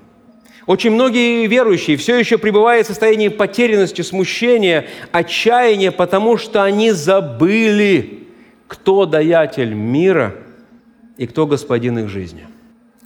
очень 0.69 0.91
многие 0.91 1.47
верующие 1.47 1.97
все 1.97 2.19
еще 2.19 2.38
пребывают 2.38 2.86
в 2.86 2.89
состоянии 2.89 3.30
потерянности, 3.30 4.03
смущения, 4.03 4.86
отчаяния, 5.11 5.91
потому 5.91 6.38
что 6.38 6.61
они 6.61 6.91
забыли, 6.91 8.27
кто 8.70 9.05
даятель 9.05 9.74
мира 9.74 10.36
и 11.17 11.28
кто 11.28 11.45
господин 11.45 11.99
их 11.99 12.07
жизни. 12.07 12.47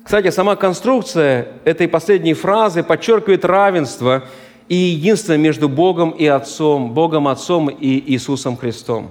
Кстати, 0.03 0.30
сама 0.30 0.55
конструкция 0.55 1.47
этой 1.66 1.88
последней 1.88 2.36
фразы 2.36 2.84
подчеркивает 2.84 3.43
равенство 3.43 4.26
и 4.68 4.76
единство 4.76 5.36
между 5.38 5.68
Богом 5.68 6.11
и 6.11 6.28
Отцом, 6.28 6.93
Богом 6.93 7.28
Отцом 7.28 7.70
и 7.70 8.11
Иисусом 8.11 8.57
Христом. 8.57 9.09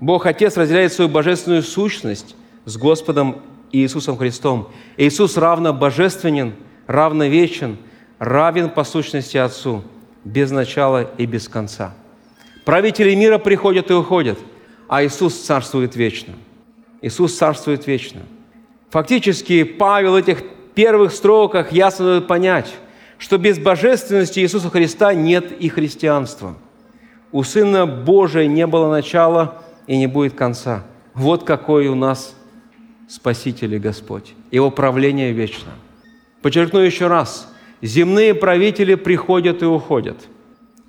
Бог 0.00 0.24
Отец 0.24 0.56
разделяет 0.56 0.94
свою 0.94 1.10
божественную 1.10 1.62
сущность 1.62 2.34
с 2.64 2.78
Господом 2.78 3.42
Иисусом 3.70 4.16
Христом. 4.16 4.68
Иисус 4.96 5.36
равно 5.36 5.74
божественен– 5.74 6.54
равновечен, 6.90 7.78
равен 8.18 8.68
по 8.68 8.82
сущности 8.82 9.36
Отцу, 9.36 9.84
без 10.24 10.50
начала 10.50 11.08
и 11.18 11.24
без 11.24 11.48
конца. 11.48 11.94
Правители 12.64 13.14
мира 13.14 13.38
приходят 13.38 13.90
и 13.90 13.94
уходят, 13.94 14.38
а 14.90 15.04
Иисус 15.04 15.34
царствует 15.34 15.96
вечно. 15.96 16.34
Иисус 17.00 17.36
царствует 17.38 17.86
вечно. 17.86 18.20
Фактически 18.90 19.62
Павел 19.62 20.12
в 20.12 20.16
этих 20.16 20.42
первых 20.74 21.12
строках 21.12 21.72
ясно 21.72 22.06
дает 22.06 22.26
понять, 22.26 22.74
что 23.16 23.38
без 23.38 23.58
божественности 23.58 24.40
Иисуса 24.40 24.68
Христа 24.68 25.14
нет 25.14 25.52
и 25.52 25.68
христианства. 25.68 26.56
У 27.32 27.42
Сына 27.44 27.86
Божия 27.86 28.46
не 28.46 28.66
было 28.66 28.90
начала 28.90 29.62
и 29.86 29.96
не 29.96 30.08
будет 30.08 30.34
конца. 30.34 30.84
Вот 31.14 31.44
какой 31.44 31.86
у 31.86 31.94
нас 31.94 32.34
Спаситель 33.08 33.74
и 33.74 33.78
Господь. 33.78 34.34
Его 34.50 34.70
правление 34.70 35.32
вечно– 35.32 35.70
Подчеркну 36.42 36.80
еще 36.80 37.06
раз, 37.06 37.52
земные 37.82 38.34
правители 38.34 38.94
приходят 38.94 39.62
и 39.62 39.66
уходят. 39.66 40.16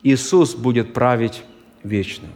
Иисус 0.01 0.55
будет 0.55 0.93
править 0.93 1.43
вечно. 1.83 2.27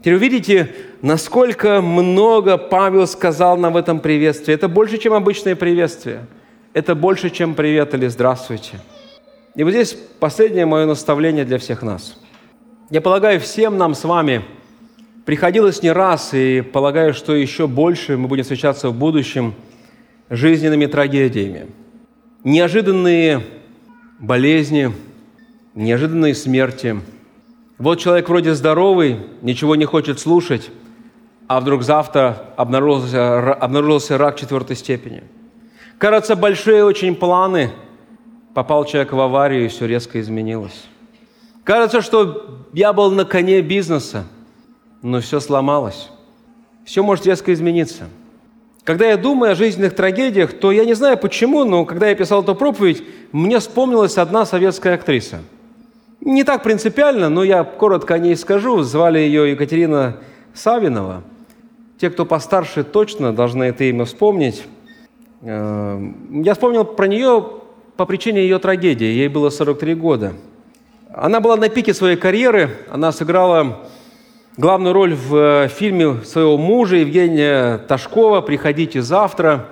Теперь 0.00 0.14
увидите, 0.14 0.74
насколько 1.02 1.80
много 1.80 2.56
Павел 2.56 3.06
сказал 3.06 3.56
нам 3.56 3.72
в 3.72 3.76
этом 3.76 4.00
приветствии. 4.00 4.54
Это 4.54 4.68
больше, 4.68 4.98
чем 4.98 5.12
обычное 5.12 5.56
приветствие. 5.56 6.26
Это 6.72 6.94
больше, 6.94 7.30
чем 7.30 7.54
привет 7.54 7.94
или 7.94 8.06
здравствуйте. 8.06 8.78
И 9.54 9.64
вот 9.64 9.70
здесь 9.70 9.96
последнее 10.20 10.66
мое 10.66 10.86
наставление 10.86 11.44
для 11.44 11.58
всех 11.58 11.82
нас. 11.82 12.16
Я 12.90 13.00
полагаю, 13.00 13.40
всем 13.40 13.76
нам 13.76 13.94
с 13.94 14.04
вами 14.04 14.42
приходилось 15.24 15.82
не 15.82 15.90
раз, 15.90 16.32
и 16.32 16.60
полагаю, 16.60 17.12
что 17.12 17.34
еще 17.34 17.66
больше 17.66 18.16
мы 18.16 18.28
будем 18.28 18.44
встречаться 18.44 18.90
в 18.90 18.94
будущем 18.94 19.54
жизненными 20.30 20.86
трагедиями– 20.86 21.66
неожиданные 22.44 23.42
болезни, 24.18 24.92
неожиданные 25.74 26.34
смерти. 26.34 27.00
Вот 27.78 28.00
человек 28.00 28.28
вроде 28.28 28.54
здоровый, 28.54 29.20
ничего 29.40 29.76
не 29.76 29.84
хочет 29.84 30.18
слушать, 30.18 30.70
а 31.46 31.60
вдруг 31.60 31.82
завтра 31.82 32.52
обнаружился, 32.56 33.54
обнаружился 33.54 34.18
рак 34.18 34.36
четвертой 34.36 34.76
степени. 34.76 35.22
Кажется, 35.98 36.36
большие 36.36 36.84
очень 36.84 37.14
планы. 37.14 37.70
Попал 38.54 38.84
человек 38.84 39.12
в 39.12 39.20
аварию, 39.20 39.64
и 39.64 39.68
все 39.68 39.86
резко 39.86 40.20
изменилось. 40.20 40.84
Кажется, 41.62 42.02
что 42.02 42.64
я 42.72 42.92
был 42.92 43.10
на 43.12 43.24
коне 43.24 43.60
бизнеса, 43.60 44.24
но 45.02 45.20
все 45.20 45.38
сломалось. 45.38 46.10
Все 46.84 47.02
может 47.02 47.26
резко 47.26 47.52
измениться– 47.52 48.08
когда 48.88 49.04
я 49.10 49.18
думаю 49.18 49.52
о 49.52 49.54
жизненных 49.54 49.94
трагедиях, 49.94 50.54
то 50.54 50.72
я 50.72 50.86
не 50.86 50.94
знаю 50.94 51.18
почему, 51.18 51.64
но 51.64 51.84
когда 51.84 52.08
я 52.08 52.14
писал 52.14 52.42
эту 52.42 52.54
проповедь, 52.54 53.04
мне 53.32 53.58
вспомнилась 53.58 54.16
одна 54.16 54.46
советская 54.46 54.94
актриса. 54.94 55.40
Не 56.20 56.44
так 56.44 56.62
принципиально, 56.62 57.28
но 57.28 57.44
я 57.44 57.62
коротко 57.64 58.14
о 58.14 58.18
ней 58.18 58.36
скажу. 58.36 58.82
Звали 58.82 59.18
ее 59.20 59.50
Екатерина 59.50 60.16
Савинова. 60.52 61.22
Те, 61.98 62.10
кто 62.10 62.24
постарше, 62.24 62.84
точно 62.84 63.32
должны 63.32 63.64
это 63.64 63.84
имя 63.84 64.04
вспомнить. 64.04 64.64
Э, 65.42 66.00
я 66.30 66.54
вспомнил 66.54 66.84
про 66.84 67.06
нее 67.06 67.46
по 67.96 68.04
причине 68.06 68.42
ее 68.42 68.58
трагедии. 68.58 69.06
Ей 69.06 69.28
было 69.28 69.50
43 69.50 69.94
года. 69.94 70.32
Она 71.14 71.40
была 71.40 71.56
на 71.56 71.68
пике 71.68 71.94
своей 71.94 72.16
карьеры. 72.16 72.70
Она 72.90 73.12
сыграла 73.12 73.88
главную 74.56 74.92
роль 74.92 75.14
в 75.14 75.36
э, 75.36 75.68
фильме 75.68 76.24
своего 76.24 76.58
мужа 76.58 76.96
Евгения 76.96 77.78
Ташкова 77.78 78.40
«Приходите 78.40 79.02
завтра». 79.02 79.68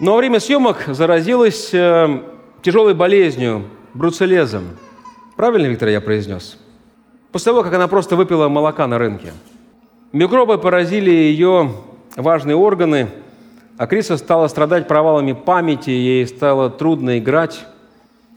Но 0.00 0.12
во 0.12 0.18
время 0.18 0.40
съемок 0.40 0.84
заразилась 0.88 1.72
э, 1.72 2.22
тяжелой 2.62 2.94
болезнью, 2.94 3.64
бруцеллезом. 3.94 4.64
Правильно, 5.40 5.68
Виктор, 5.68 5.88
я 5.88 6.02
произнес? 6.02 6.58
После 7.32 7.46
того, 7.52 7.62
как 7.62 7.72
она 7.72 7.88
просто 7.88 8.14
выпила 8.14 8.48
молока 8.48 8.86
на 8.86 8.98
рынке. 8.98 9.32
Микробы 10.12 10.58
поразили 10.58 11.10
ее 11.10 11.72
важные 12.14 12.56
органы, 12.56 13.08
а 13.78 13.86
Криса 13.86 14.18
стала 14.18 14.48
страдать 14.48 14.86
провалами 14.86 15.32
памяти, 15.32 15.88
ей 15.88 16.26
стало 16.26 16.68
трудно 16.68 17.18
играть, 17.18 17.64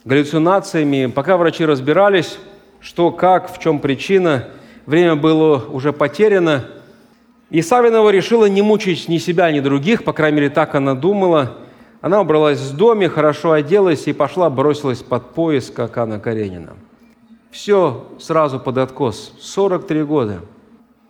галлюцинациями. 0.05 1.07
Пока 1.07 1.35
врачи 1.35 1.65
разбирались, 1.65 2.39
что, 2.79 3.11
как, 3.11 3.53
в 3.53 3.59
чем 3.59 3.79
причина– 3.79 4.47
время 4.85 5.17
было 5.17 5.61
уже 5.73 5.91
потеряно, 5.91 6.63
и 7.49 7.61
Савинова 7.61 8.11
решила 8.11 8.45
не 8.45 8.61
мучить 8.61 9.09
ни 9.09 9.17
себя, 9.17 9.51
ни 9.51 9.59
других, 9.59 10.05
по 10.05 10.13
крайней 10.13 10.37
мере, 10.37 10.49
так 10.51 10.73
она 10.73 10.93
думала. 10.93 11.57
Она 11.99 12.21
убралась 12.21 12.59
в 12.59 12.77
доме, 12.77 13.09
хорошо 13.09 13.51
оделась 13.51 14.07
и 14.07 14.13
пошла, 14.13 14.49
бросилась 14.49 14.99
под 14.99 15.33
пояс, 15.33 15.69
как 15.69 15.97
Анна 15.97 16.17
Каренина. 16.21 16.77
Все 17.53 18.07
сразу 18.19 18.59
под 18.59 18.79
откос. 18.79 19.31
43 19.39 20.03
года. 20.03 20.41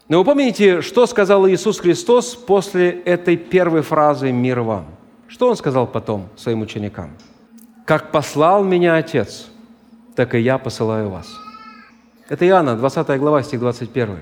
Но 0.09 0.19
вы 0.19 0.25
помните, 0.25 0.81
что 0.81 1.05
сказал 1.05 1.47
Иисус 1.47 1.79
Христос 1.79 2.35
после 2.35 2.89
этой 2.89 3.37
первой 3.37 3.81
фразы 3.81 4.33
«Мир 4.33 4.59
вам»? 4.59 4.87
Что 5.29 5.47
Он 5.47 5.55
сказал 5.55 5.87
потом 5.87 6.27
своим 6.35 6.61
ученикам? 6.61 7.11
«Как 7.85 8.11
послал 8.11 8.65
меня 8.65 8.97
Отец, 8.97 9.47
так 10.15 10.35
и 10.35 10.39
я 10.39 10.57
посылаю 10.57 11.09
вас». 11.09 11.27
Это 12.27 12.45
Иоанна, 12.45 12.75
20 12.75 13.17
глава, 13.19 13.41
стих 13.41 13.61
21. 13.61 14.17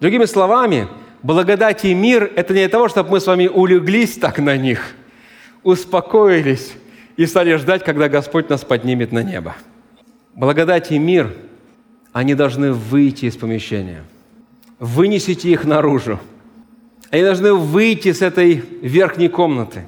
Другими 0.00 0.24
словами, 0.24 0.88
благодать 1.22 1.84
и 1.84 1.92
мир– 1.92 2.32
это 2.36 2.54
не 2.54 2.60
для 2.60 2.68
того, 2.70 2.88
чтобы 2.88 3.10
мы 3.10 3.20
с 3.20 3.26
вами 3.26 3.48
улеглись 3.48 4.16
так 4.16 4.38
на 4.38 4.56
них, 4.56 4.94
успокоились 5.62 6.72
и 7.18 7.26
стали 7.26 7.54
ждать, 7.56 7.84
когда 7.84 8.08
Господь 8.08 8.48
нас 8.48 8.64
поднимет 8.64 9.12
на 9.12 9.22
небо. 9.22 9.54
Благодать 10.34 10.90
и 10.90 10.98
мир, 10.98 11.32
они 12.12 12.34
должны 12.34 12.72
выйти 12.72 13.26
из 13.26 13.36
помещения. 13.36 14.02
Вынесите 14.80 15.48
их 15.50 15.64
наружу. 15.64 16.18
Они 17.10 17.22
должны 17.22 17.54
выйти 17.54 18.12
с 18.12 18.20
этой 18.20 18.54
верхней 18.82 19.28
комнаты. 19.28 19.86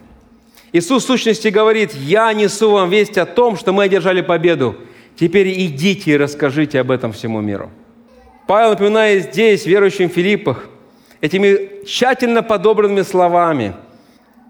Иисус 0.73 1.03
в 1.03 1.07
сущности 1.07 1.49
говорит, 1.49 1.95
«Я 1.95 2.33
несу 2.33 2.71
вам 2.71 2.91
весть 2.91 3.19
о 3.19 3.27
том, 3.27 3.57
что 3.57 3.73
мы 3.73 3.85
одержали 3.85 4.21
победу. 4.21 4.77
Теперь 5.19 5.49
идите 5.65 6.13
и 6.13 6.17
расскажите 6.17 6.79
об 6.79 6.93
этом 6.93 7.13
всему 7.13 7.41
миру». 7.41 7.71
Павел 8.47 8.71
напоминает 8.71 9.33
здесь, 9.33 9.67
верующим 9.67 10.09
в 10.09 10.13
Филиппах, 10.13 10.69
этими 11.21 11.85
тщательно 11.85 12.45
подобранными 12.45 13.03
словами. 13.03 13.75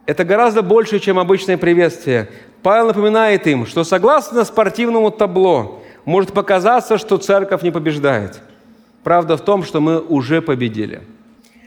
Это 0.04 0.24
гораздо 0.24 0.60
больше, 0.60 0.98
чем 0.98 1.18
обычное 1.18 1.56
приветствие. 1.56 2.28
Павел 2.62 2.88
напоминает 2.88 3.46
им, 3.46 3.64
что 3.64 3.84
согласно 3.84 4.44
спортивному 4.44 5.10
табло 5.10 5.82
может 6.06 6.32
показаться, 6.32 6.96
что 6.96 7.18
церковь 7.18 7.62
не 7.62 7.70
побеждает. 7.70 8.40
Правда 9.02 9.36
в 9.36 9.42
том, 9.42 9.62
что 9.62 9.80
мы 9.80 10.00
уже 10.00 10.40
победили. 10.40 11.02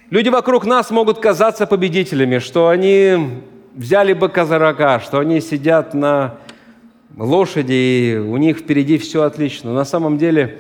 Люди 0.10 0.30
вокруг 0.30 0.66
нас 0.66 0.90
могут 0.90 1.20
казаться 1.20 1.68
победителями, 1.68 2.40
что 2.40 2.70
они 2.70 3.42
взяли 3.76 4.14
быка 4.14 4.46
за 4.46 4.58
рога, 4.58 5.00
что 5.02 5.20
они 5.20 5.40
сидят 5.42 5.94
на 5.94 6.38
лошади, 7.16 7.74
и 7.74 8.18
у 8.18 8.38
них 8.38 8.60
впереди 8.60 8.98
все 8.98 9.24
отлично. 9.24 9.70
Но 9.70 9.76
на 9.76 9.86
самом 9.86 10.18
деле 10.18 10.58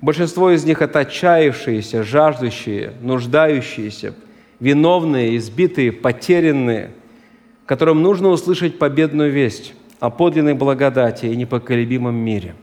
большинство 0.00 0.50
из 0.50 0.64
них– 0.64 0.80
это 0.80 1.00
отчаявшиеся, 1.00 2.04
жаждущие, 2.04 2.92
нуждающиеся, 3.02 4.14
виновные, 4.60 5.36
избитые, 5.36 5.92
потерянные, 5.92 6.92
которым 7.66 8.02
нужно 8.02 8.28
услышать 8.28 8.78
победную 8.78 9.32
весть 9.32 9.74
о 9.98 10.10
подлинной 10.10 10.54
благодати 10.54 11.26
и 11.26 11.36
непоколебимом 11.36 12.14
мире. 12.14 12.54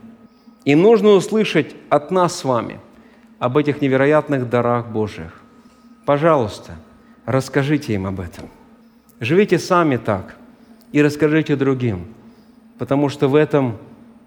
И 0.64 0.74
нужно 0.74 1.10
услышать 1.10 1.74
от 1.90 2.10
нас 2.10 2.38
с 2.38 2.44
вами 2.44 2.80
об 3.38 3.56
этих 3.56 3.80
невероятных 3.80 4.48
дарах 4.48 4.88
Божьих. 4.88 5.42
Пожалуйста, 6.06 6.76
расскажите 7.26 7.94
им 7.94 8.06
об 8.06 8.20
этом. 8.20 8.48
Живите 9.20 9.58
сами 9.58 9.96
так 9.96 10.36
и 10.92 11.02
расскажите 11.02 11.56
другим, 11.56 12.06
потому 12.78 13.08
что 13.08 13.28
в 13.28 13.34
этом 13.34 13.78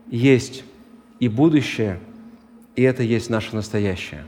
есть 0.09 0.63
и 1.19 1.27
будущее, 1.27 1.99
и 2.75 2.83
это 2.83 3.03
есть 3.03 3.29
наше 3.29 3.55
настоящее, 3.55 4.25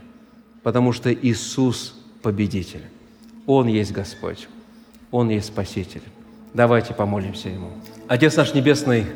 потому 0.62 0.92
что 0.92 1.12
Иисус– 1.12 1.96
победитель. 2.22 2.82
Он 3.46 3.66
есть 3.66 3.92
Господь, 3.92 4.48
Он 5.10 5.30
есть 5.30 5.48
Спаситель. 5.48 6.02
Давайте 6.52 6.94
помолимся 6.94 7.48
Ему. 7.48 7.70
Отец 8.08 8.36
наш 8.36 8.54
Небесный, 8.54 9.06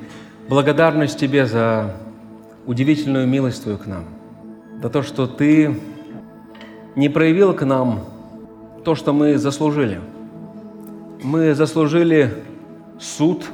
благодарность 0.48 1.18
Тебе 1.18 1.46
за 1.46 1.96
удивительную 2.66 3.26
милость 3.26 3.62
Твою 3.62 3.78
к 3.78 3.86
нам, 3.86 4.04
за 4.82 4.88
то, 4.88 5.02
что 5.02 5.26
Ты 5.26 5.80
не 6.96 7.08
проявил 7.08 7.54
к 7.54 7.64
нам 7.64 8.00
то, 8.84 8.94
что 8.94 9.12
мы 9.12 9.38
заслужили. 9.38 10.00
Мы 11.22 11.54
заслужили 11.54 12.34
суд, 12.98 13.44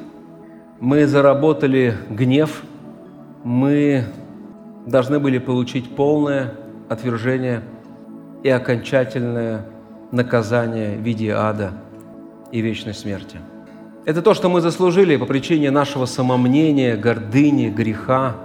мы 0.80 1.06
заработали 1.06 1.94
гнев, 2.10 2.62
мы 3.44 4.04
должны 4.86 5.20
были 5.20 5.38
получить 5.38 5.94
полное 5.94 6.54
отвержение 6.88 7.62
и 8.42 8.48
окончательное 8.48 9.66
наказание 10.10 10.96
в 10.96 11.00
виде 11.00 11.32
ада 11.32 11.72
и 12.50 12.60
вечной 12.60 12.94
смерти. 12.94 13.38
Это 14.04 14.22
то, 14.22 14.34
что 14.34 14.48
мы 14.48 14.60
заслужили 14.60 15.16
по 15.16 15.26
причине 15.26 15.70
нашего 15.70 16.06
самомнения, 16.06 16.96
гордыни, 16.96 17.68
греха, 17.68 18.36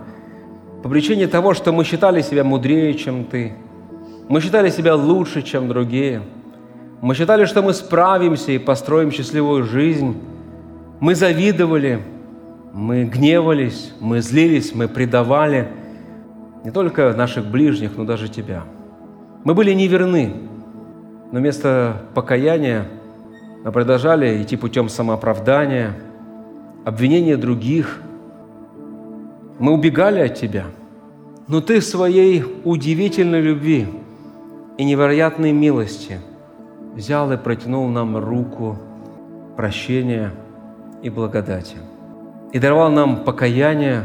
по 0.86 0.90
причине 0.90 1.26
того, 1.26 1.56
что 1.56 1.72
мы 1.72 1.84
считали 1.84 2.22
себя 2.22 2.44
мудрее, 2.44 2.94
чем 2.94 3.26
Ты, 3.26 3.54
мы 4.30 4.40
считали 4.40 4.70
себя 4.70 4.94
лучше, 4.94 5.42
чем 5.42 5.68
другие, 5.68 6.22
мы 7.02 7.16
считали, 7.16 7.46
что 7.46 7.64
мы 7.64 7.74
справимся 7.74 8.52
и 8.52 8.60
построим 8.60 9.10
счастливую 9.10 9.64
жизнь, 9.64 10.16
мы 11.00 11.16
завидовали, 11.16 12.04
мы 12.72 13.06
гневались, 13.06 13.96
мы 14.00 14.22
злились, 14.22 14.76
мы 14.76 14.88
предавали 14.88 15.70
не 16.64 16.70
только 16.70 17.14
наших 17.14 17.48
ближних, 17.48 17.98
но 17.98 18.04
даже 18.04 18.28
Тебя. 18.28 18.62
Мы 19.44 19.56
были 19.56 19.74
неверны, 19.74 20.36
но 21.32 21.40
вместо 21.40 22.04
покаяния 22.14 22.86
мы 23.64 23.72
продолжали 23.72 24.40
идти 24.44 24.56
путем 24.56 24.90
самооправдания, 24.90 25.96
обвинения 26.86 27.38
других. 27.38 28.04
Мы 29.60 29.72
убегали 29.72 30.20
от 30.20 30.36
Тебя. 30.36 30.66
Но 31.48 31.62
Ты 31.62 31.82
своей 31.82 32.44
удивительной 32.64 33.42
любви 33.42 33.88
и 34.78 34.84
невероятной 34.84 35.52
милости 35.52 36.20
взял 36.96 37.32
и 37.32 37.38
протянул 37.38 37.88
нам 37.88 38.18
руку 38.18 38.78
прощения 39.56 40.32
и 41.02 41.10
благодати. 41.10 41.78
И 42.52 42.60
даровал 42.60 42.92
нам 42.92 43.24
покаяние, 43.24 44.04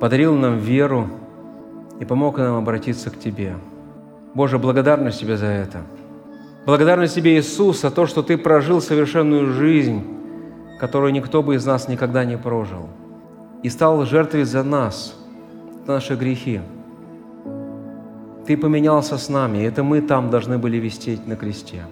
подарил 0.00 0.34
нам 0.34 0.58
веру 0.58 1.08
и 2.00 2.04
помог 2.04 2.38
нам 2.38 2.56
обратиться 2.56 3.10
к 3.10 3.18
Тебе. 3.18 3.54
Боже, 4.34 4.58
благодарность 4.58 5.20
Тебе 5.20 5.36
за 5.36 5.46
это– 5.46 5.82
Благодарность 6.66 7.14
тебе, 7.14 7.38
Иисус, 7.38 7.82
за 7.82 7.90
то, 7.90 8.06
что 8.06 8.22
Ты 8.22 8.38
прожил 8.38 8.80
совершенную 8.80 9.52
жизнь, 9.52 10.02
которую 10.80 11.12
никто 11.12 11.42
бы 11.42 11.56
из 11.56 11.66
нас 11.66 11.88
никогда 11.88 12.24
не 12.24 12.38
прожил, 12.38 12.88
и 13.64 13.70
стал 13.70 14.04
жертвой 14.04 14.44
за 14.44 14.62
нас, 14.62 15.16
за 15.86 15.92
наши 15.92 16.14
грехи. 16.16 16.60
Ты 18.46 18.58
поменялся 18.58 19.16
с 19.16 19.30
нами, 19.30 19.64
это 19.64 19.82
мы 19.82 20.02
там 20.02 20.28
должны 20.28 20.58
были 20.58 20.76
вестить 20.76 21.26
на 21.26 21.34
кресте. 21.34 21.84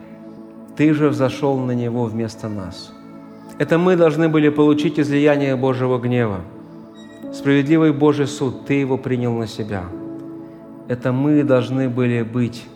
Ты 0.76 0.92
же 0.92 1.08
взошел 1.08 1.58
на 1.58 1.72
него 1.72 2.04
вместо 2.04 2.50
нас. 2.50 2.92
Это 3.58 3.78
мы 3.78 3.96
должны 3.96 4.28
были 4.28 4.50
получить 4.50 5.00
излияние 5.00 5.56
Божьего 5.56 5.98
гнева. 5.98 6.40
Справедливый 7.32 7.94
Божий 7.94 8.26
суд, 8.26 8.66
Ты 8.66 8.74
его 8.74 8.98
принял 8.98 9.32
на 9.32 9.46
себя. 9.46 9.84
Это 10.88 11.10
мы 11.10 11.42
должны 11.42 11.88
были 11.88 12.22
быть 12.22 12.66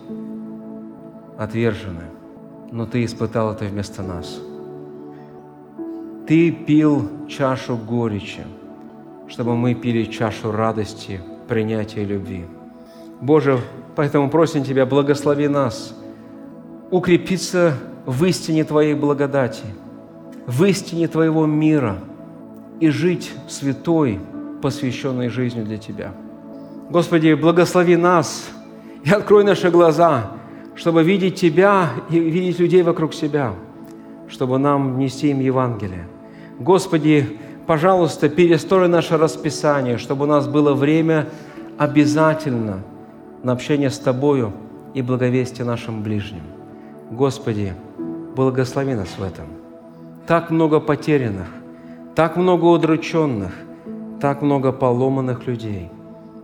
отвержены, 1.37 2.05
но 2.71 2.87
Ты 2.87 3.05
испытал 3.05 3.53
это 3.53 3.65
вместо 3.65 4.01
нас. 4.01 4.41
Ты 6.25 6.51
пил 6.51 7.07
чашу 7.27 7.77
горечи, 7.77 8.41
чтобы 9.27 9.55
мы 9.55 9.73
пили 9.73 10.05
чашу 10.05 10.51
радости, 10.51 11.21
принятия 11.47 12.03
любви. 12.03 12.45
Боже, 13.21 13.59
поэтому 13.95 14.29
просим 14.29 14.63
Тебя, 14.63 14.85
благослови 14.85 15.47
нас, 15.47 15.95
укрепиться 16.91 17.73
в 18.05 18.23
истине 18.25 18.63
Твоей 18.63 18.93
благодати, 18.93 19.65
в 20.45 20.63
истине 20.65 21.07
Твоего 21.07 21.45
мира 21.45 21.97
и 22.79 22.89
жить 22.89 23.31
святой, 23.47 24.19
посвященной 24.61 25.29
жизнью 25.29 25.65
для 25.65 25.77
Тебя. 25.77 26.13
Господи, 26.89 27.33
благослови 27.33 27.95
нас 27.95 28.49
и 29.03 29.09
открой 29.11 29.43
наши 29.43 29.69
глаза– 29.69 30.31
чтобы 30.77 31.03
видеть 31.03 31.35
Тебя 31.35 31.89
и 32.09 32.19
видеть 32.19 32.59
людей 32.59 32.83
вокруг 32.83 33.13
себя, 33.13 33.53
чтобы 34.29 34.59
нам 34.59 34.99
нести 34.99 35.31
им 35.31 35.39
Евангелие. 35.39 36.07
Господи, 36.59 37.39
пожалуйста, 37.67 38.29
перестрой 38.29 38.87
наше 38.87 39.17
расписание, 39.17 39.97
чтобы 39.97 40.23
у 40.23 40.27
нас 40.27 40.47
было 40.47 40.73
время 40.73 41.27
обязательно 41.77 42.79
на 43.43 43.51
общение 43.51 43.89
с 43.89 43.99
Тобою 43.99 44.53
и 44.93 45.01
благовестие 45.01 45.65
нашим 45.65 46.01
ближним. 46.01 46.43
Господи, 47.11 47.73
благослови 48.35 48.95
нас 48.95 49.09
в 49.17 49.23
этом. 49.23 49.45
Так 50.25 50.49
много 50.49 50.79
потерянных, 50.79 51.47
так 52.15 52.37
много 52.37 52.65
удрученных, 52.65 53.53
так 54.19 54.41
много 54.41 54.71
поломанных 54.71 55.45
людей. 55.45 55.91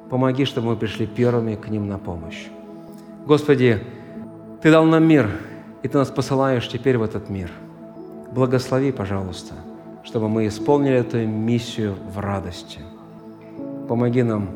Помоги, 0.09 0.45
чтобы 0.45 0.67
мы 0.67 0.75
пришли 0.75 1.07
первыми 1.07 1.55
к 1.55 1.69
ним 1.69 1.87
на 1.87 1.97
помощь. 1.97 2.47
Господи, 3.25 3.81
ты 4.61 4.71
дал 4.71 4.85
нам 4.85 5.03
мир, 5.03 5.29
и 5.81 5.87
Ты 5.87 5.97
нас 5.97 6.09
посылаешь 6.09 6.67
теперь 6.67 6.97
в 6.97 7.03
этот 7.03 7.29
мир. 7.29 7.51
Благослови, 8.31 8.91
пожалуйста, 8.91 9.55
чтобы 10.03 10.29
мы 10.29 10.47
исполнили 10.47 10.95
эту 10.95 11.25
миссию 11.25 11.95
в 12.13 12.19
радости. 12.19 12.79
Помоги 13.87 14.23
нам 14.23 14.49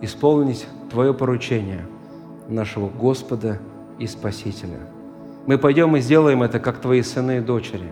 исполнить 0.00 0.66
Твое 0.90 1.12
поручение 1.12 1.86
нашего 2.48 2.88
Господа 2.88 3.58
и 3.98 4.06
Спасителя. 4.06 4.78
Мы 5.46 5.58
пойдем 5.58 5.96
и 5.96 6.00
сделаем 6.00 6.42
это, 6.42 6.60
как 6.60 6.80
Твои 6.80 7.02
сыны 7.02 7.38
и 7.38 7.40
дочери. 7.40 7.88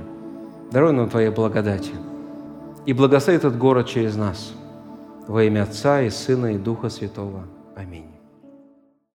Даруй 0.71 0.93
нам 0.93 1.09
Твоей 1.09 1.31
благодати. 1.31 1.93
И 2.87 2.93
благослови 2.93 3.39
этот 3.39 3.59
город 3.59 3.89
через 3.89 4.17
нас. 4.17 4.53
Во 5.27 5.43
имя 5.43 5.63
Отца 5.63 6.03
и 6.03 6.11
Сына 6.11 6.55
и 6.55 6.59
Духа 6.59 6.89
Святого. 6.89 7.45
Аминь. 7.75 8.16